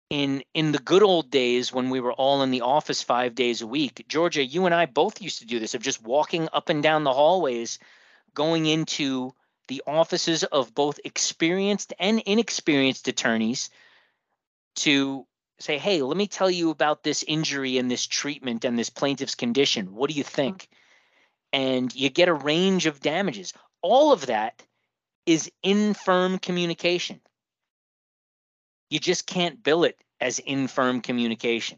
In 0.09 0.43
in 0.53 0.71
the 0.71 0.79
good 0.79 1.03
old 1.03 1.31
days 1.31 1.73
when 1.73 1.89
we 1.89 1.99
were 1.99 2.13
all 2.13 2.43
in 2.43 2.51
the 2.51 2.61
office 2.61 3.03
5 3.03 3.35
days 3.35 3.61
a 3.61 3.67
week 3.67 4.05
Georgia 4.07 4.45
you 4.45 4.65
and 4.65 4.73
I 4.73 4.85
both 4.85 5.21
used 5.21 5.39
to 5.39 5.45
do 5.45 5.59
this 5.59 5.73
of 5.73 5.81
just 5.81 6.01
walking 6.01 6.47
up 6.53 6.69
and 6.69 6.81
down 6.81 7.03
the 7.03 7.11
hallways 7.11 7.77
going 8.33 8.65
into 8.67 9.33
the 9.67 9.83
offices 9.85 10.45
of 10.45 10.73
both 10.73 11.01
experienced 11.03 11.93
and 11.99 12.21
inexperienced 12.25 13.09
attorneys 13.09 13.69
to 14.75 15.25
say 15.59 15.77
hey 15.77 16.01
let 16.03 16.15
me 16.15 16.27
tell 16.27 16.49
you 16.49 16.69
about 16.69 17.03
this 17.03 17.23
injury 17.23 17.77
and 17.77 17.91
this 17.91 18.07
treatment 18.07 18.63
and 18.63 18.79
this 18.79 18.89
plaintiff's 18.89 19.35
condition. 19.35 19.93
What 19.93 20.09
do 20.09 20.15
you 20.15 20.23
think? 20.23 20.69
And 21.51 21.93
you 21.93 22.09
get 22.09 22.29
a 22.29 22.33
range 22.51 22.85
of 22.85 23.01
damages. 23.01 23.53
All 23.81 24.13
of 24.13 24.27
that 24.27 24.63
is 25.27 25.51
infirm 25.61 26.39
communication. 26.39 27.19
You 28.89 28.99
just 28.99 29.27
can't 29.27 29.61
bill 29.61 29.83
it 29.83 30.01
as 30.19 30.39
infirm 30.39 31.01
communication. 31.01 31.77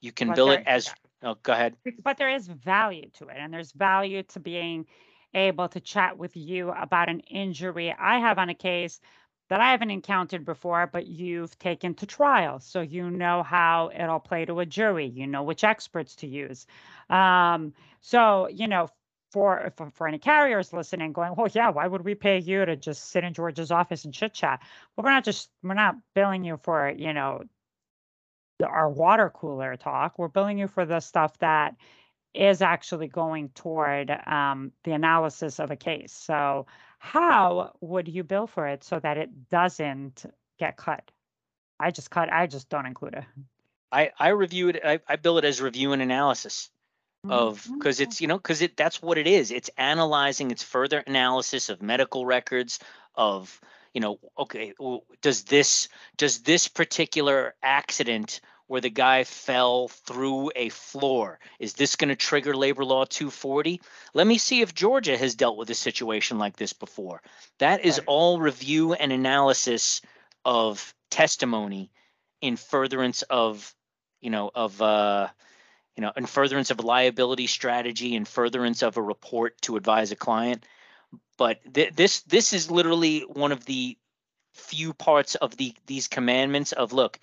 You 0.00 0.12
can 0.12 0.28
but 0.28 0.36
bill 0.36 0.50
it 0.50 0.62
as, 0.66 0.92
oh, 1.22 1.36
go 1.42 1.54
ahead. 1.54 1.74
But 2.04 2.18
there 2.18 2.28
is 2.28 2.46
value 2.46 3.08
to 3.14 3.28
it, 3.28 3.36
and 3.38 3.52
there's 3.52 3.72
value 3.72 4.22
to 4.24 4.40
being 4.40 4.86
able 5.34 5.68
to 5.70 5.80
chat 5.80 6.18
with 6.18 6.36
you 6.36 6.70
about 6.70 7.08
an 7.08 7.20
injury 7.20 7.94
I 7.98 8.18
have 8.18 8.38
on 8.38 8.50
a 8.50 8.54
case 8.54 9.00
that 9.48 9.60
I 9.60 9.70
haven't 9.70 9.90
encountered 9.90 10.44
before, 10.44 10.86
but 10.86 11.06
you've 11.06 11.58
taken 11.58 11.94
to 11.94 12.06
trial. 12.06 12.60
So 12.60 12.82
you 12.82 13.10
know 13.10 13.42
how 13.42 13.90
it'll 13.94 14.20
play 14.20 14.44
to 14.44 14.60
a 14.60 14.66
jury. 14.66 15.06
You 15.06 15.26
know 15.26 15.42
which 15.42 15.64
experts 15.64 16.16
to 16.16 16.26
use. 16.26 16.66
Um, 17.08 17.72
so, 18.00 18.48
you 18.48 18.68
know, 18.68 18.88
for, 19.32 19.72
for 19.76 19.90
for 19.90 20.06
any 20.06 20.18
carriers 20.18 20.72
listening 20.72 21.12
going 21.12 21.34
well 21.36 21.48
yeah 21.52 21.70
why 21.70 21.86
would 21.86 22.04
we 22.04 22.14
pay 22.14 22.38
you 22.38 22.64
to 22.64 22.76
just 22.76 23.10
sit 23.10 23.24
in 23.24 23.32
george's 23.32 23.70
office 23.70 24.04
and 24.04 24.14
chit 24.14 24.34
chat 24.34 24.60
well 24.96 25.04
we're 25.04 25.10
not 25.10 25.24
just 25.24 25.50
we're 25.62 25.74
not 25.74 25.96
billing 26.14 26.44
you 26.44 26.58
for 26.62 26.92
you 26.96 27.12
know 27.12 27.42
our 28.64 28.88
water 28.88 29.30
cooler 29.30 29.76
talk. 29.76 30.18
We're 30.18 30.28
billing 30.28 30.58
you 30.58 30.68
for 30.68 30.84
the 30.84 31.00
stuff 31.00 31.38
that 31.38 31.76
is 32.34 32.62
actually 32.62 33.08
going 33.08 33.50
toward 33.50 34.10
um, 34.10 34.72
the 34.84 34.92
analysis 34.92 35.60
of 35.60 35.70
a 35.70 35.76
case. 35.76 36.12
So, 36.12 36.66
how 36.98 37.72
would 37.80 38.08
you 38.08 38.22
bill 38.22 38.46
for 38.46 38.68
it 38.68 38.84
so 38.84 38.98
that 39.00 39.18
it 39.18 39.48
doesn't 39.50 40.24
get 40.58 40.76
cut? 40.76 41.10
I 41.78 41.90
just 41.90 42.10
cut. 42.10 42.32
I 42.32 42.46
just 42.46 42.68
don't 42.68 42.86
include 42.86 43.14
it. 43.14 43.24
I 43.90 44.10
I 44.18 44.28
review 44.28 44.68
it. 44.68 44.80
I, 44.84 45.00
I 45.06 45.16
bill 45.16 45.38
it 45.38 45.44
as 45.44 45.60
review 45.60 45.92
and 45.92 46.00
analysis 46.00 46.70
of 47.28 47.68
because 47.78 47.98
Mhm. 47.98 48.02
it's 48.02 48.20
you 48.20 48.28
know 48.28 48.36
because 48.36 48.62
it 48.62 48.76
that's 48.76 49.02
what 49.02 49.18
it 49.18 49.26
is. 49.26 49.50
It's 49.50 49.70
analyzing. 49.78 50.50
It's 50.50 50.62
further 50.62 50.98
analysis 50.98 51.68
of 51.68 51.82
medical 51.82 52.26
records 52.26 52.78
of 53.14 53.60
you 53.94 54.00
know 54.00 54.18
okay 54.38 54.74
does 55.20 55.44
this 55.44 55.88
does 56.16 56.40
this 56.42 56.68
particular 56.68 57.54
accident 57.62 58.40
where 58.66 58.80
the 58.80 58.90
guy 58.90 59.24
fell 59.24 59.88
through 59.88 60.50
a 60.56 60.70
floor 60.70 61.38
is 61.58 61.74
this 61.74 61.96
going 61.96 62.08
to 62.08 62.16
trigger 62.16 62.56
labor 62.56 62.84
law 62.84 63.04
240 63.04 63.80
let 64.14 64.26
me 64.26 64.38
see 64.38 64.62
if 64.62 64.74
georgia 64.74 65.16
has 65.16 65.34
dealt 65.34 65.58
with 65.58 65.68
a 65.70 65.74
situation 65.74 66.38
like 66.38 66.56
this 66.56 66.72
before 66.72 67.22
that 67.58 67.84
is 67.84 68.00
all 68.06 68.40
review 68.40 68.94
and 68.94 69.12
analysis 69.12 70.00
of 70.44 70.94
testimony 71.10 71.90
in 72.40 72.56
furtherance 72.56 73.22
of 73.22 73.74
you 74.22 74.30
know 74.30 74.50
of 74.54 74.80
uh 74.80 75.28
you 75.96 76.02
know 76.02 76.12
in 76.16 76.26
furtherance 76.26 76.70
of 76.70 76.78
a 76.78 76.82
liability 76.82 77.46
strategy 77.46 78.14
in 78.14 78.24
furtherance 78.24 78.82
of 78.82 78.96
a 78.96 79.02
report 79.02 79.60
to 79.62 79.76
advise 79.76 80.12
a 80.12 80.16
client. 80.16 80.66
But 81.38 81.60
th- 81.74 81.94
this 81.94 82.22
this 82.22 82.52
is 82.52 82.70
literally 82.70 83.20
one 83.20 83.52
of 83.52 83.64
the 83.64 83.98
few 84.54 84.92
parts 84.94 85.34
of 85.36 85.56
the 85.56 85.74
these 85.86 86.08
commandments 86.08 86.72
of 86.72 86.92
look 86.92 87.18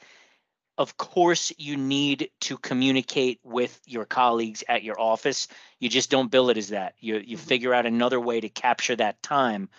of 0.78 0.97
course 0.97 1.51
you 1.57 1.76
need 1.78 2.32
to 2.39 2.57
communicate 2.57 3.39
with 3.43 3.80
your 3.86 4.05
colleagues 4.05 4.63
at 4.67 4.82
your 4.84 4.99
office. 4.99 5.47
You 5.80 5.89
just 5.89 6.09
don't 6.09 6.32
bill 6.32 6.49
it 6.49 6.57
as 6.57 6.70
that. 6.70 6.95
You 6.99 7.17
you 7.17 7.38
Mhm. 7.38 7.41
figure 7.41 7.74
out 7.74 7.86
another 7.86 8.20
way 8.20 8.39
to 8.39 8.49
capture 8.49 8.95
that 8.95 9.22
time. 9.22 9.70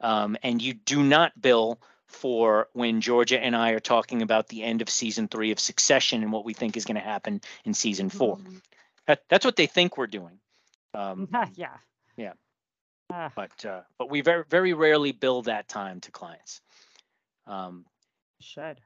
Um, 0.00 0.36
and 0.42 0.62
you 0.62 0.74
do 0.74 1.02
not 1.02 1.40
bill 1.40 1.80
for 2.06 2.68
when 2.72 3.00
Georgia 3.00 3.42
and 3.42 3.56
I 3.56 3.70
are 3.70 3.80
talking 3.80 4.22
about 4.22 4.48
the 4.48 4.62
end 4.62 4.82
of 4.82 4.88
season 4.88 5.28
three 5.28 5.50
of 5.52 5.58
Succession 5.58 6.22
and 6.22 6.32
what 6.32 6.44
we 6.44 6.54
think 6.54 6.76
is 6.76 6.84
going 6.84 6.96
to 6.96 7.00
happen 7.00 7.40
in 7.64 7.74
season 7.74 8.08
four. 8.08 8.36
Mhm. 8.36 8.60
That, 9.06 9.22
that's 9.28 9.44
what 9.44 9.56
they 9.56 9.66
think 9.66 9.96
we're 9.96 10.06
doing. 10.06 10.38
Um, 10.94 11.28
yeah. 11.54 11.76
yeah. 12.16 12.32
Uh, 13.12 13.30
but 13.36 13.64
uh, 13.64 13.82
but 13.98 14.10
we 14.10 14.20
very 14.20 14.44
very 14.48 14.72
rarely 14.72 15.12
bill 15.12 15.42
that 15.42 15.68
time 15.68 16.00
to 16.00 16.10
clients. 16.10 16.60
Um, 17.46 17.84
should 18.40 18.80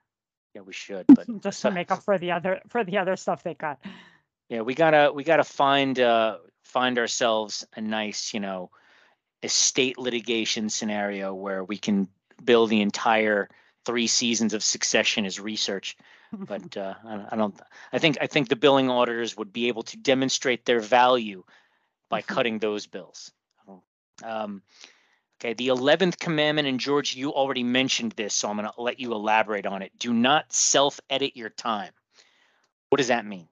yeah, 0.54 0.62
we 0.62 0.72
should, 0.72 1.06
but 1.06 1.26
just 1.42 1.62
to 1.62 1.70
make 1.70 1.90
up 1.90 2.02
for 2.02 2.18
the 2.18 2.32
other 2.32 2.60
for 2.68 2.84
the 2.84 2.98
other 2.98 3.16
stuff 3.16 3.42
they 3.42 3.54
got. 3.54 3.78
yeah, 4.48 4.60
we 4.62 4.74
gotta 4.74 5.12
we 5.14 5.24
gotta 5.24 5.44
find 5.44 5.98
uh, 5.98 6.38
find 6.64 6.98
ourselves 6.98 7.66
a 7.74 7.80
nice 7.80 8.34
you 8.34 8.40
know 8.40 8.70
estate 9.42 9.98
litigation 9.98 10.68
scenario 10.68 11.32
where 11.34 11.64
we 11.64 11.78
can 11.78 12.08
bill 12.44 12.66
the 12.66 12.80
entire 12.80 13.48
three 13.84 14.06
seasons 14.06 14.54
of 14.54 14.62
Succession 14.62 15.26
as 15.26 15.40
research. 15.40 15.96
but 16.32 16.76
uh, 16.76 16.94
I, 17.30 17.36
don't. 17.36 17.58
I 17.92 17.98
think 17.98 18.18
I 18.20 18.26
think 18.28 18.48
the 18.48 18.56
billing 18.56 18.88
auditors 18.88 19.36
would 19.36 19.52
be 19.52 19.68
able 19.68 19.82
to 19.84 19.96
demonstrate 19.96 20.64
their 20.64 20.80
value 20.80 21.42
by 22.08 22.22
cutting 22.36 22.58
those 22.58 22.86
bills. 22.86 23.32
Um, 24.22 24.62
okay, 25.40 25.54
the 25.54 25.68
eleventh 25.68 26.18
commandment, 26.18 26.68
and 26.68 26.78
George, 26.78 27.16
you 27.16 27.32
already 27.32 27.64
mentioned 27.64 28.12
this, 28.12 28.34
so 28.34 28.48
I'm 28.48 28.56
going 28.56 28.68
to 28.70 28.80
let 28.80 29.00
you 29.00 29.12
elaborate 29.12 29.66
on 29.66 29.82
it. 29.82 29.92
Do 29.98 30.12
not 30.12 30.52
self-edit 30.52 31.36
your 31.36 31.50
time. 31.50 31.92
What 32.90 32.98
does 32.98 33.08
that 33.08 33.24
mean? 33.24 33.48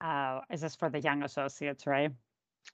Uh, 0.00 0.40
is 0.50 0.60
this 0.60 0.76
for 0.76 0.90
the 0.90 1.00
young 1.00 1.22
associates, 1.22 1.86
right? 1.86 2.12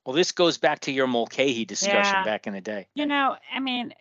Well, 0.04 0.14
this 0.14 0.32
goes 0.32 0.58
back 0.58 0.80
to 0.80 0.92
your 0.92 1.06
Mulcahy 1.06 1.64
discussion 1.64 2.18
Yeah. 2.18 2.24
back 2.24 2.46
in 2.46 2.52
the 2.52 2.60
day. 2.60 2.88
You 2.94 3.06
know, 3.06 3.36
I 3.52 3.60
mean, 3.60 3.94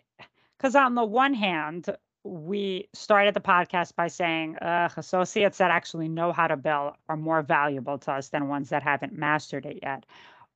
because 0.58 0.74
on 0.74 0.94
the 0.94 1.04
one 1.04 1.34
hand, 1.34 1.88
we 2.24 2.88
started 2.94 3.34
the 3.34 3.40
podcast 3.40 3.94
by 3.96 4.08
saying 4.08 4.56
uh, 4.56 4.88
associates 4.96 5.58
that 5.58 5.70
actually 5.70 6.08
know 6.08 6.32
how 6.32 6.46
to 6.46 6.56
bill 6.56 6.96
are 7.08 7.16
more 7.16 7.42
valuable 7.42 7.98
to 7.98 8.12
us 8.12 8.30
than 8.30 8.48
ones 8.48 8.70
that 8.70 8.82
haven't 8.82 9.12
mastered 9.12 9.66
it 9.66 9.80
yet. 9.82 10.06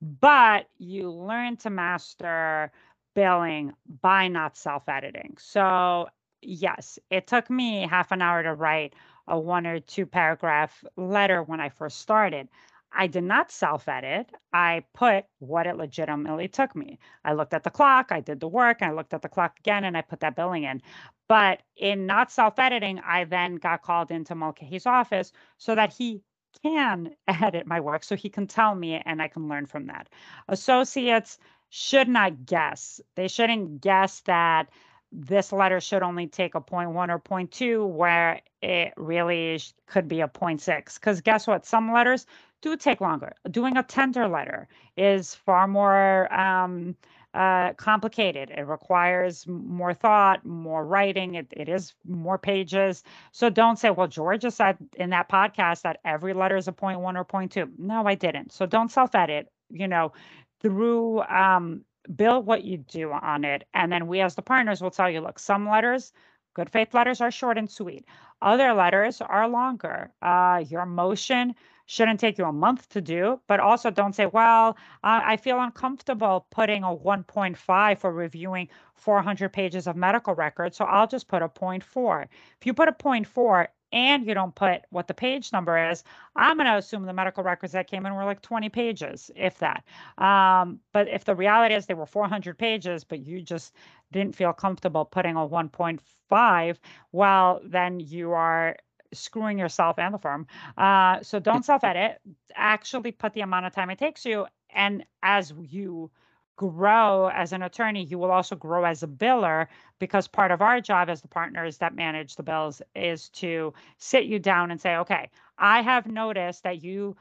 But 0.00 0.68
you 0.78 1.10
learn 1.10 1.56
to 1.58 1.70
master 1.70 2.72
billing 3.14 3.72
by 4.00 4.28
not 4.28 4.56
self 4.56 4.88
editing. 4.88 5.36
So, 5.38 6.08
yes, 6.40 6.98
it 7.10 7.26
took 7.26 7.50
me 7.50 7.86
half 7.86 8.12
an 8.12 8.22
hour 8.22 8.42
to 8.42 8.54
write 8.54 8.94
a 9.26 9.38
one 9.38 9.66
or 9.66 9.80
two 9.80 10.06
paragraph 10.06 10.84
letter 10.96 11.42
when 11.42 11.60
I 11.60 11.68
first 11.68 12.00
started. 12.00 12.48
I 12.92 13.06
did 13.06 13.24
not 13.24 13.50
self 13.50 13.88
edit. 13.88 14.30
I 14.52 14.84
put 14.94 15.26
what 15.38 15.66
it 15.66 15.76
legitimately 15.76 16.48
took 16.48 16.74
me. 16.74 16.98
I 17.24 17.34
looked 17.34 17.54
at 17.54 17.62
the 17.64 17.70
clock, 17.70 18.08
I 18.10 18.20
did 18.20 18.40
the 18.40 18.48
work, 18.48 18.82
I 18.82 18.92
looked 18.92 19.14
at 19.14 19.22
the 19.22 19.28
clock 19.28 19.58
again, 19.60 19.84
and 19.84 19.96
I 19.96 20.02
put 20.02 20.20
that 20.20 20.36
billing 20.36 20.64
in. 20.64 20.82
But 21.28 21.62
in 21.76 22.06
not 22.06 22.32
self 22.32 22.58
editing, 22.58 23.00
I 23.00 23.24
then 23.24 23.56
got 23.56 23.82
called 23.82 24.10
into 24.10 24.34
Mulcahy's 24.34 24.86
office 24.86 25.32
so 25.58 25.74
that 25.74 25.92
he 25.92 26.22
can 26.62 27.10
edit 27.28 27.66
my 27.66 27.80
work 27.80 28.04
so 28.04 28.16
he 28.16 28.30
can 28.30 28.46
tell 28.46 28.74
me 28.74 29.00
and 29.04 29.20
I 29.20 29.28
can 29.28 29.48
learn 29.48 29.66
from 29.66 29.86
that. 29.86 30.08
Associates 30.48 31.38
should 31.70 32.08
not 32.08 32.46
guess. 32.46 33.00
They 33.14 33.28
shouldn't 33.28 33.80
guess 33.80 34.20
that 34.20 34.70
this 35.12 35.52
letter 35.52 35.80
should 35.80 36.02
only 36.02 36.26
take 36.26 36.54
a 36.54 36.60
one 36.60 37.10
or 37.10 37.22
two 37.50 37.86
where 37.86 38.40
it 38.60 38.92
really 38.96 39.60
could 39.86 40.06
be 40.08 40.20
a 40.20 40.30
six. 40.58 40.98
because 40.98 41.20
guess 41.20 41.46
what 41.46 41.64
some 41.64 41.92
letters 41.92 42.26
do 42.62 42.76
take 42.76 43.00
longer. 43.00 43.32
Doing 43.50 43.76
a 43.76 43.82
tender 43.82 44.28
letter 44.28 44.68
is 44.96 45.34
far 45.34 45.68
more 45.68 46.32
um, 46.32 46.96
uh, 47.34 47.72
complicated. 47.74 48.50
It 48.50 48.66
requires 48.66 49.46
more 49.46 49.94
thought 49.94 50.44
more 50.44 50.84
writing. 50.86 51.34
It, 51.34 51.46
it 51.50 51.68
is 51.68 51.94
more 52.06 52.38
pages. 52.38 53.04
So 53.32 53.50
don't 53.50 53.78
say 53.78 53.90
well 53.90 54.08
georgia 54.08 54.50
said 54.50 54.78
in 54.96 55.10
that 55.10 55.28
podcast 55.28 55.82
that 55.82 56.00
every 56.04 56.32
letter 56.34 56.56
is 56.56 56.68
a 56.68 56.72
one 56.72 57.16
or 57.16 57.24
0.2 57.24 57.70
no 57.78 58.06
i 58.06 58.14
didn't. 58.14 58.52
So 58.52 58.66
don't 58.66 58.90
self-edit 58.90 59.50
you 59.70 59.88
know 59.88 60.12
through 60.60 61.20
um, 61.22 61.84
build 62.14 62.46
what 62.46 62.64
you 62.64 62.78
do 62.78 63.12
on 63.12 63.44
it. 63.44 63.64
And 63.74 63.92
then 63.92 64.06
we, 64.06 64.20
as 64.20 64.34
the 64.34 64.42
partners, 64.42 64.80
will 64.80 64.90
tell 64.90 65.10
you 65.10 65.20
look, 65.20 65.38
some 65.38 65.68
letters, 65.68 66.12
good 66.54 66.70
faith 66.70 66.94
letters, 66.94 67.20
are 67.20 67.30
short 67.30 67.58
and 67.58 67.70
sweet, 67.70 68.04
other 68.40 68.72
letters 68.72 69.20
are 69.20 69.48
longer. 69.48 70.10
Uh, 70.22 70.64
your 70.68 70.86
motion 70.86 71.54
shouldn't 71.88 72.20
take 72.20 72.38
you 72.38 72.44
a 72.44 72.52
month 72.52 72.88
to 72.90 73.00
do, 73.00 73.40
but 73.48 73.60
also 73.60 73.90
don't 73.90 74.14
say, 74.14 74.26
well, 74.26 74.76
I 75.02 75.32
I 75.32 75.36
feel 75.38 75.58
uncomfortable 75.60 76.46
putting 76.50 76.84
a 76.84 76.94
1.5 76.94 77.98
for 77.98 78.12
reviewing 78.12 78.68
400 78.94 79.52
pages 79.52 79.86
of 79.88 79.96
medical 79.96 80.34
records, 80.34 80.76
so 80.76 80.84
I'll 80.84 81.08
just 81.08 81.28
put 81.28 81.42
a 81.42 81.48
0.4. 81.48 82.24
If 82.60 82.66
you 82.66 82.74
put 82.74 82.88
a 82.88 82.92
0.4 82.92 83.68
and 83.92 84.26
you 84.26 84.34
don't 84.34 84.54
put 84.54 84.82
what 84.90 85.08
the 85.08 85.14
page 85.14 85.50
number 85.52 85.90
is, 85.90 86.04
I'm 86.36 86.58
going 86.58 86.66
to 86.66 86.76
assume 86.76 87.04
the 87.04 87.12
medical 87.14 87.42
records 87.42 87.72
that 87.72 87.88
came 87.90 88.04
in 88.06 88.14
were 88.14 88.24
like 88.24 88.42
20 88.42 88.68
pages, 88.68 89.30
if 89.34 89.58
that. 89.60 89.82
Um, 90.18 90.80
but 90.92 91.08
if 91.08 91.24
the 91.24 91.34
reality 91.34 91.74
is 91.74 91.86
they 91.86 91.94
were 91.94 92.06
400 92.06 92.58
pages, 92.58 93.04
but 93.04 93.20
you 93.20 93.40
just 93.40 93.74
didn't 94.12 94.36
feel 94.36 94.52
comfortable 94.52 95.06
putting 95.06 95.36
a 95.36 95.46
1.5, 95.46 96.78
well, 97.12 97.60
then 97.64 98.00
you 98.00 98.32
are 98.32 98.76
screwing 99.12 99.58
yourself 99.58 99.98
and 99.98 100.14
the 100.14 100.18
firm. 100.18 100.46
Uh, 100.76 101.22
so 101.22 101.38
don't 101.38 101.64
self 101.64 101.84
edit. 101.84 102.20
Actually, 102.54 103.12
put 103.12 103.32
the 103.34 103.40
amount 103.40 103.66
of 103.66 103.74
time 103.74 103.90
it 103.90 103.98
takes 103.98 104.24
you. 104.24 104.46
And 104.70 105.04
as 105.22 105.52
you 105.60 106.10
grow 106.56 107.30
as 107.32 107.52
an 107.52 107.62
attorney, 107.62 108.04
you 108.04 108.18
will 108.18 108.30
also 108.30 108.56
grow 108.56 108.84
as 108.84 109.02
a 109.02 109.06
biller 109.06 109.68
because 109.98 110.26
part 110.26 110.50
of 110.50 110.60
our 110.60 110.80
job 110.80 111.08
as 111.08 111.22
the 111.22 111.28
partners 111.28 111.78
that 111.78 111.94
manage 111.94 112.36
the 112.36 112.42
bills 112.42 112.82
is 112.94 113.28
to 113.30 113.72
sit 113.98 114.24
you 114.24 114.38
down 114.38 114.70
and 114.70 114.80
say, 114.80 114.96
okay, 114.96 115.30
I 115.56 115.82
have 115.82 116.06
noticed 116.06 116.64
that 116.64 116.82
you 116.82 117.16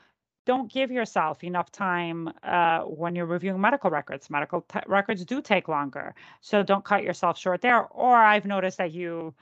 don't 0.45 0.71
give 0.71 0.89
yourself 0.91 1.43
enough 1.43 1.71
time 1.71 2.31
uh, 2.41 2.79
when 2.79 3.15
you're 3.15 3.25
reviewing 3.25 3.59
medical 3.59 3.91
records. 3.91 4.29
Medical 4.29 4.61
t- 4.61 4.79
records 4.88 5.25
do 5.25 5.41
take 5.41 5.67
longer. 5.67 6.15
So 6.41 6.63
don't 6.63 6.85
cut 6.85 7.03
yourself 7.03 7.38
short 7.38 7.61
there. 7.61 7.85
Or 7.88 8.15
I've 8.15 8.45
noticed 8.45 8.77
that 8.77 8.93
you 8.93 9.33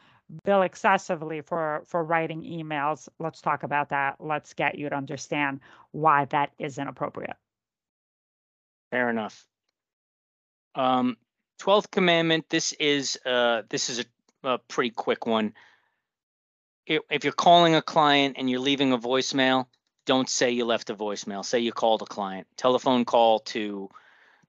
bill 0.44 0.64
excessively 0.64 1.42
for 1.42 1.84
for 1.88 2.04
writing 2.04 2.44
emails. 2.44 3.08
Let's 3.20 3.42
talk 3.42 3.64
about 3.64 3.90
that. 3.90 4.16
Let's 4.20 4.54
get 4.54 4.78
you 4.78 4.90
to 4.90 4.96
understand 4.96 5.60
why 5.92 6.26
that 6.26 6.52
isn't 6.58 6.88
appropriate. 6.88 7.36
Fair 8.92 9.10
enough. 9.10 9.46
Um, 10.74 11.18
twelfth 11.60 11.92
commandment. 11.92 12.50
This 12.50 12.74
is 12.74 13.20
uh, 13.26 13.64
this 13.70 13.90
is 13.90 14.00
a, 14.44 14.50
a 14.50 14.58
pretty 14.58 14.92
quick 14.92 15.26
one. 15.26 15.54
If 16.88 17.24
you're 17.24 17.34
calling 17.34 17.74
a 17.74 17.82
client 17.82 18.36
and 18.38 18.48
you're 18.48 18.60
leaving 18.60 18.94
a 18.94 18.98
voicemail, 18.98 19.66
don't 20.06 20.30
say 20.30 20.52
you 20.52 20.66
left 20.66 20.92
a 20.92 20.96
voicemail. 20.96 21.44
Say 21.44 21.60
you 21.60 21.72
called 21.72 22.04
a 22.04 22.06
client. 22.06 22.46
Telephone 22.58 23.06
call 23.06 23.40
to, 23.40 23.90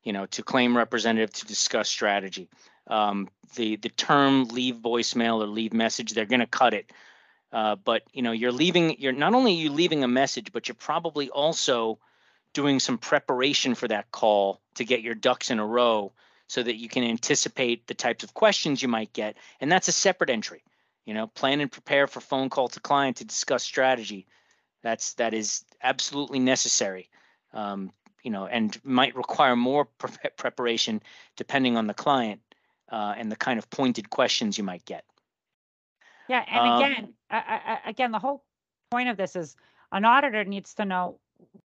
you 0.04 0.12
know, 0.12 0.26
to 0.26 0.42
claim 0.42 0.76
representative 0.76 1.32
to 1.32 1.46
discuss 1.46 1.88
strategy. 1.88 2.50
Um, 2.88 3.28
the 3.56 3.76
the 3.76 3.88
term 3.90 4.48
leave 4.48 4.76
voicemail 4.76 5.42
or 5.42 5.46
leave 5.46 5.72
message, 5.72 6.12
they're 6.12 6.26
going 6.26 6.40
to 6.40 6.46
cut 6.46 6.74
it 6.74 6.86
Uh, 7.52 7.76
but 7.76 8.02
you 8.12 8.22
know, 8.22 8.32
you're 8.32 8.52
leaving. 8.52 9.00
You're 9.00 9.12
not 9.12 9.34
only 9.34 9.54
you 9.54 9.70
leaving 9.70 10.04
a 10.04 10.08
message, 10.08 10.52
but 10.52 10.68
you're 10.68 10.76
probably 10.76 11.30
also 11.30 11.98
doing 12.52 12.80
some 12.80 12.98
preparation 12.98 13.74
for 13.74 13.88
that 13.88 14.10
call 14.12 14.60
to 14.76 14.84
get 14.84 15.02
your 15.02 15.14
ducks 15.14 15.50
in 15.50 15.58
a 15.58 15.66
row 15.66 16.12
so 16.48 16.62
that 16.62 16.76
you 16.76 16.88
can 16.88 17.04
anticipate 17.04 17.86
the 17.86 17.94
types 17.94 18.24
of 18.24 18.34
questions 18.34 18.82
you 18.82 18.88
might 18.88 19.12
get. 19.14 19.36
And 19.60 19.72
that's 19.72 19.88
a 19.88 19.92
separate 19.92 20.30
entry. 20.30 20.64
You 21.06 21.14
know, 21.14 21.28
plan 21.28 21.60
and 21.62 21.72
prepare 21.72 22.06
for 22.08 22.20
phone 22.20 22.50
call 22.50 22.68
to 22.68 22.80
client 22.80 23.18
to 23.18 23.24
discuss 23.24 23.64
strategy. 23.64 24.26
That's 24.82 25.14
that 25.14 25.34
is 25.34 25.64
absolutely 25.82 26.40
necessary. 26.40 27.10
Um, 27.52 27.92
you 28.22 28.30
know, 28.32 28.46
and 28.46 28.78
might 28.84 29.16
require 29.16 29.56
more 29.56 29.86
pre- 29.86 30.30
preparation 30.36 31.02
depending 31.36 31.76
on 31.76 31.86
the 31.86 31.94
client 31.94 32.40
uh, 32.90 33.14
and 33.16 33.30
the 33.30 33.36
kind 33.36 33.58
of 33.58 33.68
pointed 33.70 34.10
questions 34.10 34.58
you 34.58 34.64
might 34.64 34.84
get. 34.84 35.04
Yeah, 36.28 36.44
and 36.48 36.60
Um, 36.60 36.82
again, 36.82 37.14
I, 37.30 37.78
I, 37.84 37.90
again, 37.90 38.12
the 38.12 38.18
whole 38.18 38.44
point 38.90 39.08
of 39.08 39.16
this 39.16 39.36
is 39.36 39.56
an 39.92 40.04
auditor 40.04 40.44
needs 40.44 40.74
to 40.74 40.84
know 40.84 41.18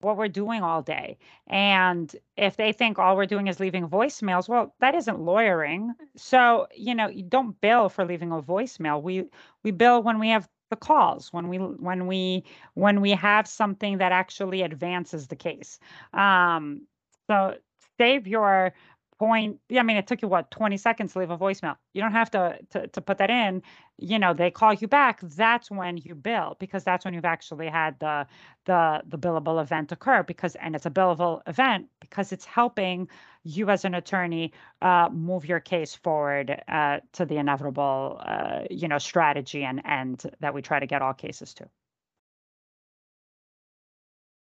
what 0.01 0.17
we're 0.17 0.27
doing 0.27 0.63
all 0.63 0.81
day. 0.81 1.17
And 1.47 2.13
if 2.35 2.57
they 2.57 2.71
think 2.73 2.97
all 2.97 3.15
we're 3.15 3.25
doing 3.25 3.47
is 3.47 3.59
leaving 3.59 3.87
voicemails, 3.87 4.49
well, 4.49 4.73
that 4.79 4.95
isn't 4.95 5.19
lawyering. 5.19 5.93
So, 6.15 6.67
you 6.75 6.95
know, 6.95 7.07
you 7.07 7.23
don't 7.23 7.59
bill 7.61 7.89
for 7.89 8.05
leaving 8.05 8.31
a 8.31 8.41
voicemail. 8.41 9.01
We 9.01 9.25
we 9.63 9.71
bill 9.71 10.01
when 10.03 10.19
we 10.19 10.29
have 10.29 10.47
the 10.69 10.75
calls, 10.75 11.33
when 11.33 11.49
we 11.49 11.57
when 11.57 12.07
we 12.07 12.43
when 12.73 13.01
we 13.01 13.11
have 13.11 13.47
something 13.47 13.97
that 13.99 14.11
actually 14.11 14.61
advances 14.61 15.27
the 15.27 15.35
case. 15.35 15.79
Um, 16.13 16.87
so 17.29 17.55
save 17.97 18.27
your 18.27 18.73
point. 19.19 19.59
Yeah, 19.69 19.81
I 19.81 19.83
mean, 19.83 19.97
it 19.97 20.07
took 20.07 20.21
you 20.21 20.27
what 20.27 20.49
20 20.51 20.77
seconds 20.77 21.13
to 21.13 21.19
leave 21.19 21.29
a 21.29 21.37
voicemail. 21.37 21.75
You 21.93 22.01
don't 22.01 22.13
have 22.13 22.31
to 22.31 22.57
to, 22.71 22.87
to 22.87 23.01
put 23.01 23.19
that 23.19 23.29
in 23.29 23.61
you 24.01 24.17
know 24.17 24.33
they 24.33 24.49
call 24.49 24.73
you 24.73 24.87
back 24.87 25.19
that's 25.21 25.69
when 25.69 25.97
you 25.97 26.15
bill 26.15 26.55
because 26.59 26.83
that's 26.83 27.05
when 27.05 27.13
you've 27.13 27.25
actually 27.25 27.67
had 27.67 27.99
the 27.99 28.25
the 28.65 29.01
the 29.07 29.17
billable 29.17 29.61
event 29.61 29.91
occur 29.91 30.23
because 30.23 30.55
and 30.55 30.75
it's 30.75 30.85
a 30.85 30.89
billable 30.89 31.41
event 31.47 31.87
because 31.99 32.31
it's 32.31 32.45
helping 32.45 33.07
you 33.43 33.69
as 33.69 33.85
an 33.85 33.93
attorney 33.93 34.51
uh, 34.81 35.09
move 35.11 35.45
your 35.45 35.59
case 35.59 35.95
forward 35.95 36.61
uh, 36.67 36.99
to 37.13 37.25
the 37.25 37.37
inevitable 37.37 38.21
uh, 38.25 38.61
you 38.69 38.87
know 38.87 38.97
strategy 38.97 39.63
and 39.63 39.81
end 39.85 40.23
that 40.39 40.53
we 40.53 40.61
try 40.61 40.79
to 40.79 40.87
get 40.87 41.01
all 41.01 41.13
cases 41.13 41.53
to 41.53 41.67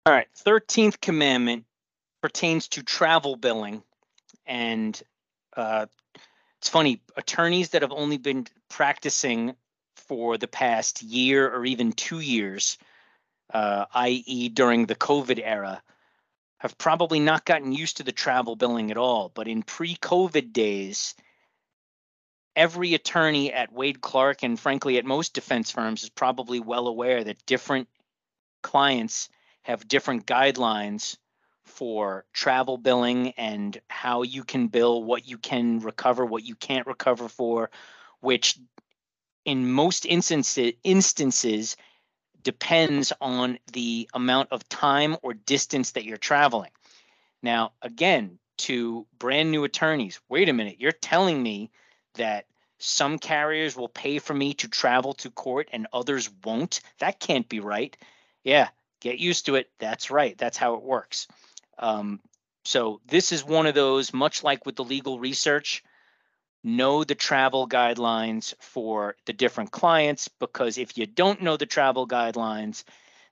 All 0.05 0.11
right, 0.11 0.27
13th 0.45 0.99
commandment 0.99 1.63
pertains 2.21 2.67
to 2.69 2.83
travel 2.83 3.37
billing. 3.37 3.83
And 4.45 5.01
uh, 5.55 5.85
it's 6.59 6.69
funny, 6.69 7.01
attorneys 7.15 7.69
that 7.69 7.81
have 7.81 7.91
only 7.91 8.17
been 8.17 8.47
practicing 8.69 9.55
for 9.95 10.37
the 10.37 10.47
past 10.47 11.01
year 11.01 11.53
or 11.53 11.65
even 11.65 11.91
two 11.91 12.19
years, 12.19 12.77
uh, 13.53 13.85
i.e., 13.93 14.49
during 14.49 14.85
the 14.85 14.95
COVID 14.95 15.41
era, 15.43 15.81
have 16.59 16.77
probably 16.77 17.19
not 17.19 17.45
gotten 17.45 17.73
used 17.73 17.97
to 17.97 18.03
the 18.03 18.11
travel 18.11 18.55
billing 18.55 18.91
at 18.91 18.97
all. 18.97 19.29
But 19.33 19.47
in 19.47 19.63
pre 19.63 19.95
COVID 19.95 20.53
days, 20.53 21.15
every 22.55 22.93
attorney 22.93 23.51
at 23.51 23.73
Wade 23.73 24.01
Clark 24.01 24.43
and 24.43 24.59
frankly 24.59 24.97
at 24.97 25.05
most 25.05 25.33
defense 25.33 25.71
firms 25.71 26.03
is 26.03 26.09
probably 26.09 26.59
well 26.59 26.87
aware 26.87 27.23
that 27.23 27.45
different 27.45 27.87
clients 28.61 29.29
have 29.63 29.87
different 29.87 30.25
guidelines 30.25 31.17
for 31.73 32.25
travel 32.33 32.77
billing 32.77 33.31
and 33.31 33.79
how 33.87 34.21
you 34.21 34.43
can 34.43 34.67
bill, 34.67 35.03
what 35.03 35.27
you 35.27 35.37
can 35.37 35.79
recover, 35.79 36.25
what 36.25 36.43
you 36.43 36.55
can't 36.55 36.87
recover 36.87 37.27
for, 37.27 37.71
which 38.19 38.59
in 39.45 39.71
most 39.71 40.05
instances 40.05 40.73
instances 40.83 41.75
depends 42.43 43.13
on 43.21 43.57
the 43.71 44.09
amount 44.13 44.51
of 44.51 44.67
time 44.69 45.15
or 45.23 45.33
distance 45.33 45.91
that 45.91 46.05
you're 46.05 46.17
traveling. 46.17 46.71
Now, 47.41 47.71
again, 47.81 48.39
to 48.57 49.07
brand 49.17 49.51
new 49.51 49.63
attorneys, 49.63 50.19
wait 50.29 50.49
a 50.49 50.53
minute, 50.53 50.77
you're 50.79 50.91
telling 50.91 51.41
me 51.41 51.71
that 52.15 52.45
some 52.77 53.17
carriers 53.17 53.75
will 53.75 53.89
pay 53.89 54.19
for 54.19 54.33
me 54.33 54.53
to 54.55 54.67
travel 54.67 55.13
to 55.13 55.31
court 55.31 55.69
and 55.71 55.87
others 55.93 56.29
won't? 56.43 56.81
That 56.99 57.19
can't 57.19 57.47
be 57.47 57.61
right. 57.61 57.95
Yeah, 58.43 58.69
get 58.99 59.19
used 59.19 59.45
to 59.45 59.55
it. 59.55 59.69
That's 59.79 60.11
right. 60.11 60.37
That's 60.37 60.57
how 60.57 60.75
it 60.75 60.83
works. 60.83 61.27
Um, 61.77 62.19
so 62.65 63.01
this 63.05 63.31
is 63.31 63.43
one 63.43 63.67
of 63.67 63.75
those, 63.75 64.13
much 64.13 64.43
like 64.43 64.65
with 64.65 64.75
the 64.75 64.83
legal 64.83 65.19
research, 65.19 65.83
know 66.63 67.03
the 67.03 67.15
travel 67.15 67.67
guidelines 67.67 68.53
for 68.59 69.15
the 69.25 69.33
different 69.33 69.71
clients 69.71 70.27
because 70.27 70.77
if 70.77 70.97
you 70.97 71.05
don't 71.05 71.41
know 71.41 71.57
the 71.57 71.65
travel 71.65 72.07
guidelines, 72.07 72.83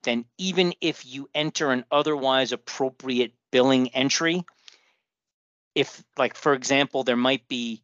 then 0.04 0.26
even 0.38 0.74
if 0.82 1.06
you 1.06 1.30
enter 1.34 1.72
an 1.72 1.86
otherwise 1.92 2.52
appropriate 2.52 3.34
billing 3.52 3.90
entry, 3.90 4.44
if 5.76 6.04
like 6.18 6.36
for 6.36 6.54
example, 6.54 7.04
there 7.04 7.16
might 7.16 7.48
be 7.48 7.82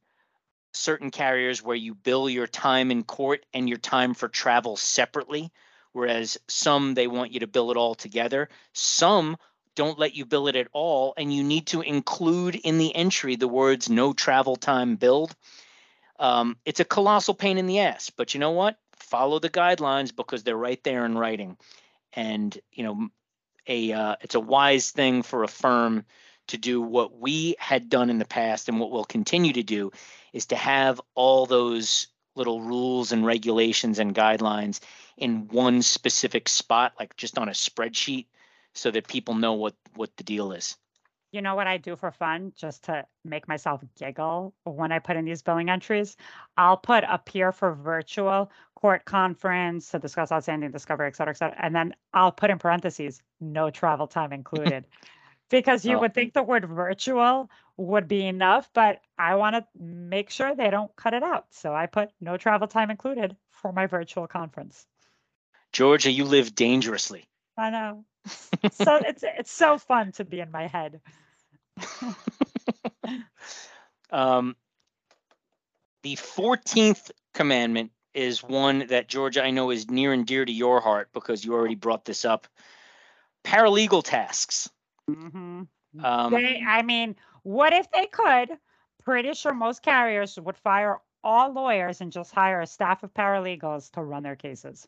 certain 0.73 1.11
carriers 1.11 1.63
where 1.63 1.75
you 1.75 1.95
bill 1.95 2.29
your 2.29 2.47
time 2.47 2.91
in 2.91 3.03
court 3.03 3.45
and 3.53 3.69
your 3.69 3.77
time 3.77 4.13
for 4.13 4.27
travel 4.27 4.75
separately, 4.75 5.51
whereas 5.93 6.37
some 6.47 6.93
they 6.93 7.07
want 7.07 7.31
you 7.31 7.39
to 7.39 7.47
bill 7.47 7.71
it 7.71 7.77
all 7.77 7.95
together. 7.95 8.49
Some 8.73 9.37
don't 9.77 9.99
let 9.99 10.15
you 10.15 10.25
bill 10.25 10.47
it 10.47 10.55
at 10.55 10.67
all, 10.73 11.13
and 11.17 11.31
you 11.31 11.43
need 11.43 11.67
to 11.67 11.81
include 11.81 12.55
in 12.55 12.79
the 12.79 12.93
entry 12.95 13.35
the 13.35 13.47
words 13.47 13.89
no 13.89 14.11
travel 14.11 14.55
time 14.55 14.95
billed. 14.95 15.35
Um, 16.19 16.57
it's 16.65 16.79
a 16.79 16.85
colossal 16.85 17.35
pain 17.35 17.59
in 17.59 17.67
the 17.67 17.79
ass, 17.79 18.09
but 18.09 18.33
you 18.33 18.39
know 18.39 18.51
what? 18.51 18.75
Follow 18.95 19.37
the 19.37 19.51
guidelines 19.51 20.13
because 20.13 20.41
they're 20.41 20.57
right 20.57 20.83
there 20.83 21.05
in 21.05 21.15
writing. 21.15 21.57
And 22.13 22.57
you 22.71 22.83
know, 22.83 23.09
a 23.67 23.91
uh, 23.93 24.15
it's 24.21 24.33
a 24.33 24.39
wise 24.39 24.89
thing 24.89 25.21
for 25.21 25.43
a 25.43 25.47
firm 25.47 26.05
to 26.47 26.57
do 26.57 26.81
what 26.81 27.15
we 27.15 27.55
had 27.59 27.87
done 27.87 28.09
in 28.09 28.17
the 28.17 28.25
past 28.25 28.69
and 28.69 28.79
what 28.79 28.89
we'll 28.89 29.05
continue 29.05 29.53
to 29.53 29.63
do 29.63 29.91
is 30.33 30.47
to 30.47 30.55
have 30.55 30.99
all 31.13 31.45
those 31.45 32.07
little 32.35 32.61
rules 32.61 33.11
and 33.11 33.25
regulations 33.25 33.99
and 33.99 34.15
guidelines 34.15 34.79
in 35.17 35.47
one 35.49 35.83
specific 35.83 36.47
spot 36.49 36.93
like 36.99 37.15
just 37.15 37.37
on 37.37 37.49
a 37.49 37.51
spreadsheet 37.51 38.25
so 38.77 38.91
that 38.91 39.07
people 39.07 39.35
know 39.35 39.53
what 39.53 39.75
what 39.95 40.15
the 40.17 40.23
deal 40.23 40.51
is 40.51 40.77
you 41.31 41.41
know 41.41 41.55
what 41.55 41.67
I 41.67 41.77
do 41.77 41.95
for 41.95 42.11
fun 42.11 42.53
just 42.55 42.85
to 42.85 43.05
make 43.25 43.47
myself 43.47 43.83
giggle 43.97 44.53
when 44.63 44.91
I 44.91 44.99
put 44.99 45.17
in 45.17 45.25
these 45.25 45.41
billing 45.41 45.69
entries? 45.69 46.15
I'll 46.57 46.77
put 46.77 47.03
appear 47.07 47.51
for 47.51 47.73
virtual 47.73 48.51
court 48.75 49.05
conference 49.05 49.91
to 49.91 49.99
discuss 49.99 50.31
outstanding 50.31 50.71
discovery, 50.71 51.07
et 51.07 51.15
cetera, 51.15 51.31
et 51.33 51.37
cetera. 51.37 51.57
And 51.61 51.75
then 51.75 51.95
I'll 52.13 52.31
put 52.31 52.49
in 52.49 52.59
parentheses, 52.59 53.21
no 53.41 53.69
travel 53.69 54.07
time 54.07 54.31
included. 54.31 54.87
because 55.49 55.85
you 55.85 55.97
Oh. 55.97 56.01
would 56.01 56.13
think 56.13 56.33
the 56.33 56.43
word 56.43 56.65
virtual 56.65 57.49
would 57.77 58.07
be 58.07 58.25
enough, 58.25 58.69
but 58.73 59.01
I 59.17 59.35
want 59.35 59.55
to 59.55 59.67
make 59.79 60.29
sure 60.29 60.55
they 60.55 60.69
don't 60.69 60.95
cut 60.95 61.13
it 61.13 61.23
out. 61.23 61.47
So 61.51 61.73
I 61.75 61.87
put 61.87 62.09
no 62.21 62.37
travel 62.37 62.67
time 62.67 62.89
included 62.91 63.35
for 63.51 63.71
my 63.71 63.87
virtual 63.87 64.27
conference. 64.27 64.87
georgia 65.71 66.11
you 66.11 66.25
live 66.25 66.55
dangerously 66.55 67.27
I 67.57 67.69
know. 67.69 68.05
so 68.71 68.95
it's 69.05 69.23
it's 69.23 69.51
so 69.51 69.77
fun 69.77 70.11
to 70.13 70.25
be 70.25 70.39
in 70.39 70.51
my 70.51 70.67
head. 70.67 71.01
um, 74.11 74.55
the 76.03 76.15
14th 76.15 77.11
commandment 77.33 77.91
is 78.13 78.41
one 78.41 78.87
that 78.87 79.07
georgia 79.07 79.43
i 79.43 79.51
know 79.51 79.69
is 79.69 79.91
near 79.91 80.11
and 80.11 80.25
dear 80.25 80.43
to 80.43 80.51
your 80.51 80.79
heart 80.79 81.09
because 81.13 81.45
you 81.45 81.53
already 81.53 81.75
brought 81.75 82.03
this 82.05 82.25
up 82.25 82.47
paralegal 83.43 84.03
tasks 84.03 84.69
hmm 85.07 85.63
um, 86.03 86.33
They, 86.33 86.63
I 86.67 86.81
mean, 86.83 87.15
what 87.43 87.73
if 87.73 87.89
they 87.91 88.05
could? 88.07 88.57
Pretty 89.03 89.33
sure 89.33 89.53
most 89.53 89.81
carriers 89.81 90.39
would 90.39 90.57
fire 90.57 90.99
all 91.23 91.51
lawyers 91.53 92.01
and 92.01 92.11
just 92.11 92.33
hire 92.33 92.61
a 92.61 92.67
staff 92.67 93.03
of 93.03 93.13
paralegals 93.13 93.89
to 93.91 94.01
run 94.03 94.23
their 94.23 94.35
cases. 94.35 94.87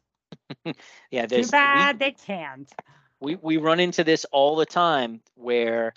yeah 1.12 1.26
Too 1.28 1.28
there's 1.28 1.52
we- 1.52 1.52
bad 1.52 2.00
they 2.00 2.12
can't. 2.12 2.72
we, 3.20 3.36
we 3.36 3.58
run 3.58 3.80
into 3.80 4.04
this 4.04 4.26
all 4.32 4.56
the 4.56 4.66
time 4.66 5.22
where 5.36 5.94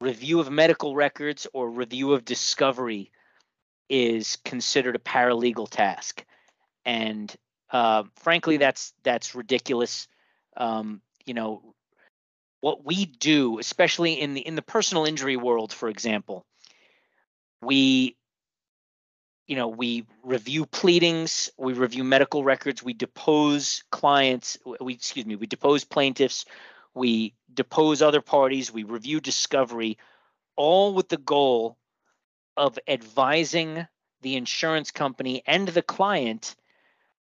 review 0.00 0.40
of 0.40 0.50
medical 0.50 0.94
records 0.94 1.46
or 1.52 1.70
review 1.70 2.12
of 2.12 2.24
discovery 2.24 3.10
is 3.88 4.36
considered 4.44 4.96
a 4.96 5.00
paralegal 5.00 5.68
task 5.68 6.24
and 6.84 7.34
uh, 7.70 8.04
frankly 8.16 8.56
that's 8.56 8.92
that's 9.02 9.34
ridiculous 9.34 10.08
um, 10.56 11.00
you 11.26 11.34
know 11.34 11.62
what 12.60 12.84
we 12.84 13.04
do 13.06 13.58
especially 13.58 14.14
in 14.14 14.34
the 14.34 14.40
in 14.40 14.54
the 14.56 14.62
personal 14.62 15.04
injury 15.04 15.36
world 15.36 15.72
for 15.72 15.88
example 15.88 16.44
we 17.62 18.16
you 19.46 19.56
know 19.56 19.68
we 19.68 20.04
review 20.22 20.66
pleadings 20.66 21.50
we 21.56 21.72
review 21.72 22.04
medical 22.04 22.44
records 22.44 22.82
we 22.82 22.92
depose 22.92 23.84
clients 23.90 24.58
we 24.80 24.94
excuse 24.94 25.26
me 25.26 25.36
we 25.36 25.46
depose 25.46 25.84
plaintiffs 25.84 26.44
we 26.94 27.34
depose 27.52 28.02
other 28.02 28.20
parties 28.20 28.72
we 28.72 28.82
review 28.82 29.20
discovery 29.20 29.98
all 30.56 30.94
with 30.94 31.08
the 31.08 31.16
goal 31.16 31.76
of 32.56 32.78
advising 32.88 33.86
the 34.22 34.36
insurance 34.36 34.90
company 34.90 35.42
and 35.46 35.68
the 35.68 35.82
client 35.82 36.56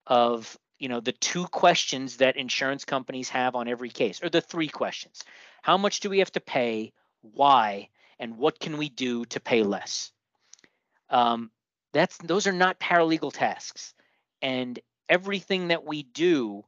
of 0.06 0.58
you 0.80 0.90
know 0.90 1.00
the 1.00 1.14
two 1.14 1.46
questions 1.48 2.18
that 2.18 2.36
insurance 2.36 2.86
companies 2.86 3.30
have 3.30 3.56
on 3.56 3.68
every 3.68 3.90
case 3.90 4.22
or 4.22 4.30
the 4.30 4.42
three 4.42 4.68
questions. 4.68 5.24
How 5.62 5.78
much 5.78 6.02
do 6.02 6.10
we 6.10 6.20
have 6.20 6.32
to 6.34 6.42
pay? 6.42 6.92
Why? 7.22 7.90
And 8.20 8.38
what 8.38 8.60
can 8.60 8.78
we 8.78 8.90
do 8.90 9.26
to 9.26 9.40
pay 9.40 9.64
less? 9.64 10.12
Um, 11.10 11.52
that's 11.94 12.18
those 12.18 12.48
are 12.48 12.54
not 12.54 12.80
paralegal 12.80 13.32
tasks 13.34 13.94
and 14.42 14.80
everything 15.08 15.70
that 15.70 15.86
we 15.86 16.04
do 16.04 16.64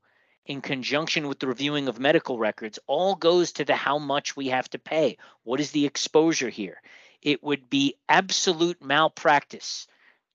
in 0.45 0.61
conjunction 0.61 1.27
with 1.27 1.39
the 1.39 1.47
reviewing 1.47 1.87
of 1.87 1.99
medical 1.99 2.37
records 2.37 2.79
all 2.87 3.15
goes 3.15 3.53
to 3.53 3.65
the 3.65 3.75
how 3.75 3.97
much 3.97 4.35
we 4.35 4.49
have 4.49 4.69
to 4.69 4.79
pay 4.79 5.17
what 5.43 5.59
is 5.59 5.71
the 5.71 5.85
exposure 5.85 6.49
here 6.49 6.81
it 7.21 7.43
would 7.43 7.69
be 7.69 7.95
absolute 8.07 8.83
malpractice 8.83 9.87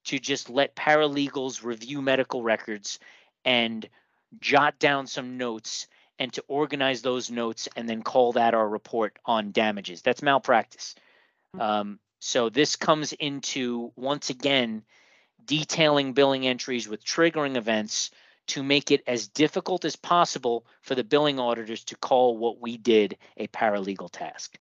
to 0.03 0.19
just 0.19 0.49
let 0.49 0.75
paralegals 0.75 1.63
review 1.63 2.01
medical 2.01 2.43
records 2.43 2.99
and 3.45 3.87
jot 4.39 4.79
down 4.79 5.07
some 5.07 5.37
notes 5.37 5.87
and 6.19 6.31
to 6.33 6.43
organize 6.47 7.01
those 7.01 7.31
notes 7.31 7.67
and 7.75 7.89
then 7.89 8.03
call 8.03 8.33
that 8.33 8.53
our 8.53 8.67
report 8.67 9.17
on 9.25 9.51
damages. 9.51 10.01
That's 10.01 10.21
malpractice. 10.21 10.95
Mm-hmm. 11.55 11.61
Um, 11.61 11.99
so 12.23 12.49
this 12.49 12.75
comes 12.75 13.13
into 13.13 13.91
once 13.95 14.29
again 14.29 14.83
detailing 15.43 16.13
billing 16.13 16.45
entries 16.45 16.87
with 16.87 17.03
triggering 17.03 17.55
events 17.55 18.11
to 18.45 18.61
make 18.61 18.91
it 18.91 19.01
as 19.07 19.27
difficult 19.27 19.85
as 19.85 19.95
possible 19.95 20.67
for 20.83 20.93
the 20.93 21.03
billing 21.03 21.39
auditors 21.39 21.83
to 21.85 21.97
call 21.97 22.37
what 22.37 22.61
we 22.61 22.77
did 22.77 23.17
a 23.37 23.47
paralegal 23.47 24.09
task. 24.11 24.55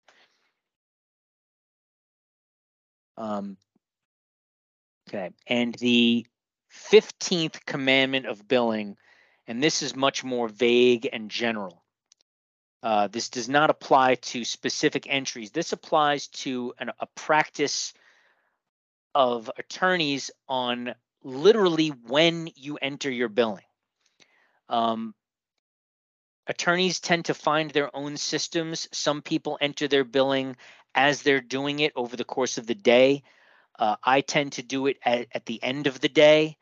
Um, 3.18 3.58
okay, 5.06 5.30
and 5.46 5.74
the 5.74 6.26
15th 6.90 7.66
commandment 7.66 8.24
of 8.24 8.48
billing, 8.48 8.96
and 9.46 9.62
this 9.62 9.82
is 9.82 9.94
much 9.94 10.24
more 10.24 10.48
vague 10.48 11.10
and 11.12 11.30
general. 11.30 11.79
Uh, 12.82 13.08
this 13.08 13.28
does 13.28 13.48
not 13.48 13.70
apply 13.70 14.14
to 14.16 14.44
specific 14.44 15.06
entries. 15.08 15.50
This 15.50 15.72
applies 15.72 16.28
to 16.28 16.72
an, 16.78 16.90
a 16.98 17.06
practice 17.14 17.92
of 19.14 19.50
attorneys 19.58 20.30
on 20.48 20.94
literally 21.22 21.88
when 21.88 22.48
you 22.56 22.78
enter 22.80 23.10
your 23.10 23.28
billing. 23.28 23.64
Um, 24.68 25.14
attorneys 26.46 27.00
tend 27.00 27.26
to 27.26 27.34
find 27.34 27.70
their 27.70 27.94
own 27.94 28.16
systems. 28.16 28.88
Some 28.92 29.20
people 29.20 29.58
enter 29.60 29.88
their 29.88 30.04
billing 30.04 30.56
as 30.94 31.22
they're 31.22 31.40
doing 31.40 31.80
it 31.80 31.92
over 31.96 32.16
the 32.16 32.24
course 32.24 32.56
of 32.56 32.66
the 32.66 32.74
day. 32.74 33.22
Uh, 33.78 33.96
I 34.02 34.22
tend 34.22 34.52
to 34.52 34.62
do 34.62 34.86
it 34.86 34.98
at, 35.04 35.26
at 35.32 35.46
the 35.46 35.62
end 35.62 35.86
of 35.86 36.00
the 36.00 36.08
day. 36.08 36.56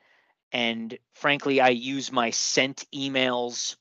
And 0.53 0.99
frankly, 1.13 1.61
I 1.61 1.69
use 1.69 2.11
my 2.11 2.31
sent 2.31 2.85
emails 2.95 3.77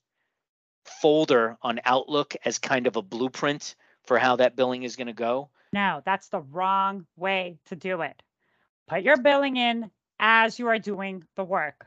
folder 0.87 1.57
on 1.61 1.79
Outlook 1.85 2.35
as 2.45 2.59
kind 2.59 2.87
of 2.87 2.95
a 2.95 3.01
blueprint 3.01 3.75
for 4.05 4.17
how 4.17 4.37
that 4.37 4.55
billing 4.55 4.83
is 4.83 4.95
going 4.95 5.07
to 5.07 5.13
go. 5.13 5.49
No, 5.73 6.01
that's 6.05 6.29
the 6.29 6.39
wrong 6.39 7.05
way 7.15 7.59
to 7.65 7.75
do 7.75 8.01
it. 8.01 8.21
Put 8.87 9.03
your 9.03 9.17
billing 9.17 9.57
in 9.57 9.91
as 10.19 10.57
you 10.59 10.67
are 10.67 10.79
doing 10.79 11.23
the 11.35 11.43
work. 11.43 11.85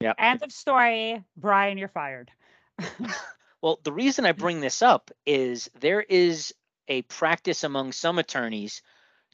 Yeah. 0.00 0.12
End 0.18 0.42
of 0.42 0.52
story. 0.52 1.24
Brian, 1.36 1.78
you're 1.78 1.88
fired. 1.88 2.30
well, 3.62 3.80
the 3.82 3.92
reason 3.92 4.26
I 4.26 4.32
bring 4.32 4.60
this 4.60 4.82
up 4.82 5.10
is 5.26 5.70
there 5.80 6.02
is 6.02 6.54
a 6.86 7.02
practice 7.02 7.64
among 7.64 7.92
some 7.92 8.18
attorneys 8.18 8.82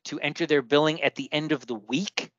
to 0.05 0.21
enter 0.21 0.47
their 0.47 0.63
billing 0.63 1.03
at 1.03 1.15
the 1.17 1.31
end 1.33 1.53
of 1.53 1.67
the 1.67 1.75
week. 1.75 2.31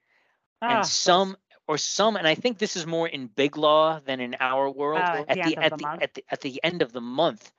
Ah, 0.61 0.77
and 0.77 0.85
some 0.85 1.35
or 1.67 1.77
some 1.77 2.15
and 2.15 2.27
I 2.27 2.35
think 2.35 2.57
this 2.57 2.75
is 2.75 2.85
more 2.85 3.07
in 3.07 3.27
big 3.27 3.57
law 3.57 3.99
than 4.05 4.19
in 4.19 4.35
our 4.39 4.69
world 4.69 5.01
uh, 5.01 5.25
at 5.27 5.35
the, 5.35 5.57
at 5.57 5.71
the, 5.71 5.77
the 5.77 5.97
at 6.01 6.13
the 6.13 6.25
at 6.29 6.41
the 6.41 6.59
end 6.63 6.81
of 6.81 6.91
the 6.91 7.01
month. 7.01 7.51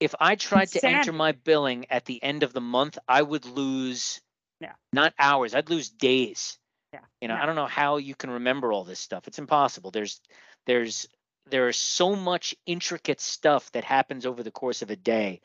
If 0.00 0.14
I 0.20 0.34
tried 0.34 0.68
to 0.68 0.84
enter 0.84 1.12
my 1.12 1.32
billing 1.32 1.86
at 1.88 2.04
the 2.04 2.22
end 2.22 2.42
of 2.42 2.52
the 2.52 2.60
month, 2.60 2.98
I 3.08 3.22
would 3.22 3.46
lose 3.46 4.20
yeah. 4.60 4.72
not 4.92 5.14
hours, 5.18 5.54
I'd 5.54 5.70
lose 5.70 5.88
days. 5.88 6.58
Yeah. 6.92 7.00
You 7.20 7.28
know, 7.28 7.34
I 7.34 7.46
don't 7.46 7.56
know 7.56 7.66
how 7.66 7.96
you 7.96 8.14
can 8.14 8.30
remember 8.30 8.72
all 8.72 8.84
this 8.84 9.00
stuff. 9.00 9.26
It's 9.26 9.38
impossible. 9.38 9.90
There's 9.90 10.20
there's 10.66 11.08
there 11.46 11.68
is 11.68 11.76
so 11.76 12.16
much 12.16 12.54
intricate 12.66 13.20
stuff 13.20 13.70
that 13.72 13.84
happens 13.84 14.26
over 14.26 14.42
the 14.42 14.50
course 14.50 14.82
of 14.82 14.90
a 14.90 14.96
day 14.96 15.40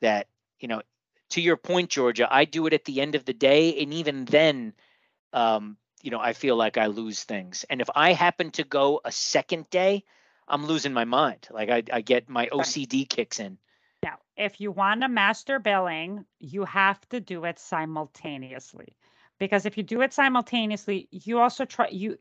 that, 0.00 0.26
you 0.60 0.68
know, 0.68 0.82
to 1.30 1.40
your 1.40 1.56
point, 1.56 1.90
Georgia, 1.90 2.28
I 2.30 2.44
do 2.44 2.66
it 2.66 2.72
at 2.72 2.84
the 2.84 3.00
end 3.00 3.14
of 3.14 3.24
the 3.24 3.34
day, 3.34 3.82
and 3.82 3.92
even 3.92 4.24
then, 4.24 4.72
um, 5.32 5.76
you 6.06 6.12
know, 6.12 6.20
I 6.20 6.34
feel 6.34 6.54
like 6.54 6.78
I 6.78 6.86
lose 6.86 7.24
things. 7.24 7.64
And 7.68 7.80
if 7.80 7.90
I 7.96 8.12
happen 8.12 8.52
to 8.52 8.62
go 8.62 9.00
a 9.04 9.10
second 9.10 9.68
day, 9.70 10.04
I'm 10.46 10.64
losing 10.64 10.92
my 10.92 11.04
mind. 11.04 11.48
Like 11.50 11.68
I, 11.68 11.82
I 11.92 12.00
get 12.00 12.28
my 12.28 12.46
OCD 12.46 13.08
kicks 13.08 13.40
in. 13.40 13.58
Now, 14.04 14.18
if 14.36 14.60
you 14.60 14.70
want 14.70 15.00
to 15.00 15.08
master 15.08 15.58
billing, 15.58 16.24
you 16.38 16.64
have 16.64 17.00
to 17.08 17.18
do 17.18 17.44
it 17.44 17.58
simultaneously. 17.58 18.96
Because 19.40 19.66
if 19.66 19.76
you 19.76 19.82
do 19.82 20.00
it 20.00 20.12
simultaneously, 20.12 21.08
you 21.10 21.40
also 21.40 21.64
try 21.64 21.88
you 21.88 22.16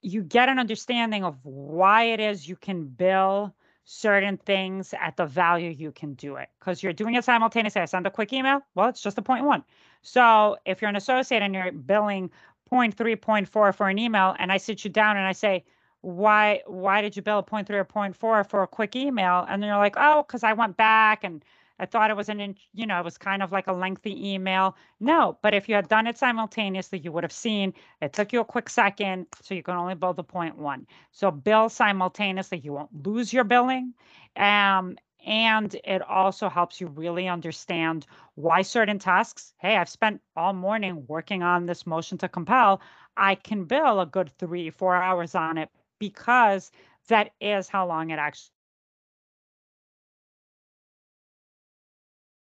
you 0.00 0.22
get 0.22 0.48
an 0.48 0.60
understanding 0.60 1.24
of 1.24 1.44
why 1.44 2.04
it 2.04 2.20
is 2.20 2.48
you 2.48 2.54
can 2.54 2.86
bill 2.86 3.52
certain 3.84 4.36
things 4.36 4.94
at 5.00 5.16
the 5.16 5.26
value 5.26 5.70
you 5.70 5.90
can 5.90 6.14
do 6.14 6.36
it 6.36 6.48
because 6.60 6.84
you're 6.84 6.92
doing 6.92 7.16
it 7.16 7.24
simultaneously. 7.24 7.82
I 7.82 7.86
send 7.86 8.06
a 8.06 8.10
quick 8.10 8.32
email. 8.32 8.60
Well, 8.76 8.88
it's 8.88 9.02
just 9.02 9.18
a 9.18 9.22
point 9.22 9.44
one. 9.44 9.64
So 10.02 10.56
if 10.64 10.80
you're 10.80 10.88
an 10.90 10.96
associate 10.96 11.42
and 11.42 11.52
you're 11.52 11.72
billing 11.72 12.30
point 12.70 12.94
three, 12.94 13.16
point 13.16 13.48
four 13.48 13.72
for 13.72 13.88
an 13.88 13.98
email, 13.98 14.34
and 14.38 14.52
I 14.52 14.58
sit 14.58 14.84
you 14.84 14.90
down 14.90 15.16
and 15.16 15.26
I 15.26 15.32
say, 15.32 15.64
why 16.00 16.62
why 16.66 17.02
did 17.02 17.16
you 17.16 17.22
bill 17.22 17.42
point 17.42 17.66
three 17.66 17.78
or 17.78 17.84
point 17.84 18.14
four 18.14 18.44
for 18.44 18.62
a 18.62 18.66
quick 18.66 18.94
email? 18.94 19.44
And 19.48 19.62
you're 19.64 19.76
like, 19.76 19.96
oh, 19.96 20.22
because 20.22 20.44
I 20.44 20.52
went 20.52 20.76
back 20.76 21.24
and 21.24 21.44
I 21.80 21.86
thought 21.86 22.10
it 22.10 22.16
was 22.16 22.28
an, 22.28 22.56
you 22.74 22.86
know, 22.86 22.98
it 22.98 23.04
was 23.04 23.18
kind 23.18 23.42
of 23.42 23.52
like 23.52 23.68
a 23.68 23.72
lengthy 23.72 24.32
email. 24.32 24.76
No, 25.00 25.38
but 25.42 25.54
if 25.54 25.68
you 25.68 25.74
had 25.76 25.88
done 25.88 26.06
it 26.06 26.18
simultaneously, 26.18 26.98
you 26.98 27.12
would 27.12 27.24
have 27.24 27.32
seen 27.32 27.72
it 28.00 28.12
took 28.12 28.32
you 28.32 28.40
a 28.40 28.44
quick 28.44 28.68
second, 28.68 29.26
so 29.42 29.54
you 29.54 29.62
can 29.62 29.76
only 29.76 29.94
bill 29.94 30.12
the 30.12 30.24
point 30.24 30.56
one. 30.58 30.86
So 31.12 31.30
bill 31.30 31.68
simultaneously, 31.68 32.58
you 32.58 32.72
won't 32.72 33.06
lose 33.06 33.32
your 33.32 33.44
billing. 33.44 33.94
Um, 34.36 34.98
and 35.26 35.74
it 35.84 36.02
also 36.02 36.48
helps 36.48 36.80
you 36.80 36.86
really 36.88 37.28
understand 37.28 38.06
why 38.34 38.62
certain 38.62 38.98
tasks, 38.98 39.52
hey, 39.58 39.76
I've 39.76 39.88
spent 39.88 40.20
all 40.36 40.52
morning 40.52 41.04
working 41.08 41.42
on 41.42 41.66
this 41.66 41.86
motion 41.86 42.18
to 42.18 42.28
compel. 42.28 42.80
I 43.16 43.34
can 43.34 43.64
bill 43.64 44.00
a 44.00 44.06
good 44.06 44.30
three, 44.38 44.70
four 44.70 44.96
hours 44.96 45.34
on 45.34 45.58
it 45.58 45.70
because 45.98 46.70
that 47.08 47.32
is 47.40 47.68
how 47.68 47.86
long 47.86 48.10
it 48.10 48.18
actually 48.18 48.52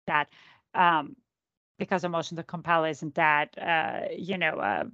that 0.07 0.29
um, 0.75 1.17
because 1.79 2.05
a 2.05 2.09
motion 2.09 2.37
to 2.37 2.43
compel 2.43 2.85
isn't 2.85 3.15
that 3.15 3.57
uh, 3.59 4.03
you 4.17 4.39
know 4.39 4.59
uh, 4.59 4.85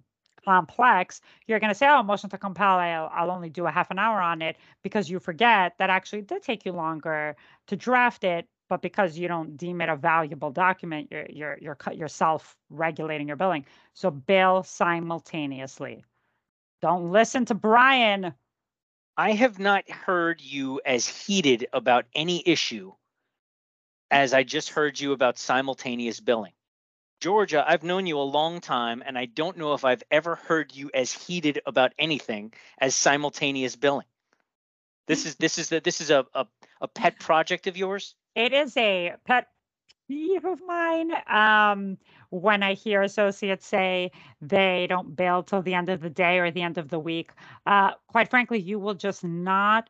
complex, 0.45 1.21
you're 1.47 1.61
going 1.61 1.71
to 1.73 1.75
say, 1.75 1.89
"Oh, 1.89 2.03
motion 2.03 2.31
to 2.31 2.39
compel, 2.39 2.79
I'll, 2.79 3.11
I'll 3.13 3.31
only 3.31 3.51
do 3.51 3.67
a 3.67 3.71
half 3.71 3.91
an 3.91 3.99
hour 3.99 4.21
on 4.21 4.43
it," 4.43 4.57
because 4.83 5.11
you 5.11 5.19
forget 5.19 5.75
that 5.79 5.91
actually 5.91 6.23
did 6.23 6.43
take 6.43 6.65
you 6.65 6.73
longer 6.73 7.37
to 7.69 7.77
draft 7.77 8.25
it, 8.25 8.47
but 8.69 8.83
because 8.83 9.19
you 9.19 9.29
don't 9.29 9.57
deem 9.57 9.81
it 9.81 9.89
a 9.89 9.97
valuable 9.97 10.51
document, 10.51 11.09
you're 11.11 11.27
you're 11.29 11.59
you're 11.61 11.77
you're 11.93 12.09
self-regulating 12.09 13.29
your 13.29 13.37
billing. 13.37 13.67
So 13.95 14.11
bill 14.11 14.63
simultaneously. 14.63 16.05
Don't 16.81 17.13
listen 17.13 17.45
to 17.47 17.55
Brian. 17.55 18.35
I 19.17 19.33
have 19.33 19.59
not 19.59 19.89
heard 19.91 20.41
you 20.41 20.81
as 20.87 21.07
heated 21.07 21.69
about 21.73 22.07
any 22.15 22.43
issue 22.47 22.93
as 24.11 24.33
I 24.35 24.43
just 24.43 24.71
heard 24.71 24.99
you 24.99 25.13
about 25.13 25.39
simultaneous 25.39 26.21
billing. 26.21 26.53
Georgia, 27.23 27.65
I've 27.65 27.85
known 27.85 28.09
you 28.09 28.19
a 28.19 28.23
long 28.23 28.61
time, 28.61 29.01
and 29.07 29.17
I 29.17 29.27
don't 29.27 29.57
know 29.57 29.75
if 29.75 29.85
I've 29.85 30.03
ever 30.11 30.35
heard 30.35 30.75
you 30.75 30.91
as 30.93 31.13
heated 31.13 31.63
about 31.65 31.93
anything 31.97 32.53
as 32.79 32.97
simultaneous 32.97 33.77
billing. 33.77 34.09
This 35.07 35.25
is 35.25 35.37
this 35.37 35.57
is 35.57 35.69
the, 35.69 35.79
this 35.79 36.01
is 36.01 36.11
a, 36.11 36.27
a, 36.35 36.47
a 36.81 36.89
pet 36.89 37.21
project 37.21 37.69
of 37.69 37.77
yours. 37.77 38.17
It 38.35 38.53
is 38.53 38.77
a 38.77 39.13
pet 39.25 39.47
peeve 40.09 40.45
of 40.45 40.63
mine. 40.67 41.13
Um, 41.29 41.97
when 42.31 42.65
I 42.65 42.75
hear 42.75 43.03
associates 43.03 43.69
say 43.69 44.11
they 44.41 44.89
don't 44.89 45.15
bill 45.15 45.45
till 45.45 45.63
the 45.63 45.75
end 45.75 45.91
of 45.91 46.01
the 46.01 46.11
day 46.11 46.41
or 46.41 46.51
the 46.51 46.63
end 46.63 46.77
of 46.77 46.89
the 46.89 46.99
week, 46.99 47.31
uh, 47.67 47.93
quite 48.09 48.31
frankly, 48.31 48.59
you 48.59 48.81
will 48.81 48.95
just 48.95 49.23
not 49.23 49.89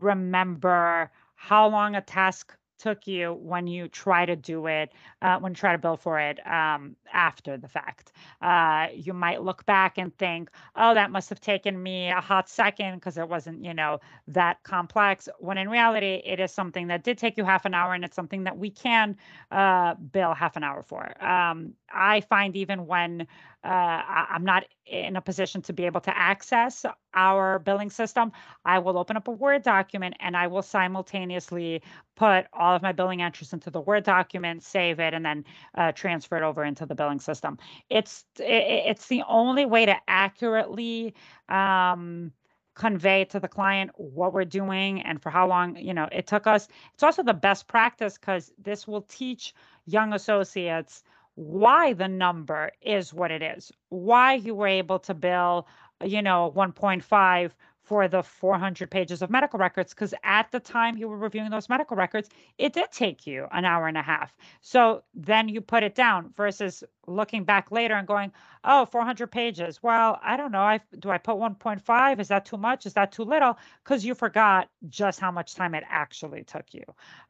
remember 0.00 1.12
how 1.36 1.68
long 1.68 1.94
a 1.94 2.00
task 2.00 2.52
took 2.78 3.06
you 3.06 3.32
when 3.32 3.66
you 3.66 3.88
try 3.88 4.26
to 4.26 4.36
do 4.36 4.66
it, 4.66 4.92
uh, 5.22 5.38
when 5.38 5.52
you 5.52 5.56
try 5.56 5.72
to 5.72 5.78
bill 5.78 5.96
for 5.96 6.18
it 6.20 6.44
um, 6.46 6.96
after 7.12 7.56
the 7.56 7.68
fact. 7.68 8.12
Uh, 8.42 8.88
you 8.94 9.12
might 9.12 9.42
look 9.42 9.64
back 9.66 9.98
and 9.98 10.16
think, 10.18 10.50
oh, 10.76 10.94
that 10.94 11.10
must 11.10 11.28
have 11.28 11.40
taken 11.40 11.82
me 11.82 12.10
a 12.10 12.20
hot 12.20 12.48
second 12.48 12.96
because 12.96 13.18
it 13.18 13.28
wasn't, 13.28 13.64
you 13.64 13.74
know, 13.74 14.00
that 14.28 14.62
complex. 14.62 15.28
When 15.38 15.58
in 15.58 15.68
reality, 15.68 16.22
it 16.24 16.40
is 16.40 16.52
something 16.52 16.88
that 16.88 17.04
did 17.04 17.18
take 17.18 17.36
you 17.36 17.44
half 17.44 17.64
an 17.64 17.74
hour 17.74 17.94
and 17.94 18.04
it's 18.04 18.16
something 18.16 18.44
that 18.44 18.58
we 18.58 18.70
can 18.70 19.16
uh, 19.50 19.94
bill 19.94 20.34
half 20.34 20.56
an 20.56 20.64
hour 20.64 20.82
for. 20.82 21.22
Um, 21.24 21.74
I 21.92 22.20
find 22.22 22.56
even 22.56 22.86
when 22.86 23.26
uh, 23.64 24.02
I'm 24.30 24.44
not 24.44 24.64
in 24.86 25.16
a 25.16 25.20
position 25.20 25.62
to 25.62 25.72
be 25.72 25.86
able 25.86 26.00
to 26.02 26.16
access 26.16 26.84
our 27.14 27.58
billing 27.58 27.90
system, 27.90 28.32
I 28.64 28.78
will 28.78 28.98
open 28.98 29.16
up 29.16 29.28
a 29.28 29.32
Word 29.32 29.62
document 29.62 30.14
and 30.20 30.36
I 30.36 30.46
will 30.46 30.62
simultaneously 30.62 31.82
put 32.16 32.46
all 32.52 32.76
of 32.76 32.82
my 32.82 32.92
billing 32.92 33.22
entries 33.22 33.52
into 33.52 33.70
the 33.70 33.80
Word 33.80 34.04
document, 34.04 34.62
save 34.62 35.00
it, 35.00 35.14
and 35.14 35.24
then 35.24 35.44
uh, 35.76 35.92
transfer 35.92 36.36
it 36.36 36.42
over 36.42 36.64
into 36.64 36.86
the 36.86 36.94
billing 36.94 37.20
system. 37.20 37.58
It's 37.88 38.24
it's 38.38 39.08
the 39.08 39.22
only 39.28 39.66
way 39.66 39.86
to 39.86 39.96
accurately 40.08 41.14
um, 41.48 42.32
convey 42.74 43.24
to 43.26 43.40
the 43.40 43.48
client 43.48 43.90
what 43.96 44.32
we're 44.32 44.44
doing 44.44 45.00
and 45.02 45.22
for 45.22 45.30
how 45.30 45.46
long 45.46 45.76
you 45.76 45.94
know 45.94 46.08
it 46.12 46.26
took 46.26 46.46
us. 46.46 46.68
It's 46.92 47.02
also 47.02 47.22
the 47.22 47.34
best 47.34 47.68
practice 47.68 48.18
because 48.18 48.52
this 48.62 48.86
will 48.86 49.02
teach 49.02 49.54
young 49.86 50.12
associates 50.12 51.02
why 51.34 51.92
the 51.92 52.08
number 52.08 52.70
is 52.80 53.12
what 53.12 53.30
it 53.30 53.42
is, 53.42 53.72
why 53.88 54.34
you 54.34 54.54
were 54.54 54.68
able 54.68 54.98
to 55.00 55.14
bill, 55.14 55.66
you 56.04 56.22
know, 56.22 56.52
1.5 56.54 57.50
for 57.84 58.08
the 58.08 58.22
400 58.22 58.90
pages 58.90 59.22
of 59.22 59.30
medical 59.30 59.58
records 59.58 59.92
because 59.94 60.14
at 60.24 60.50
the 60.50 60.60
time 60.60 60.96
you 60.96 61.08
were 61.08 61.18
reviewing 61.18 61.50
those 61.50 61.68
medical 61.68 61.96
records 61.96 62.30
it 62.58 62.72
did 62.72 62.90
take 62.90 63.26
you 63.26 63.46
an 63.52 63.64
hour 63.64 63.86
and 63.86 63.98
a 63.98 64.02
half. 64.02 64.34
So 64.62 65.02
then 65.14 65.48
you 65.48 65.60
put 65.60 65.82
it 65.82 65.94
down 65.94 66.32
versus 66.36 66.82
looking 67.06 67.44
back 67.44 67.70
later 67.70 67.94
and 67.94 68.08
going 68.08 68.32
oh 68.64 68.86
400 68.86 69.30
pages. 69.30 69.82
Well 69.82 70.18
i 70.22 70.36
don't 70.36 70.52
know. 70.52 70.60
I 70.60 70.80
do 70.98 71.10
i 71.10 71.18
put 71.18 71.36
1.5 71.36 72.20
is 72.20 72.28
that 72.28 72.46
too 72.46 72.56
much? 72.56 72.86
Is 72.86 72.94
that 72.94 73.12
too 73.12 73.24
little? 73.24 73.58
Because 73.84 74.04
you 74.04 74.14
forgot 74.14 74.68
just 74.88 75.20
how 75.20 75.30
much 75.30 75.54
time 75.54 75.74
it 75.74 75.84
actually 75.88 76.44
took 76.44 76.66
you. 76.72 76.84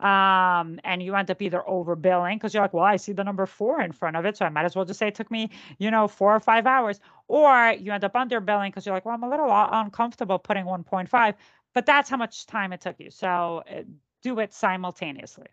Um, 0.06 0.80
and 0.84 1.02
you 1.02 1.14
end 1.16 1.30
up 1.30 1.42
either 1.42 1.62
overbilling 1.68 2.36
because 2.36 2.54
you're 2.54 2.62
like 2.62 2.74
well 2.74 2.84
i 2.84 2.96
see 2.96 3.12
the 3.12 3.24
number 3.24 3.46
four 3.46 3.80
in 3.80 3.92
front 3.92 4.16
of 4.16 4.24
it 4.24 4.36
so 4.36 4.44
i 4.44 4.48
might 4.48 4.64
as 4.64 4.76
well 4.76 4.84
just 4.84 4.98
say 4.98 5.08
it 5.08 5.14
took 5.14 5.30
me 5.30 5.50
you 5.78 5.90
know 5.90 6.06
four 6.06 6.34
or 6.34 6.40
five 6.40 6.66
hours 6.66 7.00
or 7.28 7.74
you 7.78 7.92
end 7.92 8.04
up 8.04 8.14
underbilling 8.14 8.68
because 8.68 8.86
you're 8.86 8.94
like 8.94 9.04
well 9.04 9.14
i'm 9.14 9.22
a 9.22 9.28
little 9.28 9.48
uncomfortable 9.50 10.38
putting 10.38 10.64
1.5 10.64 11.34
but 11.74 11.86
that's 11.86 12.08
how 12.10 12.16
much 12.16 12.46
time 12.46 12.72
it 12.72 12.80
took 12.80 12.98
you 12.98 13.10
so 13.10 13.62
uh, 13.70 13.82
do 14.22 14.38
it 14.40 14.52
simultaneously 14.52 15.46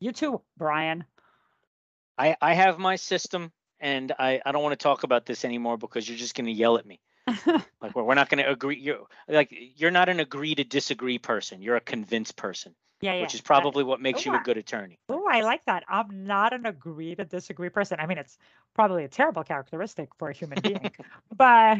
you 0.00 0.12
too 0.12 0.40
brian 0.56 1.04
I, 2.18 2.36
I 2.42 2.54
have 2.54 2.78
my 2.78 2.96
system 2.96 3.52
and 3.80 4.12
I, 4.18 4.40
I 4.44 4.52
don't 4.52 4.62
want 4.62 4.78
to 4.78 4.82
talk 4.82 5.04
about 5.04 5.24
this 5.24 5.44
anymore 5.44 5.78
because 5.78 6.08
you're 6.08 6.18
just 6.18 6.34
going 6.34 6.46
to 6.46 6.52
yell 6.52 6.76
at 6.76 6.84
me. 6.86 7.00
like 7.46 7.94
we're, 7.94 8.02
we're 8.02 8.14
not 8.14 8.28
going 8.28 8.42
to 8.42 8.50
agree. 8.50 8.78
You're 8.78 9.06
like 9.28 9.54
you're 9.76 9.90
not 9.90 10.08
an 10.08 10.18
agree 10.18 10.54
to 10.54 10.64
disagree 10.64 11.18
person. 11.18 11.62
You're 11.62 11.76
a 11.76 11.80
convinced 11.80 12.36
person. 12.36 12.74
Yeah, 13.00 13.14
yeah. 13.14 13.22
Which 13.22 13.34
is 13.34 13.40
probably 13.40 13.84
what 13.84 14.00
makes 14.00 14.26
Ooh, 14.26 14.30
you 14.30 14.36
a 14.36 14.40
good 14.40 14.56
attorney. 14.56 14.98
Oh, 15.08 15.26
I 15.30 15.42
like 15.42 15.64
that. 15.66 15.84
I'm 15.88 16.26
not 16.26 16.52
an 16.52 16.66
agree 16.66 17.14
to 17.14 17.24
disagree 17.24 17.68
person. 17.68 17.98
I 18.00 18.06
mean, 18.06 18.18
it's 18.18 18.38
probably 18.74 19.04
a 19.04 19.08
terrible 19.08 19.44
characteristic 19.44 20.08
for 20.18 20.30
a 20.30 20.32
human 20.32 20.60
being, 20.62 20.90
but 21.36 21.78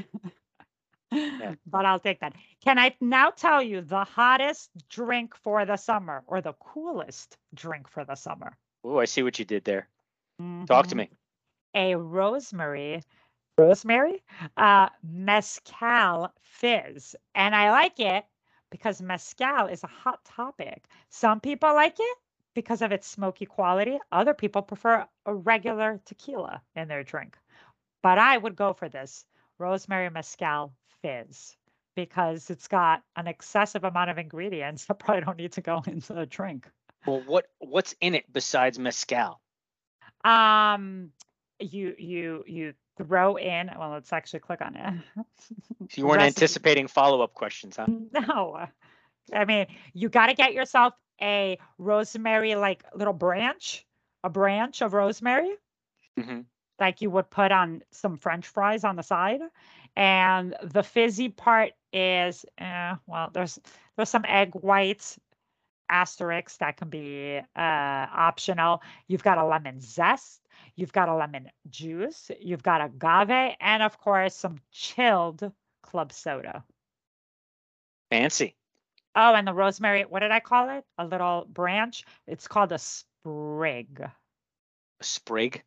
yeah. 1.10 1.54
but 1.66 1.84
I'll 1.84 1.98
take 1.98 2.20
that. 2.20 2.34
Can 2.62 2.78
I 2.78 2.94
now 3.00 3.30
tell 3.30 3.62
you 3.62 3.80
the 3.80 4.04
hottest 4.04 4.70
drink 4.88 5.34
for 5.36 5.64
the 5.64 5.76
summer 5.76 6.22
or 6.26 6.40
the 6.40 6.52
coolest 6.54 7.36
drink 7.54 7.88
for 7.88 8.04
the 8.04 8.14
summer? 8.14 8.56
Oh, 8.84 8.98
I 8.98 9.04
see 9.04 9.22
what 9.22 9.38
you 9.38 9.44
did 9.44 9.64
there. 9.64 9.88
Mm-hmm. 10.40 10.64
Talk 10.66 10.86
to 10.88 10.94
mm-hmm. 10.94 10.98
me. 10.98 11.10
A 11.74 11.96
rosemary, 11.96 13.02
rosemary, 13.56 14.22
uh, 14.56 14.88
mezcal 15.02 16.32
fizz, 16.42 17.14
and 17.34 17.54
I 17.54 17.70
like 17.70 18.00
it 18.00 18.24
because 18.70 19.00
mezcal 19.00 19.66
is 19.66 19.84
a 19.84 19.88
hot 19.88 20.24
topic. 20.24 20.84
Some 21.10 21.40
people 21.40 21.74
like 21.74 21.96
it 21.98 22.18
because 22.54 22.82
of 22.82 22.92
its 22.92 23.06
smoky 23.06 23.46
quality. 23.46 23.98
Other 24.12 24.34
people 24.34 24.62
prefer 24.62 25.06
a 25.26 25.34
regular 25.34 26.00
tequila 26.04 26.62
in 26.74 26.88
their 26.88 27.04
drink. 27.04 27.36
But 28.02 28.18
I 28.18 28.36
would 28.36 28.56
go 28.56 28.72
for 28.72 28.88
this 28.88 29.24
rosemary 29.58 30.10
mezcal 30.10 30.72
fizz 31.02 31.56
because 31.94 32.48
it's 32.50 32.68
got 32.68 33.02
an 33.16 33.26
excessive 33.26 33.84
amount 33.84 34.10
of 34.10 34.18
ingredients 34.18 34.84
that 34.86 34.98
probably 34.98 35.24
don't 35.24 35.38
need 35.38 35.52
to 35.52 35.60
go 35.60 35.82
into 35.86 36.18
a 36.18 36.26
drink. 36.26 36.68
Well, 37.06 37.22
what 37.26 37.46
what's 37.58 37.94
in 38.00 38.14
it 38.14 38.24
besides 38.32 38.78
mezcal? 38.78 39.40
Um, 40.24 41.12
you 41.60 41.94
you 41.98 42.44
you 42.46 42.74
throw 42.98 43.36
in. 43.36 43.70
Well, 43.78 43.90
let's 43.90 44.12
actually 44.12 44.40
click 44.40 44.60
on 44.60 44.76
it. 44.76 44.94
So 45.16 45.24
you 45.94 46.06
weren't 46.06 46.20
Recipe. 46.20 46.42
anticipating 46.42 46.86
follow 46.88 47.22
up 47.22 47.34
questions, 47.34 47.76
huh? 47.76 47.86
No, 48.12 48.66
I 49.32 49.44
mean 49.44 49.66
you 49.94 50.08
got 50.08 50.26
to 50.26 50.34
get 50.34 50.52
yourself 50.52 50.94
a 51.20 51.58
rosemary 51.78 52.54
like 52.54 52.84
little 52.94 53.14
branch, 53.14 53.86
a 54.22 54.30
branch 54.30 54.82
of 54.82 54.92
rosemary, 54.92 55.54
mm-hmm. 56.18 56.40
like 56.78 57.00
you 57.00 57.10
would 57.10 57.30
put 57.30 57.52
on 57.52 57.82
some 57.90 58.16
French 58.16 58.46
fries 58.46 58.84
on 58.84 58.96
the 58.96 59.02
side, 59.02 59.40
and 59.96 60.54
the 60.62 60.82
fizzy 60.82 61.28
part 61.28 61.72
is 61.92 62.44
eh, 62.58 62.94
well, 63.06 63.30
there's 63.32 63.58
there's 63.96 64.10
some 64.10 64.24
egg 64.26 64.54
whites 64.54 65.18
asterisks 65.88 66.56
that 66.58 66.76
can 66.76 66.88
be 66.88 67.40
uh, 67.56 67.60
optional. 67.60 68.82
You've 69.06 69.22
got 69.22 69.38
a 69.38 69.44
lemon 69.44 69.80
zest, 69.80 70.40
you've 70.76 70.92
got 70.92 71.08
a 71.08 71.14
lemon 71.14 71.50
juice, 71.68 72.30
you've 72.40 72.62
got 72.62 72.80
agave, 72.80 73.56
and 73.60 73.82
of 73.82 73.98
course, 73.98 74.34
some 74.34 74.58
chilled 74.72 75.52
club 75.82 76.12
soda. 76.12 76.64
Fancy. 78.10 78.56
Oh, 79.14 79.34
and 79.34 79.46
the 79.46 79.52
rosemary, 79.52 80.02
what 80.02 80.20
did 80.20 80.30
I 80.30 80.40
call 80.40 80.70
it? 80.70 80.84
A 80.96 81.04
little 81.04 81.46
branch. 81.48 82.04
It's 82.26 82.46
called 82.46 82.72
a 82.72 82.78
sprig. 82.78 84.00
A 84.00 85.04
sprig? 85.04 85.62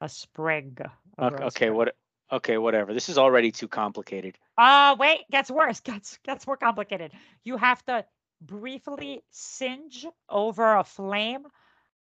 A 0.00 0.08
sprig. 0.08 0.82
Okay, 1.18 1.44
okay, 1.44 1.70
what 1.70 1.94
okay, 2.32 2.58
whatever. 2.58 2.94
This 2.94 3.08
is 3.08 3.18
already 3.18 3.52
too 3.52 3.68
complicated. 3.68 4.38
Uh 4.56 4.96
wait, 4.98 5.20
gets 5.30 5.50
worse. 5.50 5.80
Gets 5.80 6.18
gets 6.24 6.46
more 6.46 6.56
complicated. 6.56 7.12
You 7.44 7.56
have 7.56 7.84
to 7.86 8.04
briefly 8.46 9.22
singe 9.30 10.06
over 10.28 10.76
a 10.76 10.84
flame 10.84 11.46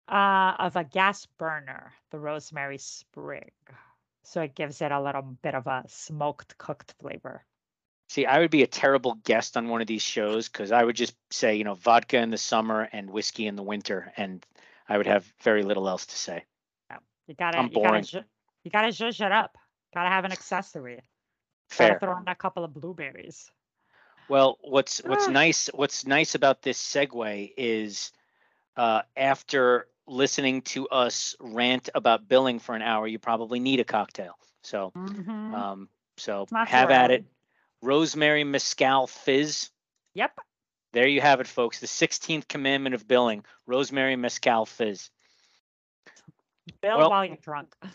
uh, 0.09 0.55
of 0.59 0.76
a 0.76 0.84
gas 0.84 1.26
burner, 1.39 1.93
the 2.11 2.18
rosemary 2.18 2.78
sprig. 2.78 3.53
So 4.24 4.43
it 4.43 4.55
gives 4.55 4.80
it 4.80 4.93
a 4.93 5.01
little 5.01 5.22
bit 5.43 5.55
of 5.55 5.66
a 5.66 5.84
smoked 5.89 6.59
cooked 6.59 6.95
flavor. 7.01 7.45
See, 8.09 8.24
I 8.24 8.39
would 8.39 8.51
be 8.51 8.62
a 8.62 8.66
terrible 8.66 9.14
guest 9.24 9.57
on 9.57 9.68
one 9.68 9.80
of 9.80 9.86
these 9.86 10.03
shows 10.03 10.49
because 10.49 10.72
I 10.72 10.82
would 10.82 10.97
just 10.97 11.14
say, 11.30 11.57
you 11.57 11.64
know, 11.64 11.74
vodka 11.74 12.18
in 12.18 12.30
the 12.30 12.39
summer 12.39 12.89
and 12.93 13.11
whiskey 13.11 13.47
in 13.47 13.57
the 13.57 13.62
winter, 13.62 14.12
and 14.16 14.45
I 14.89 14.97
would 14.97 15.07
have 15.07 15.30
very 15.43 15.62
little 15.62 15.89
else 15.89 16.07
to 16.07 16.16
say. 16.16 16.45
You 17.28 17.34
gotta, 17.34 17.59
I'm 17.59 17.68
boring. 17.68 18.05
You 18.05 18.11
gotta, 18.11 18.24
you 18.64 18.70
gotta 18.70 18.89
zhuzh 18.89 19.24
it 19.24 19.30
up. 19.30 19.59
Gotta 19.95 20.09
have 20.09 20.24
an 20.24 20.32
accessory. 20.32 21.01
Fair. 21.68 21.89
Gotta 21.89 22.01
throw 22.01 22.16
in 22.16 22.24
a 22.26 22.34
couple 22.34 22.64
of 22.64 22.72
blueberries. 22.72 23.51
Well, 24.29 24.59
what's 24.62 24.99
what's 24.99 25.26
ah. 25.26 25.31
nice 25.31 25.68
what's 25.72 26.07
nice 26.07 26.35
about 26.35 26.62
this 26.62 26.81
segue 26.81 27.53
is 27.57 28.12
uh, 28.76 29.03
after 29.16 29.89
listening 30.07 30.62
to 30.62 30.89
us 30.89 31.37
rant 31.41 31.89
about 31.95 32.29
billing 32.29 32.59
for 32.59 32.74
an 32.74 32.83
hour, 32.83 33.07
you 33.07 33.18
probably 33.18 33.61
need 33.61 33.81
a 33.81 33.85
cocktail. 33.85 34.35
So, 34.62 34.93
mm-hmm. 34.97 35.55
um, 35.55 35.89
so 36.16 36.47
have 36.53 36.91
at 36.91 37.11
it. 37.11 37.24
Rosemary 37.83 38.45
Mescal 38.45 39.07
Fizz. 39.07 39.70
Yep. 40.14 40.39
There 40.93 41.07
you 41.07 41.20
have 41.20 41.41
it, 41.41 41.47
folks. 41.47 41.81
The 41.81 41.87
16th 41.87 42.49
commandment 42.49 42.95
of 42.95 43.07
billing: 43.07 43.45
Rosemary 43.66 44.16
Mescal 44.16 44.66
Fizz. 44.66 45.11
Bill 46.83 46.99
well, 46.99 47.11
while 47.11 47.24
you're 47.24 47.37
drunk. 47.37 47.74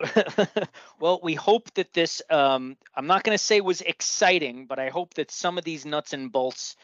well, 1.00 1.20
we 1.22 1.34
hope 1.34 1.72
that 1.74 1.92
this, 1.92 2.22
um, 2.30 2.76
I'm 2.94 3.06
not 3.06 3.24
going 3.24 3.36
to 3.36 3.42
say 3.42 3.60
was 3.60 3.80
exciting, 3.80 4.66
but 4.66 4.78
I 4.78 4.90
hope 4.90 5.14
that 5.14 5.30
some 5.30 5.58
of 5.58 5.64
these 5.64 5.86
nuts 5.86 6.12
and 6.12 6.30
bolts 6.30 6.76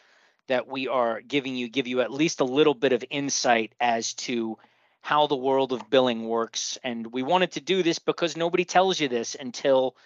that 0.49 0.67
we 0.67 0.89
are 0.89 1.21
giving 1.21 1.55
you 1.55 1.69
give 1.69 1.87
you 1.87 2.01
at 2.01 2.13
least 2.13 2.41
a 2.41 2.45
little 2.45 2.75
bit 2.75 2.93
of 2.93 3.05
insight 3.11 3.75
as 3.81 4.15
to 4.15 4.59
how 5.01 5.27
the 5.27 5.37
world 5.37 5.73
of 5.73 5.91
billing 5.91 6.29
works. 6.29 6.79
And 6.83 7.13
we 7.13 7.23
wanted 7.23 7.53
to 7.53 7.61
do 7.61 7.83
this 7.83 7.99
because 7.99 8.37
nobody 8.37 8.65
tells 8.65 9.01
you 9.01 9.09
this 9.09 9.37
until 9.39 9.97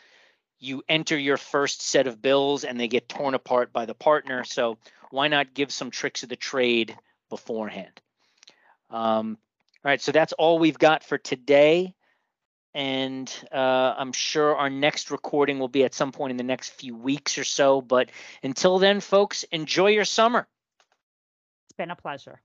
you 0.58 0.82
enter 0.88 1.18
your 1.18 1.36
first 1.36 1.82
set 1.82 2.06
of 2.06 2.22
bills 2.22 2.64
and 2.64 2.80
they 2.80 2.88
get 2.88 3.08
torn 3.08 3.34
apart 3.34 3.72
by 3.72 3.86
the 3.86 3.94
partner. 3.94 4.42
So 4.44 4.78
why 5.10 5.28
not 5.28 5.54
give 5.54 5.70
some 5.70 5.90
tricks 5.90 6.22
of 6.22 6.28
the 6.28 6.36
trade 6.36 6.96
beforehand? 7.28 8.00
Um, 8.90 9.38
all 9.84 9.90
right, 9.90 10.00
so 10.00 10.12
that's 10.12 10.32
all 10.32 10.58
we've 10.58 10.78
got 10.78 11.04
for 11.04 11.18
today 11.18 11.95
and 12.76 13.32
uh, 13.52 13.94
I'm 13.96 14.12
sure 14.12 14.54
our 14.54 14.68
next 14.68 15.10
recording 15.10 15.58
will 15.58 15.66
be 15.66 15.84
at 15.84 15.94
some 15.94 16.12
point 16.12 16.32
in 16.32 16.36
the 16.36 16.44
next 16.44 16.74
few 16.74 16.94
weeks 16.94 17.38
or 17.38 17.44
so. 17.44 17.80
But 17.80 18.10
until 18.42 18.78
then, 18.78 19.00
folks, 19.00 19.44
enjoy 19.44 19.92
your 19.92 20.04
summer. 20.04 20.46
It's 21.64 21.76
been 21.78 21.90
a 21.90 21.96
pleasure. 21.96 22.42